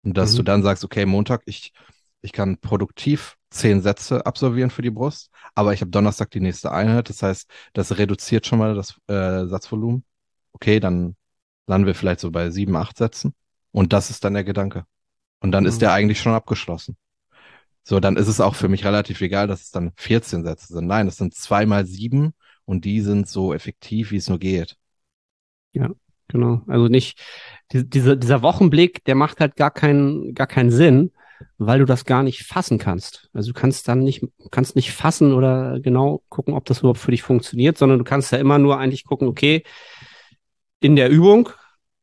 Und 0.03 0.17
dass 0.17 0.33
mhm. 0.33 0.37
du 0.37 0.43
dann 0.45 0.63
sagst, 0.63 0.85
okay, 0.85 1.07
Montag, 1.07 1.43
ich, 1.47 1.73
ich 2.21 2.33
kann 2.33 2.59
produktiv 2.59 3.37
zehn 3.51 3.81
Sätze 3.81 4.27
absolvieren 4.27 4.71
für 4.71 4.83
die 4.83 4.91
Brust, 4.91 5.31
aber 5.55 5.73
ich 5.73 5.81
habe 5.81 5.91
Donnerstag 5.91 6.31
die 6.31 6.41
nächste 6.41 6.73
Einheit. 6.73 7.09
Das 7.09 7.23
heißt, 7.23 7.49
das 7.73 7.99
reduziert 7.99 8.47
schon 8.47 8.59
mal 8.59 8.75
das 8.75 8.99
äh, 9.07 9.47
Satzvolumen. 9.47 10.05
Okay, 10.53 10.81
dann 10.81 11.17
landen 11.67 11.87
wir 11.87 11.95
vielleicht 11.95 12.21
so 12.21 12.31
bei 12.31 12.51
sieben, 12.51 12.77
acht 12.77 12.97
Sätzen. 12.99 13.35
Und 13.73 13.93
das 13.93 14.11
ist 14.11 14.25
dann 14.25 14.35
der 14.35 14.45
Gedanke. 14.45 14.85
Und 15.41 15.53
dann 15.53 15.65
mhm. 15.65 15.69
ist 15.69 15.83
der 15.83 15.93
eigentlich 15.93 16.21
schon 16.21 16.35
abgeschlossen. 16.35 16.97
So, 17.85 18.01
dann 18.01 18.17
ist 18.17 18.29
es 18.29 18.41
auch 18.41 18.55
für 18.55 18.69
mich 18.69 18.85
relativ 18.85 19.21
egal, 19.21 19.47
dass 19.47 19.63
es 19.63 19.71
dann 19.71 19.93
14 19.97 20.45
Sätze 20.45 20.75
sind. 20.75 20.87
Nein, 20.87 21.07
es 21.07 21.17
sind 21.17 21.35
zweimal 21.35 21.87
sieben 21.87 22.35
und 22.69 22.85
die 22.85 23.01
sind 23.01 23.27
so 23.27 23.55
effektiv, 23.55 24.11
wie 24.11 24.19
es 24.19 24.29
nur 24.29 24.39
geht. 24.39 24.77
Ja, 25.73 25.89
genau. 26.29 26.61
Also 26.67 26.89
nicht, 26.89 27.19
die, 27.73 27.89
diese, 27.89 28.19
dieser 28.19 28.43
Wochenblick, 28.43 29.03
der 29.05 29.15
macht 29.15 29.41
halt 29.41 29.57
gar 29.57 29.71
keinen, 29.71 30.35
gar 30.35 30.47
keinen 30.47 30.71
Sinn, 30.71 31.11
weil 31.57 31.79
du 31.79 31.87
das 31.87 32.05
gar 32.05 32.23
nicht 32.23 32.43
fassen 32.43 32.77
kannst. 32.77 33.31
Also 33.33 33.53
du 33.53 33.59
kannst 33.59 33.89
dann 33.89 34.01
nicht, 34.01 34.23
kannst 34.51 34.77
nicht 34.77 34.93
fassen 34.93 35.33
oder 35.33 35.81
genau 35.81 36.23
gucken, 36.29 36.53
ob 36.53 36.67
das 36.67 36.81
überhaupt 36.81 36.99
für 36.99 37.11
dich 37.11 37.23
funktioniert, 37.23 37.79
sondern 37.79 37.99
du 37.99 38.05
kannst 38.05 38.33
ja 38.33 38.39
immer 38.39 38.59
nur 38.59 38.79
eigentlich 38.79 39.05
gucken, 39.05 39.29
okay, 39.29 39.63
in 40.81 40.95
der 40.95 41.09
Übung 41.09 41.49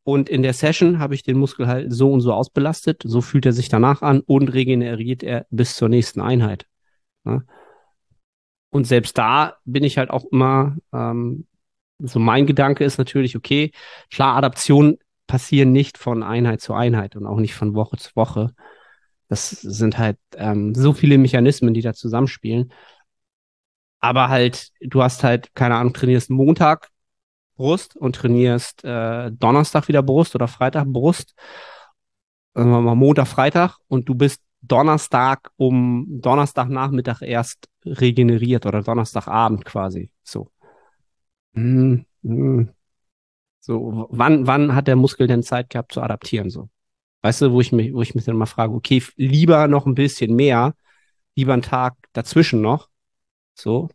und 0.04 0.30
in 0.30 0.42
der 0.42 0.54
Session 0.54 0.98
habe 0.98 1.14
ich 1.14 1.22
den 1.22 1.38
Muskel 1.38 1.68
halt 1.68 1.94
so 1.94 2.12
und 2.12 2.22
so 2.22 2.34
ausbelastet, 2.34 3.04
so 3.06 3.22
fühlt 3.22 3.46
er 3.46 3.54
sich 3.54 3.70
danach 3.70 4.02
an 4.02 4.22
und 4.22 4.52
regeneriert 4.52 5.22
er 5.22 5.46
bis 5.52 5.76
zur 5.76 5.90
nächsten 5.90 6.22
Einheit. 6.22 6.66
Ja? 7.24 7.44
Und 8.76 8.84
selbst 8.84 9.18
da 9.18 9.56
bin 9.64 9.86
ich 9.86 9.98
halt 9.98 10.10
auch 10.10 10.26
immer, 10.34 10.76
ähm, 10.92 11.48
so 12.00 12.20
mein 12.20 12.46
Gedanke 12.46 12.84
ist 12.84 12.98
natürlich, 12.98 13.38
okay, 13.38 13.72
klar, 14.12 14.36
Adaption 14.36 14.98
passieren 15.28 15.72
nicht 15.72 15.98
von 15.98 16.24
Einheit 16.24 16.60
zu 16.60 16.74
Einheit 16.74 17.16
und 17.16 17.26
auch 17.26 17.38
nicht 17.38 17.56
von 17.56 17.74
Woche 17.74 17.96
zu 17.96 18.14
Woche. 18.16 18.54
Das 19.30 19.50
sind 19.50 19.98
halt 19.98 20.18
ähm, 20.36 20.76
so 20.76 20.92
viele 20.92 21.18
Mechanismen, 21.18 21.74
die 21.74 21.80
da 21.82 21.94
zusammenspielen. 21.94 22.74
Aber 24.02 24.28
halt, 24.28 24.72
du 24.82 25.02
hast 25.02 25.24
halt, 25.24 25.56
keine 25.56 25.76
Ahnung, 25.76 25.94
trainierst 25.94 26.30
Montag 26.30 26.90
Brust 27.56 27.96
und 27.96 28.18
trainierst 28.18 28.84
äh, 28.84 29.32
Donnerstag 29.32 29.88
wieder 29.88 30.04
Brust 30.04 30.36
oder 30.36 30.50
Freitag 30.50 30.88
Brust. 30.88 31.34
Sagen 32.54 32.72
wir 32.72 32.82
mal 32.82 32.96
Montag, 32.96 33.30
Freitag 33.30 33.78
und 33.88 34.10
du 34.10 34.16
bist 34.16 34.42
Donnerstag 34.62 35.50
um 35.56 36.20
Donnerstagnachmittag 36.22 37.22
erst 37.22 37.70
regeneriert 37.86 38.66
oder 38.66 38.82
Donnerstagabend 38.82 39.66
quasi. 39.66 40.12
So. 40.24 40.52
Hm, 41.54 42.06
hm. 42.24 42.70
So, 43.60 44.08
wann, 44.12 44.46
wann 44.48 44.76
hat 44.76 44.88
der 44.88 44.96
Muskel 44.96 45.28
denn 45.28 45.42
Zeit 45.44 45.70
gehabt 45.72 45.94
zu 45.94 46.02
adaptieren? 46.02 46.50
So, 46.50 46.70
weißt 47.24 47.42
du, 47.42 47.52
wo 47.52 47.62
ich 47.62 47.72
mich, 47.72 47.94
wo 47.94 48.02
ich 48.02 48.14
mich 48.14 48.26
dann 48.26 48.38
mal 48.38 48.46
frage, 48.46 48.74
okay, 48.74 49.02
lieber 49.16 49.68
noch 49.68 49.88
ein 49.88 49.96
bisschen 49.96 50.36
mehr, 50.36 50.76
lieber 51.36 51.54
einen 51.54 51.64
Tag 51.64 51.96
dazwischen 52.14 52.62
noch, 52.62 52.90
so, 53.56 53.90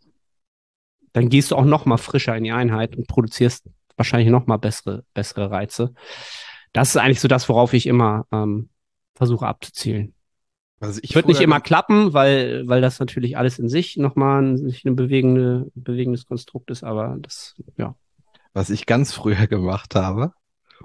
dann 1.12 1.28
gehst 1.28 1.50
du 1.50 1.56
auch 1.56 1.64
noch 1.64 1.86
mal 1.86 1.98
frischer 1.98 2.36
in 2.36 2.44
die 2.44 2.52
Einheit 2.52 2.96
und 2.96 3.06
produzierst 3.06 3.68
wahrscheinlich 3.96 4.30
noch 4.30 4.46
mal 4.46 4.56
bessere, 4.56 5.04
bessere 5.14 5.50
Reize. 5.50 5.94
Das 6.72 6.90
ist 6.90 6.96
eigentlich 6.96 7.20
so 7.20 7.28
das, 7.28 7.48
worauf 7.48 7.72
ich 7.72 7.86
immer 7.86 8.26
ähm, 8.32 8.70
versuche 9.14 9.46
abzuzielen. 9.46 10.14
Also 10.80 10.98
ich 11.02 11.14
Wird 11.14 11.28
nicht 11.28 11.42
immer 11.42 11.60
klappen, 11.60 12.14
weil, 12.14 12.66
weil 12.66 12.80
das 12.80 12.98
natürlich 12.98 13.36
alles 13.36 13.58
in 13.58 13.68
sich 13.68 13.98
nochmal 13.98 14.42
ein, 14.42 14.56
sich 14.56 14.84
ein 14.86 14.96
bewegende, 14.96 15.70
bewegendes 15.74 16.24
Konstrukt 16.24 16.70
ist, 16.70 16.82
aber 16.82 17.18
das, 17.20 17.54
ja, 17.76 17.94
was 18.54 18.70
ich 18.70 18.86
ganz 18.86 19.12
früher 19.12 19.46
gemacht 19.46 19.94
habe. 19.94 20.32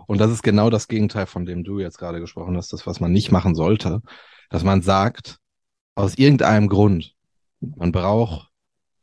Und 0.07 0.19
das 0.19 0.31
ist 0.31 0.43
genau 0.43 0.69
das 0.69 0.89
Gegenteil, 0.89 1.25
von 1.25 1.45
dem 1.45 1.63
du 1.63 1.79
jetzt 1.79 1.97
gerade 1.97 2.19
gesprochen 2.19 2.57
hast, 2.57 2.73
das, 2.73 2.85
was 2.85 2.99
man 2.99 3.13
nicht 3.13 3.31
machen 3.31 3.55
sollte, 3.55 4.01
dass 4.49 4.63
man 4.65 4.81
sagt, 4.81 5.37
aus 5.95 6.17
irgendeinem 6.17 6.67
Grund, 6.67 7.15
man 7.61 7.93
braucht 7.93 8.49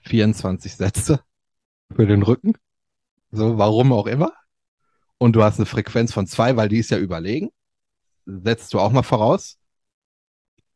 24 0.01 0.77
Sätze 0.77 1.21
für 1.95 2.07
den 2.07 2.23
Rücken. 2.23 2.53
So, 3.31 3.57
warum 3.57 3.93
auch 3.93 4.07
immer. 4.07 4.33
Und 5.17 5.35
du 5.35 5.43
hast 5.43 5.59
eine 5.59 5.67
Frequenz 5.67 6.13
von 6.13 6.27
zwei, 6.27 6.57
weil 6.57 6.69
die 6.69 6.79
ist 6.79 6.91
ja 6.91 6.99
überlegen. 6.99 7.49
Setzt 8.27 8.75
du 8.75 8.79
auch 8.79 8.93
mal 8.93 9.03
voraus. 9.03 9.59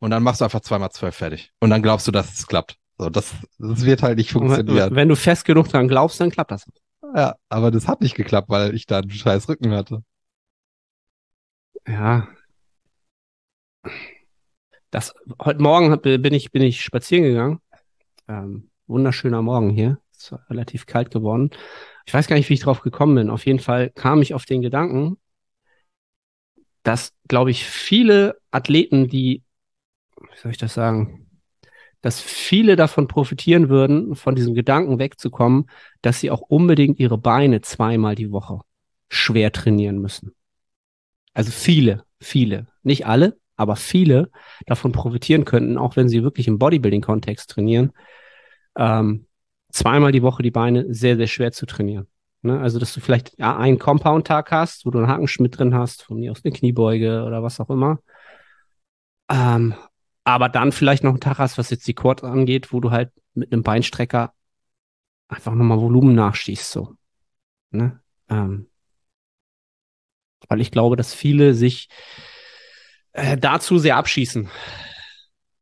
Und 0.06 0.12
dann 0.12 0.22
machst 0.22 0.40
du 0.40 0.44
einfach 0.44 0.60
zweimal 0.60 0.92
zwölf 0.92 1.16
fertig. 1.16 1.50
Und 1.58 1.70
dann 1.70 1.82
glaubst 1.82 2.06
du, 2.06 2.12
dass 2.12 2.32
es 2.32 2.46
klappt. 2.46 2.78
So, 2.96 3.10
das, 3.10 3.34
das 3.58 3.84
wird 3.84 4.04
halt 4.04 4.18
nicht 4.18 4.30
funktionieren. 4.30 4.94
Wenn 4.94 5.08
du 5.08 5.16
fest 5.16 5.44
genug 5.44 5.66
dran 5.66 5.88
glaubst, 5.88 6.20
dann 6.20 6.30
klappt 6.30 6.52
das. 6.52 6.64
Ja, 7.16 7.34
aber 7.48 7.72
das 7.72 7.88
hat 7.88 8.02
nicht 8.02 8.14
geklappt, 8.14 8.48
weil 8.48 8.72
ich 8.76 8.86
da 8.86 9.00
einen 9.00 9.10
scheiß 9.10 9.48
Rücken 9.48 9.72
hatte. 9.72 10.04
Ja. 11.88 12.28
Das, 14.92 15.12
heute 15.42 15.60
Morgen 15.60 16.00
bin 16.00 16.34
ich, 16.34 16.52
bin 16.52 16.62
ich 16.62 16.82
spazieren 16.82 17.24
gegangen. 17.24 17.60
Ähm, 18.28 18.70
wunderschöner 18.86 19.42
Morgen 19.42 19.70
hier. 19.70 19.98
Es 20.16 20.30
war 20.30 20.48
relativ 20.48 20.86
kalt 20.86 21.10
geworden. 21.10 21.50
Ich 22.06 22.14
weiß 22.14 22.28
gar 22.28 22.36
nicht, 22.36 22.48
wie 22.48 22.54
ich 22.54 22.60
drauf 22.60 22.82
gekommen 22.82 23.16
bin. 23.16 23.28
Auf 23.28 23.44
jeden 23.44 23.58
Fall 23.58 23.90
kam 23.90 24.22
ich 24.22 24.34
auf 24.34 24.44
den 24.44 24.62
Gedanken, 24.62 25.18
dass, 26.84 27.12
glaube 27.26 27.50
ich, 27.50 27.64
viele 27.64 28.40
Athleten, 28.52 29.08
die, 29.08 29.42
wie 30.20 30.38
soll 30.38 30.52
ich 30.52 30.58
das 30.58 30.74
sagen, 30.74 31.26
dass 32.02 32.20
viele 32.20 32.76
davon 32.76 33.08
profitieren 33.08 33.68
würden, 33.68 34.14
von 34.14 34.34
diesem 34.34 34.54
Gedanken 34.54 34.98
wegzukommen, 34.98 35.68
dass 36.02 36.20
sie 36.20 36.30
auch 36.30 36.40
unbedingt 36.40 37.00
ihre 37.00 37.18
Beine 37.18 37.62
zweimal 37.62 38.14
die 38.14 38.30
Woche 38.30 38.60
schwer 39.08 39.52
trainieren 39.52 39.98
müssen. 39.98 40.32
Also 41.34 41.50
viele, 41.50 42.04
viele, 42.20 42.66
nicht 42.82 43.06
alle, 43.06 43.38
aber 43.56 43.76
viele 43.76 44.30
davon 44.66 44.92
profitieren 44.92 45.44
könnten, 45.44 45.78
auch 45.78 45.96
wenn 45.96 46.08
sie 46.08 46.22
wirklich 46.22 46.48
im 46.48 46.58
Bodybuilding-Kontext 46.58 47.50
trainieren, 47.50 47.92
ähm, 48.76 49.26
zweimal 49.70 50.12
die 50.12 50.22
Woche 50.22 50.42
die 50.42 50.50
Beine 50.50 50.92
sehr, 50.92 51.16
sehr 51.16 51.26
schwer 51.26 51.52
zu 51.52 51.66
trainieren. 51.66 52.06
Ne? 52.42 52.60
Also, 52.60 52.78
dass 52.78 52.94
du 52.94 53.00
vielleicht 53.00 53.40
einen 53.40 53.78
Compound-Tag 53.78 54.50
hast, 54.50 54.86
wo 54.86 54.90
du 54.90 54.98
einen 54.98 55.08
Hakenschmidt 55.08 55.58
drin 55.58 55.74
hast, 55.74 56.02
von 56.02 56.18
mir 56.18 56.32
aus 56.32 56.44
eine 56.44 56.52
Kniebeuge 56.52 57.24
oder 57.24 57.42
was 57.42 57.60
auch 57.60 57.70
immer. 57.70 57.98
Ähm, 59.28 59.74
aber 60.26 60.48
dann 60.48 60.72
vielleicht 60.72 61.04
noch 61.04 61.14
ein 61.14 61.20
Tag 61.20 61.38
hast, 61.38 61.56
was 61.56 61.70
jetzt 61.70 61.86
die 61.86 61.94
Quad 61.94 62.24
angeht, 62.24 62.72
wo 62.72 62.80
du 62.80 62.90
halt 62.90 63.12
mit 63.34 63.52
einem 63.52 63.62
Beinstrecker 63.62 64.34
einfach 65.28 65.54
nochmal 65.54 65.78
Volumen 65.78 66.16
nachschießt, 66.16 66.68
so. 66.68 66.96
Ne? 67.70 68.00
Ähm, 68.28 68.68
weil 70.48 70.60
ich 70.60 70.72
glaube, 70.72 70.96
dass 70.96 71.14
viele 71.14 71.54
sich 71.54 71.88
äh, 73.12 73.38
dazu 73.38 73.78
sehr 73.78 73.96
abschießen. 73.96 74.50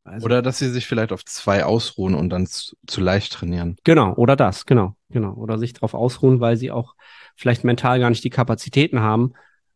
Also, 0.03 0.25
oder 0.25 0.41
dass 0.41 0.57
sie 0.57 0.69
sich 0.69 0.87
vielleicht 0.87 1.11
auf 1.11 1.23
zwei 1.25 1.63
ausruhen 1.63 2.15
und 2.15 2.31
dann 2.31 2.47
zu, 2.47 2.75
zu, 2.87 3.01
leicht 3.01 3.33
trainieren. 3.33 3.77
Genau, 3.83 4.15
oder 4.15 4.35
das, 4.35 4.65
genau, 4.65 4.95
genau. 5.09 5.33
Oder 5.33 5.59
sich 5.59 5.73
darauf 5.73 5.93
ausruhen, 5.93 6.39
weil 6.39 6.57
sie 6.57 6.71
auch 6.71 6.95
vielleicht 7.35 7.63
mental 7.63 7.99
gar 7.99 8.09
nicht 8.09 8.23
die 8.23 8.31
Kapazitäten 8.31 8.99
haben, 8.99 9.33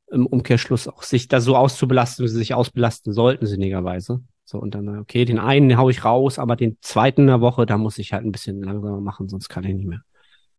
im 0.08 0.26
Umkehrschluss 0.26 0.88
auch 0.88 1.04
sich 1.04 1.28
da 1.28 1.42
so 1.42 1.56
auszubelasten, 1.56 2.26
wie 2.26 2.30
sie 2.30 2.38
sich 2.38 2.56
ausbelasten 2.56 3.14
sollten, 3.14 3.46
sinnigerweise. 3.46 4.24
So, 4.50 4.58
und 4.58 4.74
dann, 4.74 4.98
okay, 4.98 5.26
den 5.26 5.38
einen 5.38 5.78
hau 5.78 5.92
ich 5.92 6.04
raus, 6.04 6.40
aber 6.40 6.56
den 6.56 6.80
zweiten 6.82 7.22
in 7.22 7.28
der 7.28 7.40
Woche, 7.40 7.68
da 7.68 7.78
muss 7.78 8.00
ich 8.00 8.14
halt 8.14 8.26
ein 8.26 8.32
bisschen 8.32 8.64
langsamer 8.64 9.00
machen, 9.00 9.30
sonst 9.30 9.48
kann 9.48 9.64
ich 9.64 9.76
nicht 9.76 9.86
mehr. 9.86 10.02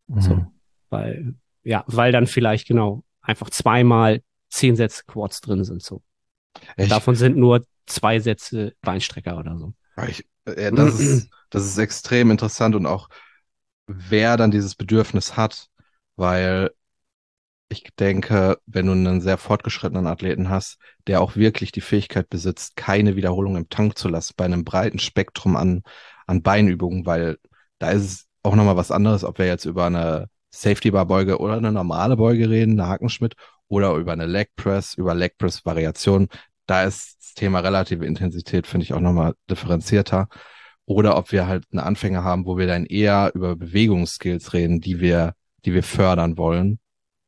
Mhm. 0.07 0.21
So, 0.21 0.47
weil, 0.91 1.35
ja, 1.65 1.83
weil 1.89 2.13
dann 2.13 2.29
vielleicht 2.29 2.69
genau 2.69 3.03
einfach 3.21 3.51
zweimal 3.51 4.23
zehn 4.49 4.77
Sätze 4.77 5.03
Quads 5.09 5.41
drin 5.41 5.65
sind, 5.65 5.83
so. 5.83 6.03
Echt? 6.77 6.93
Davon 6.93 7.17
sind 7.17 7.37
nur 7.37 7.67
zwei 7.87 8.21
Sätze 8.21 8.75
Beinstrecker 8.81 9.37
oder 9.37 9.59
so. 9.59 9.73
Ich, 10.07 10.25
äh, 10.45 10.71
das, 10.71 11.01
ist, 11.01 11.31
das 11.51 11.67
ist 11.67 11.79
extrem 11.79 12.31
interessant 12.31 12.77
und 12.77 12.87
auch, 12.87 13.09
wer 13.89 14.37
dann 14.37 14.53
dieses 14.53 14.77
Bedürfnis 14.77 15.37
hat, 15.37 15.67
weil 16.15 16.71
ich 17.71 17.85
denke, 17.99 18.59
wenn 18.67 18.87
du 18.87 18.93
einen 18.93 19.21
sehr 19.21 19.39
fortgeschrittenen 19.39 20.09
Athleten 20.09 20.51
hast, 20.51 20.79
der 21.07 21.21
auch 21.23 21.37
wirklich 21.37 21.71
die 21.71 21.81
Fähigkeit 21.81 22.29
besitzt, 22.29 22.75
keine 22.77 23.15
Wiederholung 23.15 23.57
im 23.57 23.69
Tank 23.69 23.97
zu 23.97 24.09
lassen, 24.09 24.35
bei 24.37 24.45
einem 24.45 24.65
breiten 24.65 24.99
Spektrum 24.99 25.57
an, 25.57 25.83
an 26.27 26.43
Beinübungen, 26.43 27.07
weil 27.07 27.39
da 27.79 27.91
ist 27.91 28.05
es 28.05 28.27
auch 28.43 28.57
nochmal 28.57 28.77
was 28.77 28.91
anderes, 28.91 29.25
ob 29.25 29.39
wir 29.39 29.47
jetzt 29.47 29.67
über 29.67 29.87
eine 29.87 30.29
Safety-Bar-Beuge 30.51 31.39
oder 31.39 31.55
eine 31.55 31.71
normale 31.71 32.17
Beuge 32.17 32.51
reden, 32.51 32.81
eine 32.81 32.89
Hakenschmidt, 32.89 33.35
oder 33.69 33.95
über 33.95 34.13
eine 34.13 34.27
Leg 34.27 34.51
Press, 34.57 34.95
über 34.95 35.15
Leg 35.15 35.39
Press-Variation. 35.39 36.29
Da 36.67 36.83
ist 36.83 37.19
das 37.21 37.35
Thema 37.35 37.61
relative 37.61 38.05
Intensität, 38.05 38.67
finde 38.67 38.85
ich, 38.85 38.95
auch 38.95 39.01
nochmal 39.01 39.35
differenzierter. 39.49 40.29
Oder 40.87 41.17
ob 41.17 41.31
wir 41.31 41.47
halt 41.47 41.67
einen 41.71 41.79
Anfänger 41.81 42.25
haben, 42.25 42.47
wo 42.47 42.59
wir 42.59 42.67
dann 42.67 42.85
eher 42.85 43.31
über 43.35 43.55
Bewegungsskills 43.55 44.55
reden, 44.55 44.81
die 44.81 44.99
wir, 44.99 45.35
die 45.65 45.73
wir 45.73 45.85
fördern 45.85 46.37
wollen 46.37 46.81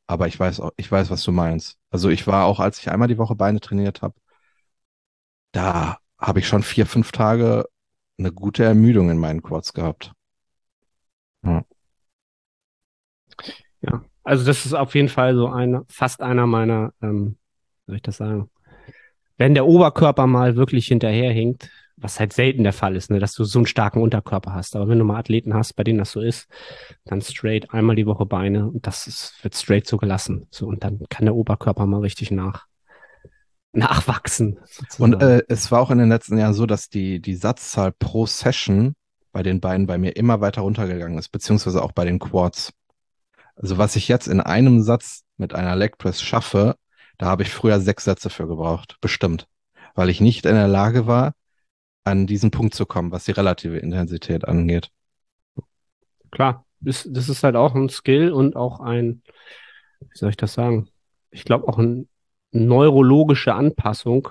aber 0.06 0.26
ich 0.28 0.38
weiß 0.38 0.60
auch, 0.60 0.72
ich 0.76 0.90
weiß, 0.90 1.10
was 1.10 1.22
du 1.24 1.32
meinst. 1.32 1.78
Also 1.90 2.08
ich 2.10 2.26
war 2.26 2.44
auch, 2.46 2.60
als 2.60 2.78
ich 2.78 2.90
einmal 2.90 3.08
die 3.08 3.18
Woche 3.18 3.34
Beine 3.34 3.60
trainiert 3.60 4.02
habe, 4.02 4.14
da 5.52 5.98
habe 6.18 6.38
ich 6.38 6.48
schon 6.48 6.62
vier, 6.62 6.86
fünf 6.86 7.12
Tage 7.12 7.64
eine 8.18 8.32
gute 8.32 8.64
Ermüdung 8.64 9.10
in 9.10 9.18
meinen 9.18 9.42
Quads 9.42 9.72
gehabt. 9.72 10.12
Ja. 11.44 11.64
ja, 13.80 14.04
also 14.22 14.44
das 14.44 14.64
ist 14.64 14.74
auf 14.74 14.94
jeden 14.94 15.08
Fall 15.08 15.34
so 15.34 15.48
eine, 15.48 15.84
fast 15.88 16.22
einer 16.22 16.46
meiner, 16.46 16.92
ähm, 17.02 17.36
soll 17.86 17.96
ich 17.96 18.02
das 18.02 18.18
sagen, 18.18 18.48
wenn 19.38 19.54
der 19.54 19.66
Oberkörper 19.66 20.26
mal 20.26 20.56
wirklich 20.56 20.86
hinterherhinkt, 20.86 21.70
was 21.96 22.18
halt 22.18 22.32
selten 22.32 22.64
der 22.64 22.72
Fall 22.72 22.96
ist, 22.96 23.10
ne, 23.10 23.18
dass 23.18 23.34
du 23.34 23.44
so 23.44 23.58
einen 23.58 23.66
starken 23.66 24.00
Unterkörper 24.00 24.54
hast. 24.54 24.76
Aber 24.76 24.88
wenn 24.88 24.98
du 24.98 25.04
mal 25.04 25.18
Athleten 25.18 25.54
hast, 25.54 25.74
bei 25.74 25.84
denen 25.84 25.98
das 25.98 26.12
so 26.12 26.20
ist, 26.20 26.48
dann 27.04 27.20
straight 27.20 27.72
einmal 27.72 27.96
die 27.96 28.06
Woche 28.06 28.26
Beine 28.26 28.68
und 28.68 28.86
das 28.86 29.06
ist, 29.06 29.34
wird 29.42 29.54
straight 29.54 29.86
so 29.86 29.96
gelassen. 29.98 30.46
So, 30.50 30.66
und 30.66 30.84
dann 30.84 31.00
kann 31.08 31.26
der 31.26 31.34
Oberkörper 31.34 31.86
mal 31.86 32.00
richtig 32.00 32.30
nach, 32.30 32.66
nachwachsen. 33.72 34.58
Sozusagen. 34.64 35.14
Und 35.14 35.22
äh, 35.22 35.42
es 35.48 35.70
war 35.70 35.80
auch 35.80 35.90
in 35.90 35.98
den 35.98 36.08
letzten 36.08 36.38
Jahren 36.38 36.54
so, 36.54 36.66
dass 36.66 36.88
die, 36.88 37.20
die 37.20 37.36
Satzzahl 37.36 37.92
pro 37.92 38.26
Session 38.26 38.94
bei 39.32 39.42
den 39.42 39.60
Beinen 39.60 39.86
bei 39.86 39.98
mir 39.98 40.16
immer 40.16 40.40
weiter 40.40 40.62
runtergegangen 40.62 41.18
ist, 41.18 41.28
beziehungsweise 41.28 41.82
auch 41.82 41.92
bei 41.92 42.04
den 42.04 42.18
Quads. 42.18 42.72
Also 43.56 43.78
was 43.78 43.96
ich 43.96 44.08
jetzt 44.08 44.28
in 44.28 44.40
einem 44.40 44.82
Satz 44.82 45.22
mit 45.36 45.54
einer 45.54 45.76
Leg 45.76 45.98
Press 45.98 46.22
schaffe, 46.22 46.76
da 47.18 47.26
habe 47.26 47.42
ich 47.42 47.50
früher 47.50 47.80
sechs 47.80 48.04
Sätze 48.04 48.30
für 48.30 48.46
gebraucht, 48.46 48.96
bestimmt. 49.00 49.46
Weil 49.94 50.08
ich 50.08 50.20
nicht 50.20 50.46
in 50.46 50.54
der 50.54 50.68
Lage 50.68 51.06
war, 51.06 51.34
an 52.04 52.26
diesen 52.26 52.50
Punkt 52.50 52.74
zu 52.74 52.86
kommen, 52.86 53.12
was 53.12 53.24
die 53.24 53.32
relative 53.32 53.78
Intensität 53.78 54.46
angeht. 54.46 54.90
Klar, 56.30 56.64
das, 56.80 57.08
das 57.10 57.28
ist 57.28 57.44
halt 57.44 57.56
auch 57.56 57.74
ein 57.74 57.88
Skill 57.88 58.32
und 58.32 58.56
auch 58.56 58.80
ein, 58.80 59.22
wie 60.00 60.18
soll 60.18 60.30
ich 60.30 60.36
das 60.36 60.54
sagen? 60.54 60.88
Ich 61.30 61.44
glaube 61.44 61.68
auch 61.68 61.78
eine 61.78 62.06
neurologische 62.50 63.54
Anpassung. 63.54 64.28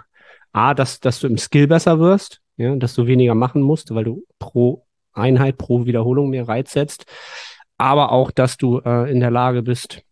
A, 0.53 0.73
dass, 0.73 0.99
dass 0.99 1.21
du 1.21 1.27
im 1.27 1.37
Skill 1.37 1.67
besser 1.67 1.99
wirst, 1.99 2.41
ja, 2.57 2.75
dass 2.75 2.93
du 2.93 3.07
weniger 3.07 3.35
machen 3.35 3.61
musst, 3.61 3.95
weil 3.95 4.03
du 4.03 4.25
pro 4.37 4.85
Einheit, 5.13 5.57
pro 5.57 5.85
Wiederholung 5.85 6.29
mehr 6.29 6.45
Reiz 6.47 6.73
setzt. 6.73 7.05
Aber 7.77 8.11
auch, 8.11 8.31
dass 8.31 8.57
du 8.57 8.79
äh, 8.79 9.09
in 9.09 9.21
der 9.21 9.31
Lage 9.31 9.63
bist, 9.63 10.03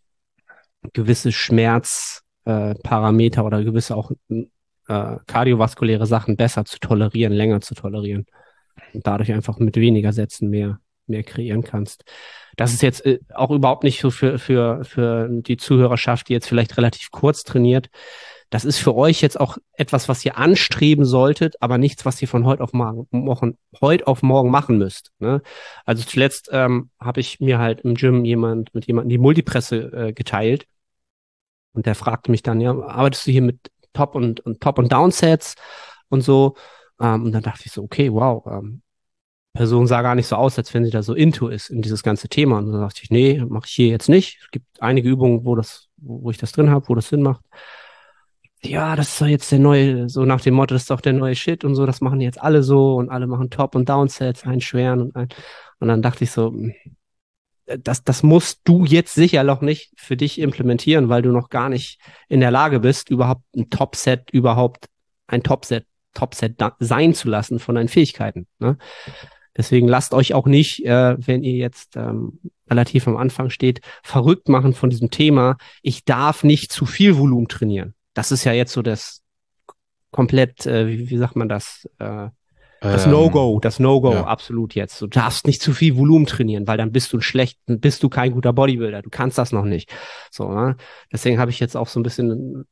gewisse 0.94 1.34
Schmerzparameter 1.34 3.42
äh, 3.42 3.44
oder 3.44 3.62
gewisse 3.64 3.98
auch 3.98 4.12
äh, 4.90 5.18
kardiovaskuläre 5.28 6.06
Sachen 6.06 6.36
besser 6.36 6.66
zu 6.66 6.80
tolerieren, 6.80 7.32
länger 7.32 7.62
zu 7.62 7.76
tolerieren. 7.76 8.26
Und 8.94 9.06
dadurch 9.06 9.32
einfach 9.32 9.60
mit 9.60 9.76
weniger 9.76 10.14
Sätzen 10.14 10.50
mehr, 10.50 10.80
mehr 11.06 11.24
kreieren 11.24 11.64
kannst. 11.64 12.04
Das 12.58 12.74
ist 12.74 12.82
jetzt 12.82 13.06
äh, 13.06 13.20
auch 13.34 13.52
überhaupt 13.52 13.84
nicht 13.84 14.02
so 14.02 14.10
für, 14.10 14.40
für, 14.40 14.84
für 14.84 15.30
die 15.30 15.58
Zuhörerschaft, 15.58 16.28
die 16.28 16.34
jetzt 16.34 16.48
vielleicht 16.48 16.76
relativ 16.78 17.12
kurz 17.12 17.44
trainiert. 17.44 17.90
Das 18.50 18.66
ist 18.66 18.80
für 18.80 18.96
euch 18.96 19.22
jetzt 19.22 19.40
auch 19.40 19.60
etwas, 19.74 20.10
was 20.10 20.26
ihr 20.26 20.38
anstreben 20.38 21.06
solltet, 21.06 21.62
aber 21.62 21.78
nichts, 21.78 22.04
was 22.04 22.20
ihr 22.20 22.28
von 22.28 22.46
heute 22.46 22.64
auf 22.64 22.74
morgen, 22.74 23.58
heute 23.80 24.08
auf 24.08 24.24
morgen 24.24 24.50
machen 24.50 24.80
müsst. 24.80 25.12
Ne? 25.20 25.44
Also 25.86 26.04
zuletzt 26.04 26.50
ähm, 26.52 26.90
habe 27.00 27.20
ich 27.20 27.40
mir 27.40 27.60
halt 27.60 27.82
im 27.82 27.94
Gym 27.94 28.26
jemand 28.26 28.74
mit 28.74 28.88
jemandem 28.88 29.10
die 29.10 29.20
Multipresse 29.20 29.92
äh, 29.94 30.14
geteilt 30.14 30.66
und 31.74 31.86
der 31.86 31.94
fragte 31.94 32.32
mich 32.32 32.42
dann, 32.42 32.60
ja, 32.60 32.72
arbeitest 32.72 33.28
du 33.28 33.32
hier 33.32 33.44
mit 33.44 33.72
Top- 33.94 34.16
und, 34.16 34.40
und 34.42 34.62
Top- 34.62 34.80
und 34.80 34.92
Downsets 34.92 35.56
und 36.10 36.22
so. 36.22 36.56
Ähm, 37.00 37.26
und 37.26 37.32
dann 37.32 37.44
dachte 37.44 37.64
ich 37.66 37.72
so, 37.72 37.84
okay, 37.84 38.12
wow, 38.12 38.46
ähm, 38.48 38.82
Person 39.54 39.88
sah 39.88 40.02
gar 40.02 40.16
nicht 40.16 40.28
so 40.28 40.36
aus, 40.36 40.58
als 40.58 40.74
wenn 40.74 40.86
sie 40.86 40.92
da 40.92 41.02
so 41.04 41.14
into 41.14 41.48
ist 41.48 41.70
in 41.70 41.82
dieses 41.82 42.04
ganze 42.04 42.30
Thema. 42.30 42.60
Und 42.60 42.72
dann 42.72 42.82
dachte 42.82 43.02
ich, 43.04 43.10
nee, 43.10 43.44
mache 43.48 43.66
ich 43.68 43.74
hier 43.74 43.88
jetzt 43.88 44.10
nicht. 44.10 44.40
Es 44.42 44.52
gibt 44.52 44.66
einige 44.82 45.10
Übungen, 45.10 45.44
wo 45.46 45.56
das, 45.56 45.90
wo 45.98 46.30
ich 46.32 46.38
das 46.38 46.52
drin 46.52 46.70
habe, 46.70 46.88
wo 46.88 46.96
das 46.96 47.10
Sinn 47.10 47.24
macht. 47.24 47.44
Ja, 48.62 48.96
das 48.96 49.10
ist 49.10 49.22
doch 49.22 49.28
jetzt 49.28 49.52
der 49.52 49.60
neue, 49.60 50.10
so 50.10 50.26
nach 50.26 50.42
dem 50.42 50.54
Motto, 50.54 50.76
das 50.76 50.84
ist 50.84 50.92
doch 50.92 51.00
der 51.02 51.14
neue 51.14 51.36
Shit 51.36 51.64
und 51.64 51.76
so, 51.76 51.86
das 51.86 52.02
machen 52.02 52.20
jetzt 52.20 52.42
alle 52.42 52.62
so 52.62 52.96
und 52.96 53.10
alle 53.10 53.26
machen 53.26 53.50
Top- 53.50 53.74
und 53.76 53.88
Downsets, 53.88 54.44
einen 54.46 54.60
schweren 54.60 55.02
und 55.02 55.16
ein. 55.16 55.30
Und 55.80 55.88
dann 55.88 56.02
dachte 56.02 56.26
ich 56.26 56.32
so, 56.32 56.54
das, 57.78 58.04
das 58.04 58.24
musst 58.24 58.62
du 58.64 58.86
jetzt 58.86 59.14
sicher 59.14 59.44
noch 59.44 59.62
nicht 59.62 59.92
für 59.96 60.18
dich 60.18 60.40
implementieren, 60.40 61.10
weil 61.10 61.22
du 61.22 61.32
noch 61.32 61.50
gar 61.50 61.70
nicht 61.70 62.00
in 62.28 62.40
der 62.40 62.52
Lage 62.52 62.80
bist, 62.80 63.10
überhaupt 63.10 63.44
ein 63.56 63.70
Topset, 63.70 64.30
überhaupt 64.32 64.88
ein 65.28 65.44
Topset, 65.44 65.86
Topset 66.14 66.56
sein 66.80 67.14
zu 67.14 67.30
lassen 67.30 67.60
von 67.60 67.76
deinen 67.76 67.88
Fähigkeiten. 67.88 68.48
Ne? 68.60 68.78
Deswegen 69.56 69.88
lasst 69.88 70.14
euch 70.14 70.34
auch 70.34 70.46
nicht, 70.46 70.86
äh, 70.86 71.16
wenn 71.20 71.44
ihr 71.44 71.56
jetzt 71.56 71.96
ähm, 71.96 72.40
relativ 72.70 73.08
am 73.08 73.18
Anfang 73.18 73.50
steht, 73.50 73.82
verrückt 74.04 74.48
machen 74.48 74.74
von 74.74 74.90
diesem 74.90 75.12
Thema. 75.12 75.58
Ich 75.82 76.06
darf 76.06 76.44
nicht 76.44 76.72
zu 76.72 76.86
viel 76.86 77.18
Volumen 77.18 77.48
trainieren. 77.48 77.94
Das 78.14 78.32
ist 78.32 78.44
ja 78.44 78.54
jetzt 78.54 78.74
so 78.74 78.82
das 78.82 79.22
komplett, 80.12 80.66
äh, 80.66 80.88
wie, 80.88 81.10
wie 81.10 81.18
sagt 81.18 81.36
man 81.36 81.50
das? 81.50 81.88
Äh, 82.00 82.30
das 82.82 83.06
ähm, 83.06 83.12
No-Go, 83.12 83.60
das 83.60 83.80
No-Go, 83.80 84.14
ja. 84.14 84.24
absolut 84.26 84.76
jetzt. 84.76 85.02
Du 85.02 85.08
darfst 85.08 85.46
nicht 85.46 85.62
zu 85.62 85.74
viel 85.74 85.98
Volumen 85.98 86.26
trainieren, 86.26 86.68
weil 86.68 86.78
dann 86.78 86.92
bist 86.92 87.12
du 87.12 87.18
ein 87.18 87.22
schlecht, 87.22 87.60
bist 87.66 88.04
du 88.04 88.10
kein 88.10 88.32
guter 88.32 88.54
Bodybuilder. 88.54 89.02
Du 89.02 89.10
kannst 89.10 89.38
das 89.38 89.52
noch 89.52 89.66
nicht. 89.66 89.92
So, 90.32 90.52
ne? 90.52 90.78
Deswegen 91.12 91.40
habe 91.40 91.52
ich 91.52 91.60
jetzt 91.60 91.76
auch 91.76 91.88
so 91.88 92.00
ein 92.00 92.04
bisschen 92.04 92.66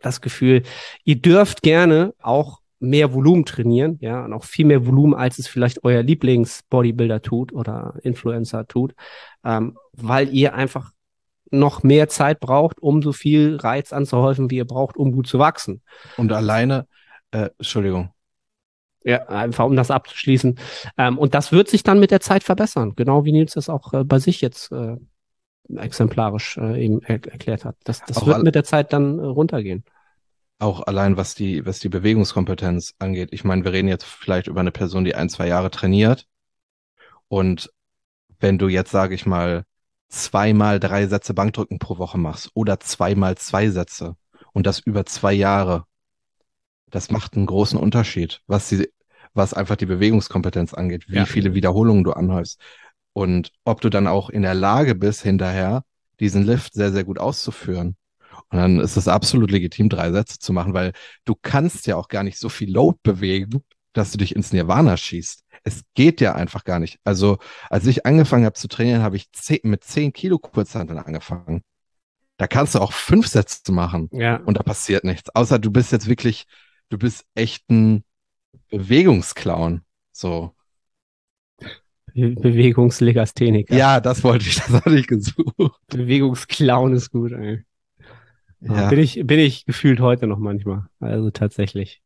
das 0.00 0.20
Gefühl, 0.20 0.62
ihr 1.04 1.16
dürft 1.16 1.62
gerne 1.62 2.14
auch 2.20 2.60
mehr 2.80 3.14
Volumen 3.14 3.44
trainieren, 3.44 3.98
ja, 4.00 4.24
und 4.24 4.32
auch 4.32 4.44
viel 4.44 4.66
mehr 4.66 4.86
Volumen, 4.86 5.14
als 5.14 5.38
es 5.38 5.46
vielleicht 5.46 5.84
euer 5.84 6.02
Lieblings-Bodybuilder 6.02 7.22
tut 7.22 7.52
oder 7.52 7.94
Influencer 8.02 8.66
tut, 8.66 8.94
ähm, 9.44 9.78
weil 9.92 10.34
ihr 10.34 10.54
einfach 10.54 10.90
noch 11.52 11.84
mehr 11.84 12.08
Zeit 12.08 12.40
braucht, 12.40 12.82
um 12.82 13.02
so 13.02 13.12
viel 13.12 13.56
Reiz 13.56 13.92
anzuhäufen, 13.92 14.50
wie 14.50 14.56
ihr 14.56 14.64
braucht, 14.64 14.96
um 14.96 15.12
gut 15.12 15.28
zu 15.28 15.38
wachsen. 15.38 15.82
Und 16.16 16.32
alleine, 16.32 16.88
äh, 17.30 17.50
Entschuldigung, 17.58 18.10
ja, 19.04 19.26
einfach 19.28 19.64
um 19.66 19.76
das 19.76 19.90
abzuschließen. 19.90 20.58
Ähm, 20.98 21.18
und 21.18 21.34
das 21.34 21.52
wird 21.52 21.68
sich 21.68 21.82
dann 21.82 22.00
mit 22.00 22.10
der 22.10 22.20
Zeit 22.20 22.44
verbessern, 22.44 22.94
genau 22.96 23.24
wie 23.24 23.32
Nils 23.32 23.54
das 23.54 23.68
auch 23.68 23.92
äh, 23.92 24.04
bei 24.04 24.18
sich 24.18 24.40
jetzt 24.40 24.72
äh, 24.72 24.96
exemplarisch 25.76 26.56
äh, 26.58 26.84
eben 26.84 27.02
er 27.02 27.24
erklärt 27.26 27.64
hat. 27.64 27.76
Das, 27.84 28.02
das 28.04 28.24
wird 28.26 28.42
mit 28.42 28.54
der 28.54 28.64
Zeit 28.64 28.92
dann 28.92 29.18
äh, 29.18 29.22
runtergehen. 29.22 29.84
Auch 30.58 30.86
allein 30.86 31.16
was 31.16 31.34
die, 31.34 31.66
was 31.66 31.80
die 31.80 31.88
Bewegungskompetenz 31.88 32.94
angeht. 32.98 33.30
Ich 33.32 33.42
meine, 33.42 33.64
wir 33.64 33.72
reden 33.72 33.88
jetzt 33.88 34.04
vielleicht 34.04 34.46
über 34.46 34.60
eine 34.60 34.70
Person, 34.70 35.04
die 35.04 35.14
ein, 35.14 35.28
zwei 35.28 35.48
Jahre 35.48 35.70
trainiert. 35.70 36.26
Und 37.28 37.72
wenn 38.38 38.58
du 38.58 38.68
jetzt, 38.68 38.90
sage 38.90 39.14
ich 39.14 39.26
mal, 39.26 39.64
zweimal 40.08 40.78
drei 40.78 41.06
Sätze 41.06 41.34
Bankdrücken 41.34 41.78
pro 41.78 41.98
Woche 41.98 42.18
machst 42.18 42.50
oder 42.54 42.78
zweimal 42.78 43.36
zwei 43.38 43.70
Sätze 43.70 44.16
und 44.52 44.66
das 44.66 44.78
über 44.78 45.06
zwei 45.06 45.32
Jahre, 45.32 45.84
das 46.92 47.10
macht 47.10 47.34
einen 47.34 47.46
großen 47.46 47.78
Unterschied, 47.78 48.40
was 48.46 48.68
die, 48.68 48.88
was 49.34 49.54
einfach 49.54 49.76
die 49.76 49.86
Bewegungskompetenz 49.86 50.74
angeht, 50.74 51.06
wie 51.08 51.16
ja. 51.16 51.26
viele 51.26 51.54
Wiederholungen 51.54 52.04
du 52.04 52.12
anhäufst 52.12 52.60
und 53.12 53.52
ob 53.64 53.80
du 53.80 53.88
dann 53.88 54.06
auch 54.06 54.30
in 54.30 54.42
der 54.42 54.54
Lage 54.54 54.94
bist, 54.94 55.22
hinterher 55.22 55.84
diesen 56.20 56.44
Lift 56.44 56.74
sehr, 56.74 56.92
sehr 56.92 57.04
gut 57.04 57.18
auszuführen. 57.18 57.96
Und 58.50 58.58
dann 58.58 58.80
ist 58.80 58.96
es 58.96 59.08
absolut 59.08 59.50
legitim, 59.50 59.88
drei 59.88 60.12
Sätze 60.12 60.38
zu 60.38 60.52
machen, 60.52 60.74
weil 60.74 60.92
du 61.24 61.34
kannst 61.34 61.86
ja 61.86 61.96
auch 61.96 62.08
gar 62.08 62.22
nicht 62.22 62.38
so 62.38 62.48
viel 62.48 62.72
Load 62.72 62.98
bewegen, 63.02 63.62
dass 63.92 64.12
du 64.12 64.18
dich 64.18 64.36
ins 64.36 64.52
Nirvana 64.52 64.96
schießt. 64.96 65.44
Es 65.64 65.82
geht 65.94 66.20
ja 66.20 66.34
einfach 66.34 66.64
gar 66.64 66.78
nicht. 66.78 66.98
Also, 67.04 67.38
als 67.70 67.86
ich 67.86 68.04
angefangen 68.04 68.44
habe 68.44 68.54
zu 68.54 68.68
trainieren, 68.68 69.02
habe 69.02 69.16
ich 69.16 69.30
zehn, 69.32 69.60
mit 69.64 69.84
zehn 69.84 70.12
Kilo 70.12 70.38
Kurzhanteln 70.38 70.98
angefangen. 70.98 71.62
Da 72.36 72.46
kannst 72.46 72.74
du 72.74 72.80
auch 72.80 72.92
fünf 72.92 73.28
Sätze 73.28 73.70
machen. 73.70 74.08
Ja. 74.12 74.36
Und 74.36 74.58
da 74.58 74.62
passiert 74.62 75.04
nichts. 75.04 75.30
Außer 75.34 75.58
du 75.58 75.70
bist 75.70 75.92
jetzt 75.92 76.08
wirklich 76.08 76.46
du 76.92 76.98
bist 76.98 77.24
echt 77.34 77.68
ein 77.70 78.04
Bewegungsklauen. 78.70 79.82
So. 80.12 80.54
Be 82.14 82.30
Bewegungslegastheniker. 82.30 83.74
Ja, 83.74 84.00
das 84.00 84.22
wollte 84.22 84.46
ich, 84.46 84.56
das 84.56 84.70
hatte 84.70 84.98
ich 84.98 85.06
gesucht. 85.06 85.80
Bewegungsklauen 85.88 86.92
ist 86.92 87.10
gut, 87.10 87.32
ey. 87.32 87.64
Ja. 88.60 88.90
Bin 88.90 88.98
ich, 88.98 89.26
bin 89.26 89.40
ich 89.40 89.64
gefühlt 89.64 90.00
heute 90.00 90.26
noch 90.26 90.38
manchmal. 90.38 90.86
Also 91.00 91.30
tatsächlich. 91.30 92.02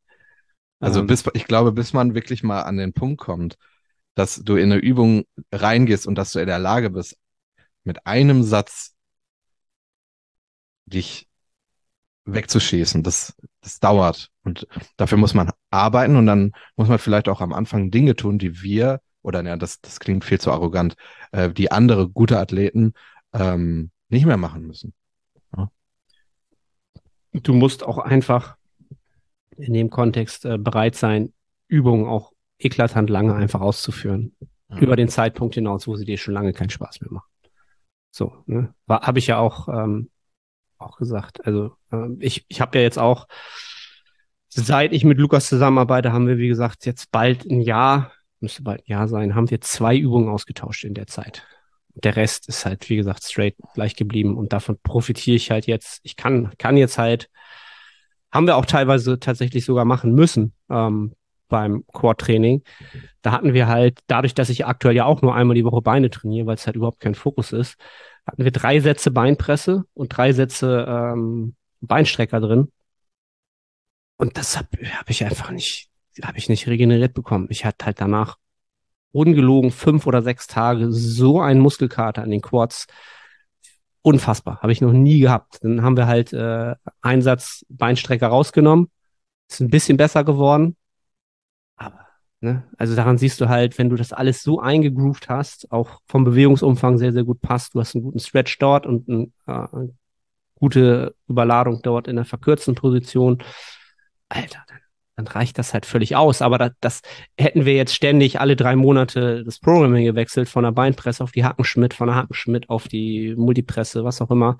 Also 0.78 1.01
ähm, 1.01 1.07
bis, 1.07 1.24
ich 1.34 1.47
glaube, 1.47 1.72
bis 1.72 1.93
man 1.93 2.14
wirklich 2.14 2.43
mal 2.43 2.62
an 2.62 2.76
den 2.76 2.93
Punkt 2.93 3.20
kommt, 3.20 3.59
dass 4.14 4.37
du 4.37 4.55
in 4.57 4.72
eine 4.72 4.80
Übung 4.80 5.24
reingehst 5.53 6.07
und 6.07 6.14
dass 6.14 6.32
du 6.32 6.39
in 6.39 6.47
der 6.47 6.59
Lage 6.59 6.91
bist, 6.91 7.18
mit 7.82 8.07
einem 8.07 8.43
Satz 8.43 8.95
dich 10.87 11.28
wegzuschießen. 12.27 13.03
Das, 13.03 13.35
das 13.61 13.81
dauert. 13.81 14.31
Und 14.45 14.66
dafür 14.97 15.18
muss 15.18 15.35
man 15.35 15.51
arbeiten 15.70 16.16
und 16.16 16.27
dann 16.27 16.53
muss 16.77 16.89
man 16.89 16.99
vielleicht 16.99 17.29
auch 17.29 17.41
am 17.41 17.53
Anfang 17.53 17.91
Dinge 17.91 18.16
tun, 18.16 18.39
die 18.39 18.62
wir, 18.62 19.01
oder 19.22 19.43
ja, 19.45 19.57
das, 19.57 19.81
das 19.81 20.01
klingt 20.01 20.24
viel 20.24 20.41
zu 20.41 20.53
arrogant, 20.53 20.95
äh, 21.33 21.51
die 21.51 21.72
andere 21.72 22.09
gute 22.09 22.39
Athleten 22.39 22.93
ähm, 23.33 23.91
nicht 24.09 24.27
mehr 24.27 24.37
machen 24.37 24.66
müssen. 24.66 24.93
Ja. 25.57 25.70
Du 27.33 27.55
musst 27.55 27.85
auch 27.85 27.99
einfach 27.99 28.57
in 29.57 29.72
dem 29.72 29.91
Kontext 29.91 30.45
äh, 30.45 30.59
bereit 30.59 30.97
sein, 30.97 31.33
Übungen 31.68 32.07
auch 32.07 32.33
eklatant 32.59 33.11
lange 33.11 33.35
einfach 33.35 33.61
auszuführen. 33.61 34.37
Ja. 34.68 34.79
Über 34.79 34.97
den 34.97 35.09
Zeitpunkt 35.09 35.55
hinaus, 35.55 35.87
wo 35.87 35.97
sie 35.97 36.05
dir 36.05 36.18
schon 36.18 36.35
lange 36.35 36.53
keinen 36.53 36.70
Spaß 36.70 37.01
mehr 37.01 37.12
machen. 37.12 37.31
So, 38.11 38.43
ne? 38.47 38.74
Habe 38.89 39.18
ich 39.18 39.27
ja 39.27 39.39
auch 39.39 39.68
ähm, 39.68 40.11
auch 40.79 40.97
gesagt. 40.97 41.45
Also 41.47 41.77
ähm, 41.93 42.18
ich, 42.20 42.45
ich 42.49 42.61
habe 42.61 42.79
ja 42.79 42.85
jetzt 42.85 42.99
auch, 42.99 43.27
seit 44.49 44.93
ich 44.93 45.05
mit 45.05 45.18
Lukas 45.18 45.49
zusammenarbeite, 45.49 46.12
haben 46.12 46.27
wir, 46.27 46.39
wie 46.39 46.49
gesagt, 46.49 46.87
jetzt 46.87 47.11
bald 47.11 47.45
ein 47.45 47.61
Jahr, 47.61 48.12
müsste 48.41 48.62
bald 48.62 48.81
ein 48.81 48.91
Jahr 48.91 49.09
sein, 49.09 49.35
haben 49.35 49.51
wir 49.51 49.61
zwei 49.61 49.97
Übungen 49.97 50.29
ausgetauscht 50.29 50.85
in 50.85 50.95
der 50.95 51.07
Zeit. 51.07 51.45
Der 51.95 52.16
Rest 52.16 52.49
ist 52.49 52.66
halt, 52.66 52.89
wie 52.91 52.97
gesagt, 52.97 53.24
straight 53.24 53.57
gleich 53.74 53.97
geblieben 53.97 54.37
und 54.37 54.53
davon 54.53 54.79
profitiere 54.83 55.37
ich 55.37 55.51
halt 55.51 55.66
jetzt. 55.66 56.01
Ich 56.03 56.16
kann, 56.16 56.53
kann 56.59 56.77
jetzt 56.77 56.99
halt, 56.99 57.31
haben 58.31 58.47
wir 58.47 58.57
auch 58.57 58.66
teilweise 58.66 59.18
tatsächlich 59.18 59.64
sogar 59.64 59.87
machen 59.87 60.14
müssen 60.14 60.53
ähm, 60.68 61.14
beim 61.49 61.85
Core-Training. 61.93 62.62
Da 63.22 63.33
hatten 63.33 63.55
wir 63.55 63.66
halt, 63.66 64.01
dadurch, 64.09 64.35
dass 64.35 64.51
ich 64.51 64.66
aktuell 64.66 64.95
ja 64.95 65.07
auch 65.07 65.22
nur 65.22 65.35
einmal 65.35 65.55
die 65.55 65.64
Woche 65.64 65.81
Beine 65.81 66.11
trainiere, 66.11 66.47
weil 66.47 66.57
es 66.57 66.66
halt 66.66 66.77
überhaupt 66.77 67.01
kein 67.01 67.14
Fokus 67.14 67.53
ist, 67.53 67.77
hatten 68.27 68.45
wir 68.45 68.51
drei 68.51 68.81
Sätze 68.81 69.11
Beinpresse 69.11 69.85
und 69.95 70.16
drei 70.16 70.33
Sätze 70.33 70.85
ähm, 70.89 71.55
Beinstrecker 71.81 72.41
drin. 72.41 72.72
Und 74.16 74.37
das 74.39 74.57
habe 74.57 74.68
hab 74.99 75.11
ich 75.11 75.24
einfach 75.24 75.51
nicht, 75.51 75.91
habe 76.22 76.39
ich 76.39 76.49
nicht 76.49 76.66
regeneriert 76.66 77.14
bekommen. 77.14 77.47
Ich 77.51 77.64
hatte 77.64 77.87
halt 77.87 78.01
danach 78.01 78.39
ungelogen 79.12 79.70
fünf 79.70 80.07
oder 80.07 80.22
sechs 80.22 80.47
Tage 80.47 80.91
so 80.93 81.41
einen 81.41 81.61
Muskelkater 81.61 82.22
an 82.22 82.31
den 82.31 82.43
Quads. 82.43 82.87
Unfassbar, 84.03 84.61
habe 84.62 84.72
ich 84.72 84.81
noch 84.81 84.93
nie 84.93 85.20
gehabt. 85.20 85.59
Dann 85.62 85.83
haben 85.83 85.97
wir 85.97 86.07
halt 86.07 86.33
äh, 86.33 86.74
Einsatz 87.01 87.64
Beinstrecker 87.68 88.29
rausgenommen. 88.29 88.91
Ist 89.49 89.61
ein 89.61 89.70
bisschen 89.70 89.97
besser 89.97 90.24
geworden. 90.24 90.77
Aber 91.77 92.05
Ne? 92.41 92.64
Also 92.76 92.95
daran 92.95 93.18
siehst 93.18 93.41
du 93.41 93.49
halt, 93.49 93.78
wenn 93.78 93.89
du 93.89 93.97
das 93.97 94.12
alles 94.12 94.43
so 94.43 94.61
eingegroovt 94.61 95.28
hast, 95.28 95.72
auch 95.72 96.01
vom 96.07 96.24
Bewegungsumfang 96.24 96.99
sehr, 96.99 97.12
sehr 97.12 97.24
gut 97.24 97.41
passt, 97.41 97.74
du 97.74 97.80
hast 97.80 97.95
einen 97.95 98.05
guten 98.05 98.18
Stretch 98.18 98.59
dort 98.59 98.87
und 98.87 99.09
ein, 99.09 99.32
äh, 99.47 99.53
eine 99.53 99.95
gute 100.57 101.14
Überladung 101.28 101.80
dort 101.82 102.09
in 102.09 102.16
der 102.16 102.24
verkürzten 102.24 102.74
Position. 102.74 103.43
Alter, 104.28 104.64
dann, 104.68 104.80
dann 105.16 105.26
reicht 105.28 105.59
das 105.59 105.72
halt 105.72 105.87
völlig 105.87 106.16
aus. 106.16 106.43
Aber 106.43 106.59
das, 106.59 106.72
das 106.80 107.03
hätten 107.39 107.64
wir 107.64 107.74
jetzt 107.74 107.95
ständig 107.95 108.41
alle 108.41 108.57
drei 108.57 108.76
Monate 108.76 109.45
das 109.45 109.59
Programming 109.59 110.05
gewechselt, 110.05 110.49
von 110.49 110.64
der 110.64 110.72
Beinpresse 110.72 111.24
auf 111.24 111.32
die 111.32 111.45
Hackenschmidt, 111.45 111.95
von 111.95 112.09
der 112.09 112.16
Hackenschmidt 112.16 112.68
auf 112.68 112.89
die 112.89 113.34
Multipresse, 113.37 114.05
was 114.05 114.20
auch 114.20 114.30
immer, 114.30 114.59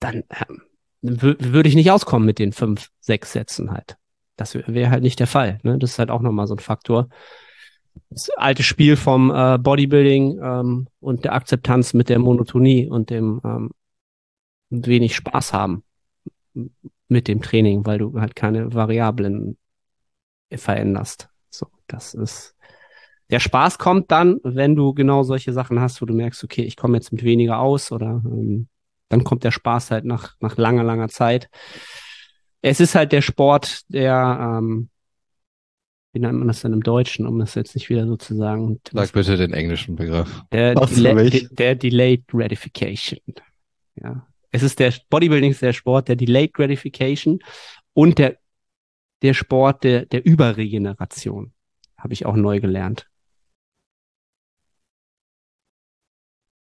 dann 0.00 0.24
ähm, 0.30 0.62
würde 1.00 1.68
ich 1.68 1.74
nicht 1.74 1.90
auskommen 1.90 2.26
mit 2.26 2.38
den 2.38 2.52
fünf, 2.52 2.88
sechs 3.00 3.32
Sätzen 3.32 3.70
halt. 3.70 3.96
Das 4.36 4.54
wäre 4.54 4.90
halt 4.90 5.02
nicht 5.02 5.20
der 5.20 5.26
Fall. 5.26 5.58
Ne? 5.62 5.78
Das 5.78 5.92
ist 5.92 5.98
halt 5.98 6.10
auch 6.10 6.20
nochmal 6.20 6.46
so 6.46 6.54
ein 6.54 6.58
Faktor. 6.58 7.08
Das 8.10 8.30
alte 8.30 8.62
Spiel 8.62 8.96
vom 8.96 9.30
äh, 9.30 9.58
Bodybuilding 9.58 10.40
ähm, 10.42 10.88
und 11.00 11.24
der 11.24 11.34
Akzeptanz 11.34 11.92
mit 11.92 12.08
der 12.08 12.18
Monotonie 12.18 12.88
und 12.88 13.10
dem 13.10 13.40
ähm, 13.44 13.70
wenig 14.70 15.14
Spaß 15.14 15.52
haben 15.52 15.84
mit 17.08 17.28
dem 17.28 17.42
Training, 17.42 17.84
weil 17.84 17.98
du 17.98 18.18
halt 18.18 18.34
keine 18.34 18.72
Variablen 18.72 19.58
veränderst. 20.50 21.28
So, 21.50 21.66
das 21.86 22.14
ist 22.14 22.56
der 23.32 23.40
Spaß 23.40 23.78
kommt 23.78 24.10
dann, 24.10 24.40
wenn 24.42 24.76
du 24.76 24.92
genau 24.92 25.22
solche 25.22 25.54
Sachen 25.54 25.80
hast, 25.80 26.02
wo 26.02 26.06
du 26.06 26.12
merkst, 26.12 26.44
okay, 26.44 26.64
ich 26.64 26.76
komme 26.76 26.98
jetzt 26.98 27.12
mit 27.12 27.22
weniger 27.22 27.60
aus 27.60 27.90
oder 27.90 28.20
ähm, 28.26 28.68
dann 29.08 29.24
kommt 29.24 29.42
der 29.42 29.50
Spaß 29.50 29.90
halt 29.90 30.04
nach, 30.04 30.34
nach 30.40 30.58
langer, 30.58 30.84
langer 30.84 31.08
Zeit 31.08 31.48
es 32.62 32.80
ist 32.80 32.94
halt 32.94 33.12
der 33.12 33.20
Sport, 33.20 33.82
der, 33.88 34.38
ähm, 34.40 34.88
wie 36.12 36.20
nennt 36.20 36.38
man 36.38 36.48
das 36.48 36.62
denn 36.62 36.72
im 36.72 36.82
Deutschen, 36.82 37.26
um 37.26 37.38
das 37.38 37.54
jetzt 37.54 37.74
nicht 37.74 37.88
wieder 37.90 38.06
so 38.06 38.16
zu 38.16 38.36
sagen? 38.36 38.80
Sag 38.92 39.12
bitte 39.12 39.36
den 39.36 39.52
englischen 39.52 39.96
Begriff. 39.96 40.42
Der, 40.52 40.74
Dele 40.74 41.48
der 41.50 41.74
Delayed 41.74 42.28
Gratification. 42.28 43.18
Ja. 43.96 44.26
Es 44.50 44.62
ist 44.62 44.78
der 44.78 44.94
Bodybuilding 45.10 45.50
ist 45.50 45.62
der 45.62 45.72
Sport 45.72 46.08
der 46.08 46.16
Delayed 46.16 46.54
Gratification 46.54 47.40
und 47.94 48.18
der, 48.18 48.38
der 49.22 49.34
Sport 49.34 49.84
der, 49.84 50.06
der 50.06 50.24
Überregeneration. 50.24 51.52
Habe 51.96 52.12
ich 52.12 52.26
auch 52.26 52.36
neu 52.36 52.60
gelernt. 52.60 53.08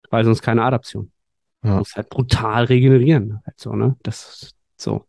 Weil 0.09 0.25
sonst 0.25 0.41
keine 0.41 0.63
Adaption. 0.63 1.11
Ja. 1.63 1.71
Du 1.71 1.77
musst 1.79 1.95
halt 1.95 2.09
brutal 2.09 2.65
regenerieren. 2.65 3.41
Halt 3.45 3.59
so, 3.59 3.73
ne? 3.73 3.95
Das 4.03 4.43
ist 4.43 4.55
so. 4.77 5.05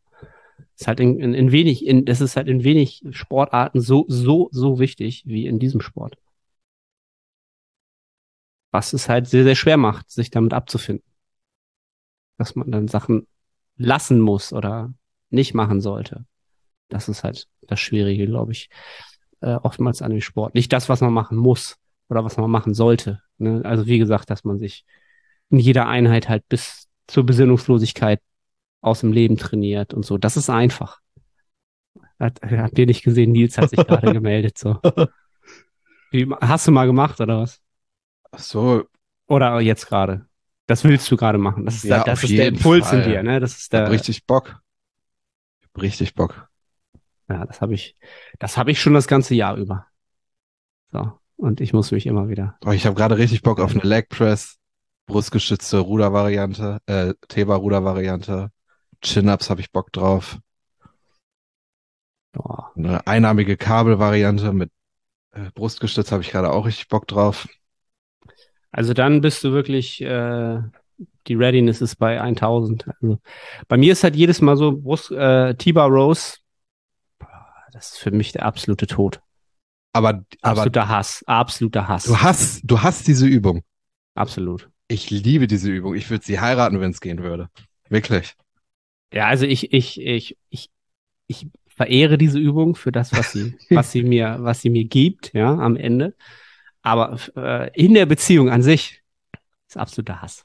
Ist 0.79 0.87
halt 0.87 1.01
in, 1.01 1.21
in, 1.21 1.35
in 1.35 1.53
wenig, 1.53 1.87
in, 1.87 2.05
das 2.05 2.21
ist 2.21 2.37
halt 2.37 2.49
in 2.49 2.65
wenig 2.65 3.03
Sportarten 3.11 3.81
so, 3.81 4.05
so, 4.09 4.49
so 4.53 4.79
wichtig 4.79 5.23
wie 5.27 5.47
in 5.47 5.59
diesem 5.59 5.81
Sport. 5.81 6.17
Was 8.71 8.93
es 8.93 9.09
halt 9.09 9.27
sehr, 9.27 9.45
sehr 9.45 9.55
schwer 9.55 9.77
macht, 9.77 10.11
sich 10.11 10.31
damit 10.31 10.55
abzufinden. 10.55 11.07
Dass 12.39 12.55
man 12.55 12.71
dann 12.71 12.89
Sachen 12.89 13.27
lassen 13.77 14.21
muss 14.21 14.53
oder 14.53 14.93
nicht 15.31 15.55
machen 15.55 15.81
sollte. 15.81 16.25
Das 16.89 17.09
ist 17.09 17.25
halt 17.25 17.49
das 17.63 17.81
Schwierige, 17.81 18.27
glaube 18.27 18.53
ich, 18.53 18.69
äh, 19.41 19.55
oftmals 19.55 20.03
an 20.03 20.11
dem 20.11 20.21
Sport. 20.21 20.55
Nicht 20.55 20.73
das, 20.73 20.89
was 20.89 21.01
man 21.01 21.13
machen 21.13 21.37
muss 21.37 21.77
oder 22.09 22.25
was 22.25 22.37
man 22.37 22.51
machen 22.51 22.75
sollte. 22.75 23.23
Ne? 23.39 23.63
Also 23.65 23.87
wie 23.87 23.99
gesagt, 23.99 24.31
dass 24.31 24.45
man 24.45 24.59
sich 24.59 24.85
in 25.51 25.59
jeder 25.59 25.87
Einheit 25.87 26.29
halt 26.29 26.49
bis 26.49 26.89
zur 27.07 27.25
Besinnungslosigkeit 27.25 28.21
aus 28.83 29.01
dem 29.01 29.13
Leben 29.13 29.39
trainiert 29.39 29.95
und 29.95 30.05
so. 30.05 30.19
Das 30.19 30.37
ist 30.37 30.51
einfach. 30.51 31.01
Hat, 32.19 32.41
habt 32.43 32.79
ihr 32.79 32.87
nicht 32.87 33.03
gesehen? 33.03 33.33
Nils 33.33 33.57
hat 33.57 33.71
sich 33.71 33.79
gerade 33.79 34.13
gemeldet. 34.13 34.59
So. 34.59 34.79
Wie, 36.11 36.29
hast 36.41 36.69
du 36.69 36.73
mal 36.73 36.87
gemacht 36.87 37.21
oder 37.21 37.41
was? 37.41 37.61
Ach 38.31 38.39
so. 38.39 38.85
Oder 39.27 39.61
jetzt 39.61 39.87
gerade? 39.87 40.27
Das 40.67 40.85
willst 40.85 41.11
du 41.11 41.17
gerade 41.17 41.39
machen. 41.39 41.65
Das 41.65 41.77
ist, 41.77 41.85
ja, 41.85 42.05
das 42.05 42.23
ist 42.23 42.31
der 42.33 42.49
Impuls 42.49 42.89
Fall. 42.89 43.03
in 43.03 43.11
dir, 43.11 43.23
ne? 43.23 43.41
Das 43.41 43.57
ist 43.59 43.73
der. 43.73 43.81
Ich 43.81 43.87
hab 43.87 43.93
richtig 43.93 44.27
Bock. 44.27 44.61
Ich 45.61 45.69
hab 45.69 45.83
richtig 45.83 46.15
Bock. 46.15 46.49
Ja, 47.29 47.47
das 47.47 47.61
habe 47.61 47.75
ich, 47.75 47.97
das 48.39 48.57
habe 48.57 48.71
ich 48.71 48.81
schon 48.81 48.95
das 48.95 49.09
ganze 49.09 49.35
Jahr 49.35 49.57
über. 49.57 49.87
So. 50.93 51.19
Und 51.37 51.61
ich 51.61 51.73
muss 51.73 51.91
mich 51.91 52.07
immer 52.07 52.29
wieder. 52.29 52.57
Oh, 52.65 52.71
ich 52.71 52.87
habe 52.87 52.95
gerade 52.95 53.19
richtig 53.19 53.43
Bock 53.43 53.59
auf 53.59 53.73
eine 53.73 53.83
Leg 53.83 54.09
Press, 54.09 54.59
brustgestützte 55.07 55.79
Rudervariante, 55.79 56.79
äh, 56.87 57.15
Thema-Rudervariante, 57.29 58.51
Chin-Ups 59.03 59.51
habe 59.51 59.61
ich 59.61 59.73
Bock 59.73 59.93
drauf. 59.93 60.39
Eine 62.75 63.07
einarmige 63.07 63.57
Kabelvariante 63.57 64.53
mit 64.53 64.71
äh, 65.33 65.51
Brustgestütz 65.55 66.13
habe 66.13 66.23
ich 66.23 66.31
gerade 66.31 66.51
auch 66.51 66.65
richtig 66.65 66.89
Bock 66.89 67.07
drauf. 67.07 67.49
Also 68.71 68.95
dann 68.95 69.21
bist 69.21 69.45
du 69.45 69.53
wirklich, 69.53 70.01
äh, 70.01 70.61
die 71.27 71.35
Readiness 71.35 71.83
ist 71.83 71.97
bei 71.97 72.21
1000. 72.21 72.89
Also 73.01 73.19
bei 73.69 73.77
mir 73.77 73.93
ist 73.93 74.03
halt 74.03 74.17
jedes 74.17 74.41
Mal 74.41 74.57
so 74.57 74.73
Brust, 74.73 75.11
äh, 75.11 75.55
T-Bar 75.55 75.89
Rose, 75.89 76.39
das 77.73 77.93
ist 77.93 77.99
für 77.99 78.11
mich 78.11 78.33
der 78.33 78.45
absolute 78.45 78.87
Tod. 78.87 79.21
Aber, 79.95 80.09
aber 80.09 80.27
absoluter 80.43 80.89
Hass, 80.89 81.23
absoluter 81.27 81.89
Hass. 81.89 82.05
Du 82.05 82.21
hast, 82.21 82.61
du 82.65 82.83
hast 82.83 83.07
diese 83.07 83.27
Übung. 83.27 83.63
Absolut. 84.15 84.71
Ich 84.89 85.11
liebe 85.11 85.47
diese 85.47 85.71
Übung. 85.71 85.95
Ich 85.95 86.11
würde 86.11 86.25
sie 86.25 86.41
heiraten, 86.41 86.81
wenn 86.81 86.91
es 86.91 87.01
gehen 87.01 87.23
würde. 87.23 87.49
Wirklich. 87.89 88.35
Ja, 89.13 89.27
also 89.27 89.47
ich, 89.47 89.73
ich, 89.73 90.01
ich, 90.01 90.37
ich, 90.49 90.71
ich 91.27 91.47
verehre 91.69 92.19
diese 92.19 92.39
Übung 92.39 92.75
für 92.75 92.93
das, 92.93 93.13
was 93.13 93.33
sie, 93.33 93.57
was 93.71 93.93
sie 93.93 94.03
mir, 94.03 94.39
was 94.41 94.63
sie 94.63 94.71
mir 94.71 94.85
gibt, 94.85 95.33
ja, 95.35 95.55
am 95.55 95.77
Ende. 95.77 96.15
Aber 96.83 97.19
äh, 97.37 97.71
in 97.81 97.95
der 97.95 98.07
Beziehung 98.07 98.51
an 98.51 98.63
sich 98.63 99.03
ist 99.69 99.77
absoluter 99.77 100.21
Hass. 100.21 100.45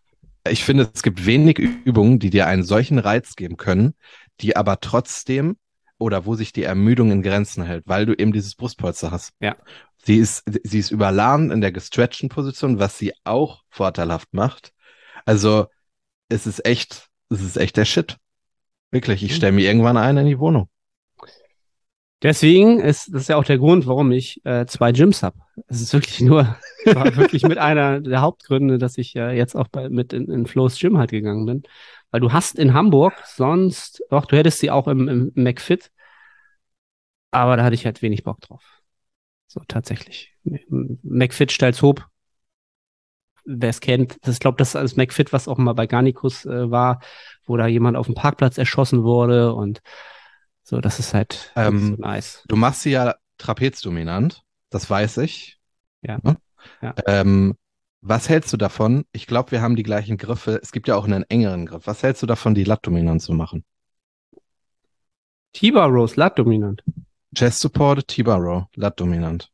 Ich 0.50 0.64
finde, 0.64 0.90
es 0.94 1.04
gibt 1.04 1.26
wenig 1.26 1.60
Übungen, 1.60 2.20
die 2.20 2.30
dir 2.30 2.48
einen 2.48 2.64
solchen 2.64 3.00
Reiz 3.00 3.36
geben 3.36 3.58
können, 3.58 3.96
die 4.40 4.56
aber 4.56 4.80
trotzdem 4.80 5.58
oder 5.98 6.26
wo 6.26 6.36
sich 6.36 6.54
die 6.54 6.64
Ermüdung 6.64 7.12
in 7.12 7.24
Grenzen 7.24 7.64
hält, 7.64 7.84
weil 7.88 8.06
du 8.06 8.14
eben 8.14 8.32
dieses 8.32 8.56
Brustpolster 8.56 9.12
hast. 9.12 9.32
Ja. 9.40 9.56
Sie 9.98 10.18
ist, 10.18 10.44
sie 10.64 10.80
ist 10.80 10.92
überladen 10.92 11.52
in 11.52 11.60
der 11.60 11.72
gestretchten 11.72 12.30
Position, 12.30 12.80
was 12.80 12.98
sie 12.98 13.14
auch 13.24 13.64
vorteilhaft 13.70 14.34
macht. 14.34 14.74
Also, 15.26 15.68
es 16.30 16.48
ist 16.48 16.66
echt, 16.66 17.10
es 17.30 17.42
ist 17.42 17.58
echt 17.58 17.76
der 17.78 17.86
Shit. 17.86 18.18
Wirklich, 18.92 19.24
ich 19.24 19.36
stelle 19.36 19.52
mir 19.52 19.66
irgendwann 19.66 19.98
einen 19.98 20.20
in 20.20 20.26
die 20.28 20.40
Wohnung. 20.40 20.70
Deswegen 22.24 22.80
ist 22.80 23.14
das 23.14 23.24
ist 23.24 23.28
ja 23.28 23.38
auch 23.38 23.44
der 23.44 23.60
Grund, 23.60 23.86
warum 23.86 24.12
ich 24.12 24.44
äh, 24.44 24.66
zwei 24.66 24.92
Gyms 24.92 25.22
habe. 25.22 25.38
Es 25.68 25.82
ist 25.82 25.94
wirklich 25.94 26.20
nur, 26.22 26.58
war 26.86 27.16
wirklich 27.16 27.44
mit 27.44 27.60
einer 27.60 28.02
der 28.02 28.22
Hauptgründe, 28.22 28.80
dass 28.80 28.98
ich 28.98 29.16
äh, 29.16 29.38
jetzt 29.38 29.56
auch 29.56 29.68
bei, 29.68 29.88
mit 29.90 30.14
in, 30.14 30.32
in 30.32 30.48
Flo's 30.48 30.80
Gym 30.80 30.98
halt 30.98 31.12
gegangen 31.12 31.46
bin. 31.46 31.64
Weil 32.10 32.22
du 32.22 32.34
hast 32.34 32.58
in 32.58 32.74
Hamburg 32.74 33.14
sonst, 33.26 34.02
doch, 34.10 34.26
du 34.26 34.36
hättest 34.36 34.60
sie 34.60 34.72
auch 34.72 34.88
im, 34.88 35.08
im 35.08 35.32
McFit, 35.36 35.92
aber 37.30 37.56
da 37.56 37.64
hatte 37.64 37.76
ich 37.76 37.86
halt 37.86 38.02
wenig 38.02 38.24
Bock 38.24 38.42
drauf. 38.42 38.64
So, 39.46 39.62
tatsächlich. 39.68 40.34
McFit 40.70 41.52
Stalzhoop, 41.52 42.06
wer 43.48 43.70
es 43.70 43.80
kennt, 43.80 44.18
das, 44.22 44.36
ich 44.36 44.40
glaube, 44.40 44.58
das 44.58 44.70
ist 44.70 44.76
alles 44.76 44.98
McFit, 44.98 45.34
was 45.34 45.48
auch 45.48 45.58
mal 45.58 45.74
bei 45.74 45.88
Garnicus 45.88 46.46
äh, 46.46 46.70
war, 46.70 47.00
wo 47.46 47.58
da 47.58 47.66
jemand 47.66 47.98
auf 47.98 48.06
dem 48.06 48.16
Parkplatz 48.16 48.58
erschossen 48.58 49.04
wurde 49.04 49.54
und 49.54 49.82
so, 50.64 50.82
das 50.82 51.00
ist 51.00 51.14
halt 51.14 51.54
Ähm, 51.56 51.96
so 51.96 52.02
nice. 52.02 52.44
Du 52.48 52.58
machst 52.58 52.82
sie 52.82 52.92
ja 52.92 53.16
trapezdominant, 53.38 54.42
das 54.70 54.90
weiß 54.90 55.18
ich. 55.20 55.58
Ja. 56.02 56.20
Ne? 56.22 56.36
Ja. 56.82 56.94
Ähm, 57.06 57.56
was 58.02 58.28
hältst 58.28 58.52
du 58.52 58.58
davon? 58.58 59.06
Ich 59.14 59.28
glaube, 59.28 59.52
wir 59.52 59.62
haben 59.62 59.78
die 59.78 59.84
gleichen 59.84 60.18
Griffe. 60.18 60.60
Es 60.62 60.72
gibt 60.72 60.88
ja 60.88 60.96
auch 60.96 61.06
einen 61.06 61.24
engeren 61.30 61.66
Griff. 61.66 61.88
Was 61.88 62.04
hältst 62.04 62.22
du 62.22 62.28
davon, 62.28 62.54
die 62.54 62.66
Lat-Dominant 62.66 63.22
zu 63.22 63.34
machen? 63.34 63.64
T-Bar 65.54 65.88
Rose, 65.88 66.16
Lat 66.20 66.38
dominant. 66.38 66.84
Chest 67.34 67.60
Support, 67.60 68.08
T-Bar 68.08 68.40
Row, 68.40 68.66
Lat-Dominant. 68.76 69.50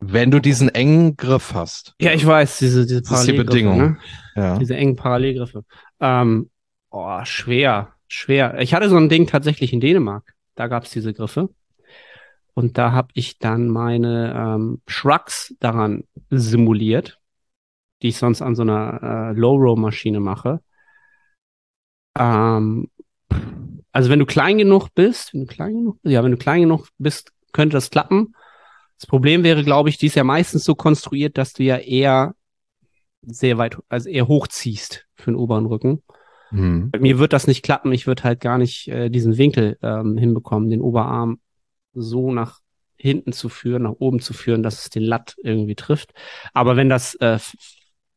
Wenn 0.00 0.30
du 0.30 0.40
diesen 0.40 0.70
engen 0.70 1.16
Griff 1.16 1.52
hast. 1.54 1.94
Ja, 2.00 2.12
ich 2.12 2.26
weiß, 2.26 2.58
diese, 2.58 2.86
diese 2.86 3.02
Das 3.02 3.20
ist 3.20 3.26
die 3.26 3.32
Parallelgriffe, 3.32 3.44
Bedingung. 3.44 3.78
Ne? 3.78 3.98
Ja. 4.34 4.58
Diese 4.58 4.74
engen 4.74 4.96
Parallelgriffe. 4.96 5.64
Ähm, 6.00 6.50
oh, 6.90 7.20
schwer, 7.24 7.92
schwer. 8.08 8.58
Ich 8.60 8.72
hatte 8.72 8.88
so 8.88 8.96
ein 8.96 9.10
Ding 9.10 9.26
tatsächlich 9.26 9.72
in 9.72 9.80
Dänemark. 9.80 10.34
Da 10.54 10.68
gab 10.68 10.84
es 10.84 10.90
diese 10.90 11.12
Griffe. 11.12 11.50
Und 12.54 12.78
da 12.78 12.92
habe 12.92 13.08
ich 13.14 13.38
dann 13.38 13.68
meine 13.68 14.34
ähm, 14.36 14.82
Shrugs 14.86 15.54
daran 15.60 16.04
simuliert, 16.30 17.18
die 18.02 18.08
ich 18.08 18.16
sonst 18.16 18.42
an 18.42 18.54
so 18.54 18.62
einer 18.62 19.02
äh, 19.02 19.38
Low-Row-Maschine 19.38 20.20
mache. 20.20 20.60
Ähm, 22.18 22.88
also 23.92 24.10
wenn 24.10 24.18
du 24.18 24.26
klein 24.26 24.58
genug 24.58 24.88
bist, 24.94 25.34
wenn 25.34 25.42
du 25.42 25.46
klein 25.46 25.74
genug, 25.74 25.98
ja, 26.02 26.22
wenn 26.24 26.32
du 26.32 26.36
klein 26.36 26.62
genug 26.62 26.88
bist, 26.98 27.32
könnte 27.52 27.74
das 27.74 27.90
klappen. 27.90 28.34
Das 29.00 29.06
Problem 29.06 29.44
wäre, 29.44 29.64
glaube 29.64 29.88
ich, 29.88 29.96
die 29.96 30.06
ist 30.06 30.14
ja 30.14 30.24
meistens 30.24 30.62
so 30.62 30.74
konstruiert, 30.74 31.38
dass 31.38 31.54
du 31.54 31.62
ja 31.62 31.78
eher 31.78 32.34
sehr 33.22 33.56
weit, 33.56 33.78
also 33.88 34.10
eher 34.10 34.28
hochziehst 34.28 35.06
für 35.14 35.30
den 35.30 35.36
oberen 35.36 35.64
Rücken. 35.64 36.02
Hm. 36.50 36.90
Bei 36.90 36.98
mir 36.98 37.18
wird 37.18 37.32
das 37.32 37.46
nicht 37.46 37.62
klappen. 37.62 37.92
Ich 37.92 38.06
würde 38.06 38.24
halt 38.24 38.40
gar 38.40 38.58
nicht 38.58 38.88
äh, 38.88 39.08
diesen 39.08 39.38
Winkel 39.38 39.78
ähm, 39.82 40.18
hinbekommen, 40.18 40.68
den 40.68 40.82
Oberarm 40.82 41.40
so 41.94 42.30
nach 42.30 42.58
hinten 42.96 43.32
zu 43.32 43.48
führen, 43.48 43.84
nach 43.84 43.94
oben 43.98 44.20
zu 44.20 44.34
führen, 44.34 44.62
dass 44.62 44.82
es 44.82 44.90
den 44.90 45.02
Latt 45.02 45.34
irgendwie 45.42 45.76
trifft. 45.76 46.12
Aber 46.52 46.76
wenn 46.76 46.90
das 46.90 47.14
äh, 47.14 47.38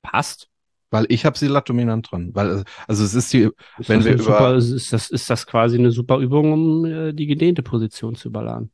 passt, 0.02 0.50
Weil 0.92 1.06
ich 1.08 1.26
habe 1.26 1.38
sie 1.38 1.48
Lat-Dominant 1.48 2.12
dran. 2.12 2.32
Weil, 2.34 2.60
äh, 2.60 2.64
also 2.88 3.06
es 3.06 3.14
ist 3.14 3.32
die, 3.32 3.50
ist, 3.78 3.88
Wenn 3.88 4.00
das, 4.00 4.06
wir 4.06 4.14
über- 4.16 4.24
super, 4.24 4.56
ist, 4.56 4.92
das, 4.92 5.10
ist 5.10 5.30
das 5.30 5.48
quasi 5.48 5.78
eine 5.78 5.92
super 5.92 6.18
Übung, 6.18 6.52
um 6.52 6.86
äh, 6.86 7.14
die 7.14 7.28
gedehnte 7.28 7.64
Position 7.64 8.16
zu 8.16 8.28
überladen. 8.28 8.72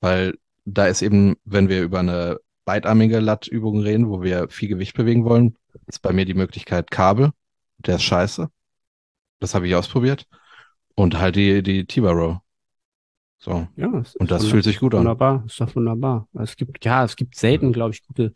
weil 0.00 0.34
da 0.64 0.86
ist 0.86 1.02
eben, 1.02 1.36
wenn 1.44 1.68
wir 1.68 1.82
über 1.82 2.00
eine 2.00 2.38
beidarmige 2.64 3.20
Lat-Übung 3.20 3.80
reden, 3.80 4.08
wo 4.08 4.22
wir 4.22 4.48
viel 4.48 4.68
Gewicht 4.68 4.96
bewegen 4.96 5.24
wollen, 5.24 5.56
ist 5.86 6.02
bei 6.02 6.12
mir 6.12 6.24
die 6.24 6.34
Möglichkeit 6.34 6.90
Kabel. 6.90 7.32
Der 7.78 7.96
ist 7.96 8.04
scheiße. 8.04 8.48
Das 9.40 9.54
habe 9.54 9.66
ich 9.66 9.74
ausprobiert. 9.74 10.26
Und 10.94 11.18
halt 11.18 11.36
die, 11.36 11.62
die 11.62 11.84
T-Bar 11.84 12.14
Row. 12.14 12.38
So. 13.38 13.66
Ja, 13.74 13.88
Und 13.88 14.30
das 14.30 14.46
fühlt 14.46 14.62
sich 14.62 14.78
gut 14.78 14.94
an. 14.94 15.00
Wunderbar, 15.00 15.42
ist 15.46 15.60
doch 15.60 15.74
wunderbar. 15.74 16.28
Es 16.34 16.54
gibt, 16.54 16.84
ja, 16.84 17.02
es 17.02 17.16
gibt 17.16 17.34
selten, 17.34 17.72
glaube 17.72 17.92
ich, 17.92 18.06
gute, 18.06 18.32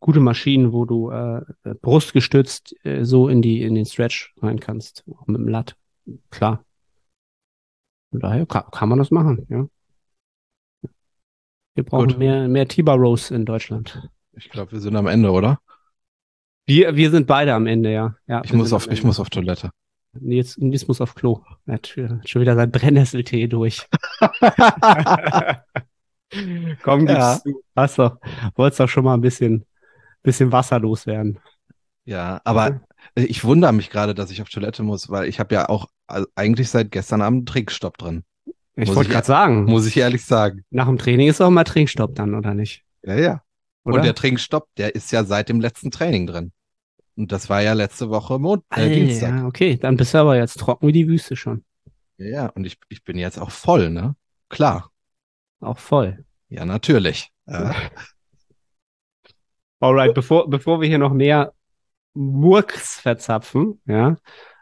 gute 0.00 0.18
Maschinen, 0.18 0.72
wo 0.72 0.84
du 0.84 1.10
äh, 1.10 1.42
äh, 1.62 1.74
brustgestützt 1.80 2.74
äh, 2.84 3.04
so 3.04 3.28
in 3.28 3.40
die, 3.40 3.62
in 3.62 3.76
den 3.76 3.86
Stretch 3.86 4.34
rein 4.42 4.58
kannst, 4.58 5.04
auch 5.08 5.28
mit 5.28 5.36
dem 5.36 5.46
Latt. 5.46 5.76
Klar. 6.30 6.64
Von 8.10 8.18
daher 8.18 8.46
kann, 8.46 8.64
kann 8.72 8.88
man 8.88 8.98
das 8.98 9.12
machen, 9.12 9.46
ja. 9.48 9.68
Wir 11.78 11.84
brauchen 11.84 12.08
Gut. 12.08 12.18
mehr, 12.18 12.48
mehr 12.48 12.66
T-Bar 12.66 12.96
Rows 12.96 13.30
in 13.30 13.44
Deutschland. 13.44 14.02
Ich 14.32 14.50
glaube, 14.50 14.72
wir 14.72 14.80
sind 14.80 14.96
am 14.96 15.06
Ende, 15.06 15.30
oder? 15.30 15.60
Wir, 16.66 16.96
wir 16.96 17.08
sind 17.12 17.28
beide 17.28 17.54
am 17.54 17.68
Ende, 17.68 17.92
ja. 17.92 18.16
ja 18.26 18.42
Ich 18.44 18.52
muss 18.52 18.72
auf, 18.72 18.90
ich 18.90 19.04
muss 19.04 19.20
auf 19.20 19.30
Toilette. 19.30 19.70
Nils, 20.12 20.58
Nils 20.58 20.88
muss 20.88 21.00
auf 21.00 21.14
Klo. 21.14 21.44
Er 21.66 21.74
hat 21.74 21.86
schon 21.86 22.40
wieder 22.42 22.56
sein 22.56 22.72
Brennnesseltee 22.72 23.46
durch. 23.46 23.86
Komm, 26.82 27.06
gib's 27.06 27.12
Ja. 27.12 27.40
du. 27.44 27.62
Hast 27.76 28.00
doch, 28.00 28.18
wolltest 28.56 28.80
doch 28.80 28.88
schon 28.88 29.04
mal 29.04 29.14
ein 29.14 29.20
bisschen, 29.20 29.64
bisschen 30.24 30.50
Wasser 30.50 30.80
loswerden. 30.80 31.38
Ja, 32.06 32.40
aber 32.42 32.80
ich 33.14 33.44
wundere 33.44 33.72
mich 33.72 33.88
gerade, 33.88 34.16
dass 34.16 34.32
ich 34.32 34.42
auf 34.42 34.48
Toilette 34.48 34.82
muss, 34.82 35.10
weil 35.10 35.28
ich 35.28 35.38
habe 35.38 35.54
ja 35.54 35.68
auch 35.68 35.86
äh, 36.08 36.24
eigentlich 36.34 36.70
seit 36.70 36.90
gestern 36.90 37.22
Abend 37.22 37.38
einen 37.38 37.46
Trinkstopp 37.46 37.98
drin. 37.98 38.24
Ich 38.80 38.86
Muss 38.86 38.96
wollte 38.96 39.10
gerade 39.10 39.26
sagen, 39.26 39.64
Muss 39.64 39.86
ich 39.86 39.96
ehrlich 39.96 40.24
sagen. 40.24 40.64
nach 40.70 40.86
dem 40.86 40.98
Training 40.98 41.28
ist 41.28 41.40
auch 41.40 41.50
mal 41.50 41.64
Trinkstopp 41.64 42.14
dann, 42.14 42.34
oder 42.34 42.54
nicht? 42.54 42.84
Ja, 43.02 43.16
ja. 43.16 43.42
Oder? 43.82 43.96
Und 43.96 44.04
der 44.04 44.14
Trinkstopp, 44.14 44.68
der 44.76 44.94
ist 44.94 45.10
ja 45.10 45.24
seit 45.24 45.48
dem 45.48 45.60
letzten 45.60 45.90
Training 45.90 46.28
drin. 46.28 46.52
Und 47.16 47.32
das 47.32 47.50
war 47.50 47.60
ja 47.60 47.72
letzte 47.72 48.08
Woche 48.08 48.38
Mond, 48.38 48.62
äh, 48.70 48.82
Alter, 48.82 48.94
Dienstag. 48.94 49.30
ja, 49.30 49.46
okay, 49.46 49.76
dann 49.76 49.96
bist 49.96 50.14
du 50.14 50.18
aber 50.18 50.36
jetzt 50.36 50.60
trocken 50.60 50.86
wie 50.86 50.92
die 50.92 51.08
Wüste 51.08 51.34
schon. 51.34 51.64
Ja, 52.18 52.26
ja. 52.26 52.46
Und 52.50 52.66
ich, 52.66 52.78
ich 52.88 53.02
bin 53.02 53.18
jetzt 53.18 53.40
auch 53.40 53.50
voll, 53.50 53.90
ne? 53.90 54.14
Klar. 54.48 54.92
Auch 55.58 55.78
voll. 55.78 56.24
Ja, 56.48 56.64
natürlich. 56.64 57.32
Ja. 57.46 57.74
Alright, 59.80 60.14
bevor, 60.14 60.48
bevor 60.48 60.80
wir 60.80 60.88
hier 60.88 60.98
noch 60.98 61.12
mehr 61.12 61.52
Murks 62.14 63.00
verzapfen, 63.00 63.80
ja, 63.86 64.16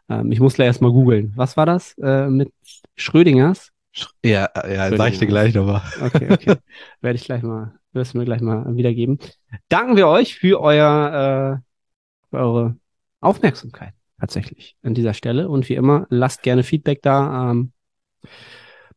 ähm, 0.08 0.32
ich 0.32 0.40
muss 0.40 0.54
gleich 0.54 0.68
erstmal 0.68 0.92
googeln. 0.92 1.34
Was 1.36 1.58
war 1.58 1.66
das 1.66 1.94
äh, 1.98 2.28
mit 2.28 2.50
Schrödingers? 2.94 3.72
Ja, 4.22 4.48
ja, 4.68 4.96
sag 4.96 5.12
ich 5.12 5.18
dir 5.18 5.26
gleich 5.26 5.54
nochmal. 5.54 5.82
Okay, 6.00 6.28
okay. 6.30 6.56
Werde 7.00 7.16
ich 7.16 7.24
gleich 7.24 7.42
mal, 7.42 7.74
wirst 7.92 8.14
du 8.14 8.18
mir 8.18 8.24
gleich 8.24 8.40
mal 8.40 8.76
wiedergeben. 8.76 9.18
Danken 9.68 9.96
wir 9.96 10.08
euch 10.08 10.34
für 10.34 10.60
euer, 10.60 11.62
äh, 11.62 12.30
für 12.30 12.36
eure 12.36 12.76
Aufmerksamkeit 13.20 13.94
tatsächlich 14.20 14.76
an 14.82 14.94
dieser 14.94 15.14
Stelle. 15.14 15.48
Und 15.48 15.68
wie 15.68 15.74
immer, 15.74 16.06
lasst 16.10 16.42
gerne 16.42 16.62
Feedback 16.62 17.02
da. 17.02 17.50
Ähm, 17.50 17.72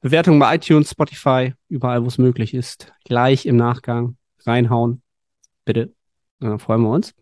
Bewertungen 0.02 0.40
bei 0.40 0.56
iTunes, 0.56 0.92
Spotify, 0.92 1.54
überall, 1.68 2.04
wo 2.04 2.08
es 2.08 2.18
möglich 2.18 2.54
ist. 2.54 2.94
Gleich 3.06 3.46
im 3.46 3.58
Nachgang 3.58 4.18
reinhauen. 4.46 5.02
Bitte. 5.66 5.94
Dann 6.40 6.60
freuen 6.60 6.82
wir 6.82 6.90
uns. 6.90 7.14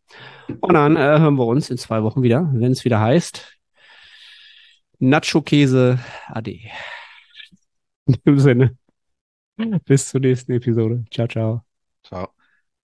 Und 0.61 0.73
dann 0.73 0.95
äh, 0.95 1.19
hören 1.19 1.36
wir 1.36 1.45
uns 1.45 1.71
in 1.71 1.78
zwei 1.78 2.03
Wochen 2.03 2.21
wieder, 2.21 2.49
wenn 2.53 2.71
es 2.71 2.86
wieder 2.86 2.99
heißt 2.99 3.57
Nacho 4.99 5.41
Käse 5.41 5.99
AD. 6.28 6.71
In 8.07 8.15
dem 8.25 8.39
Sinne. 8.39 8.77
Bis 9.85 10.09
zur 10.09 10.21
nächsten 10.21 10.53
Episode. 10.53 11.05
Ciao, 11.11 11.27
ciao. 11.27 11.65
Ciao. 12.03 12.36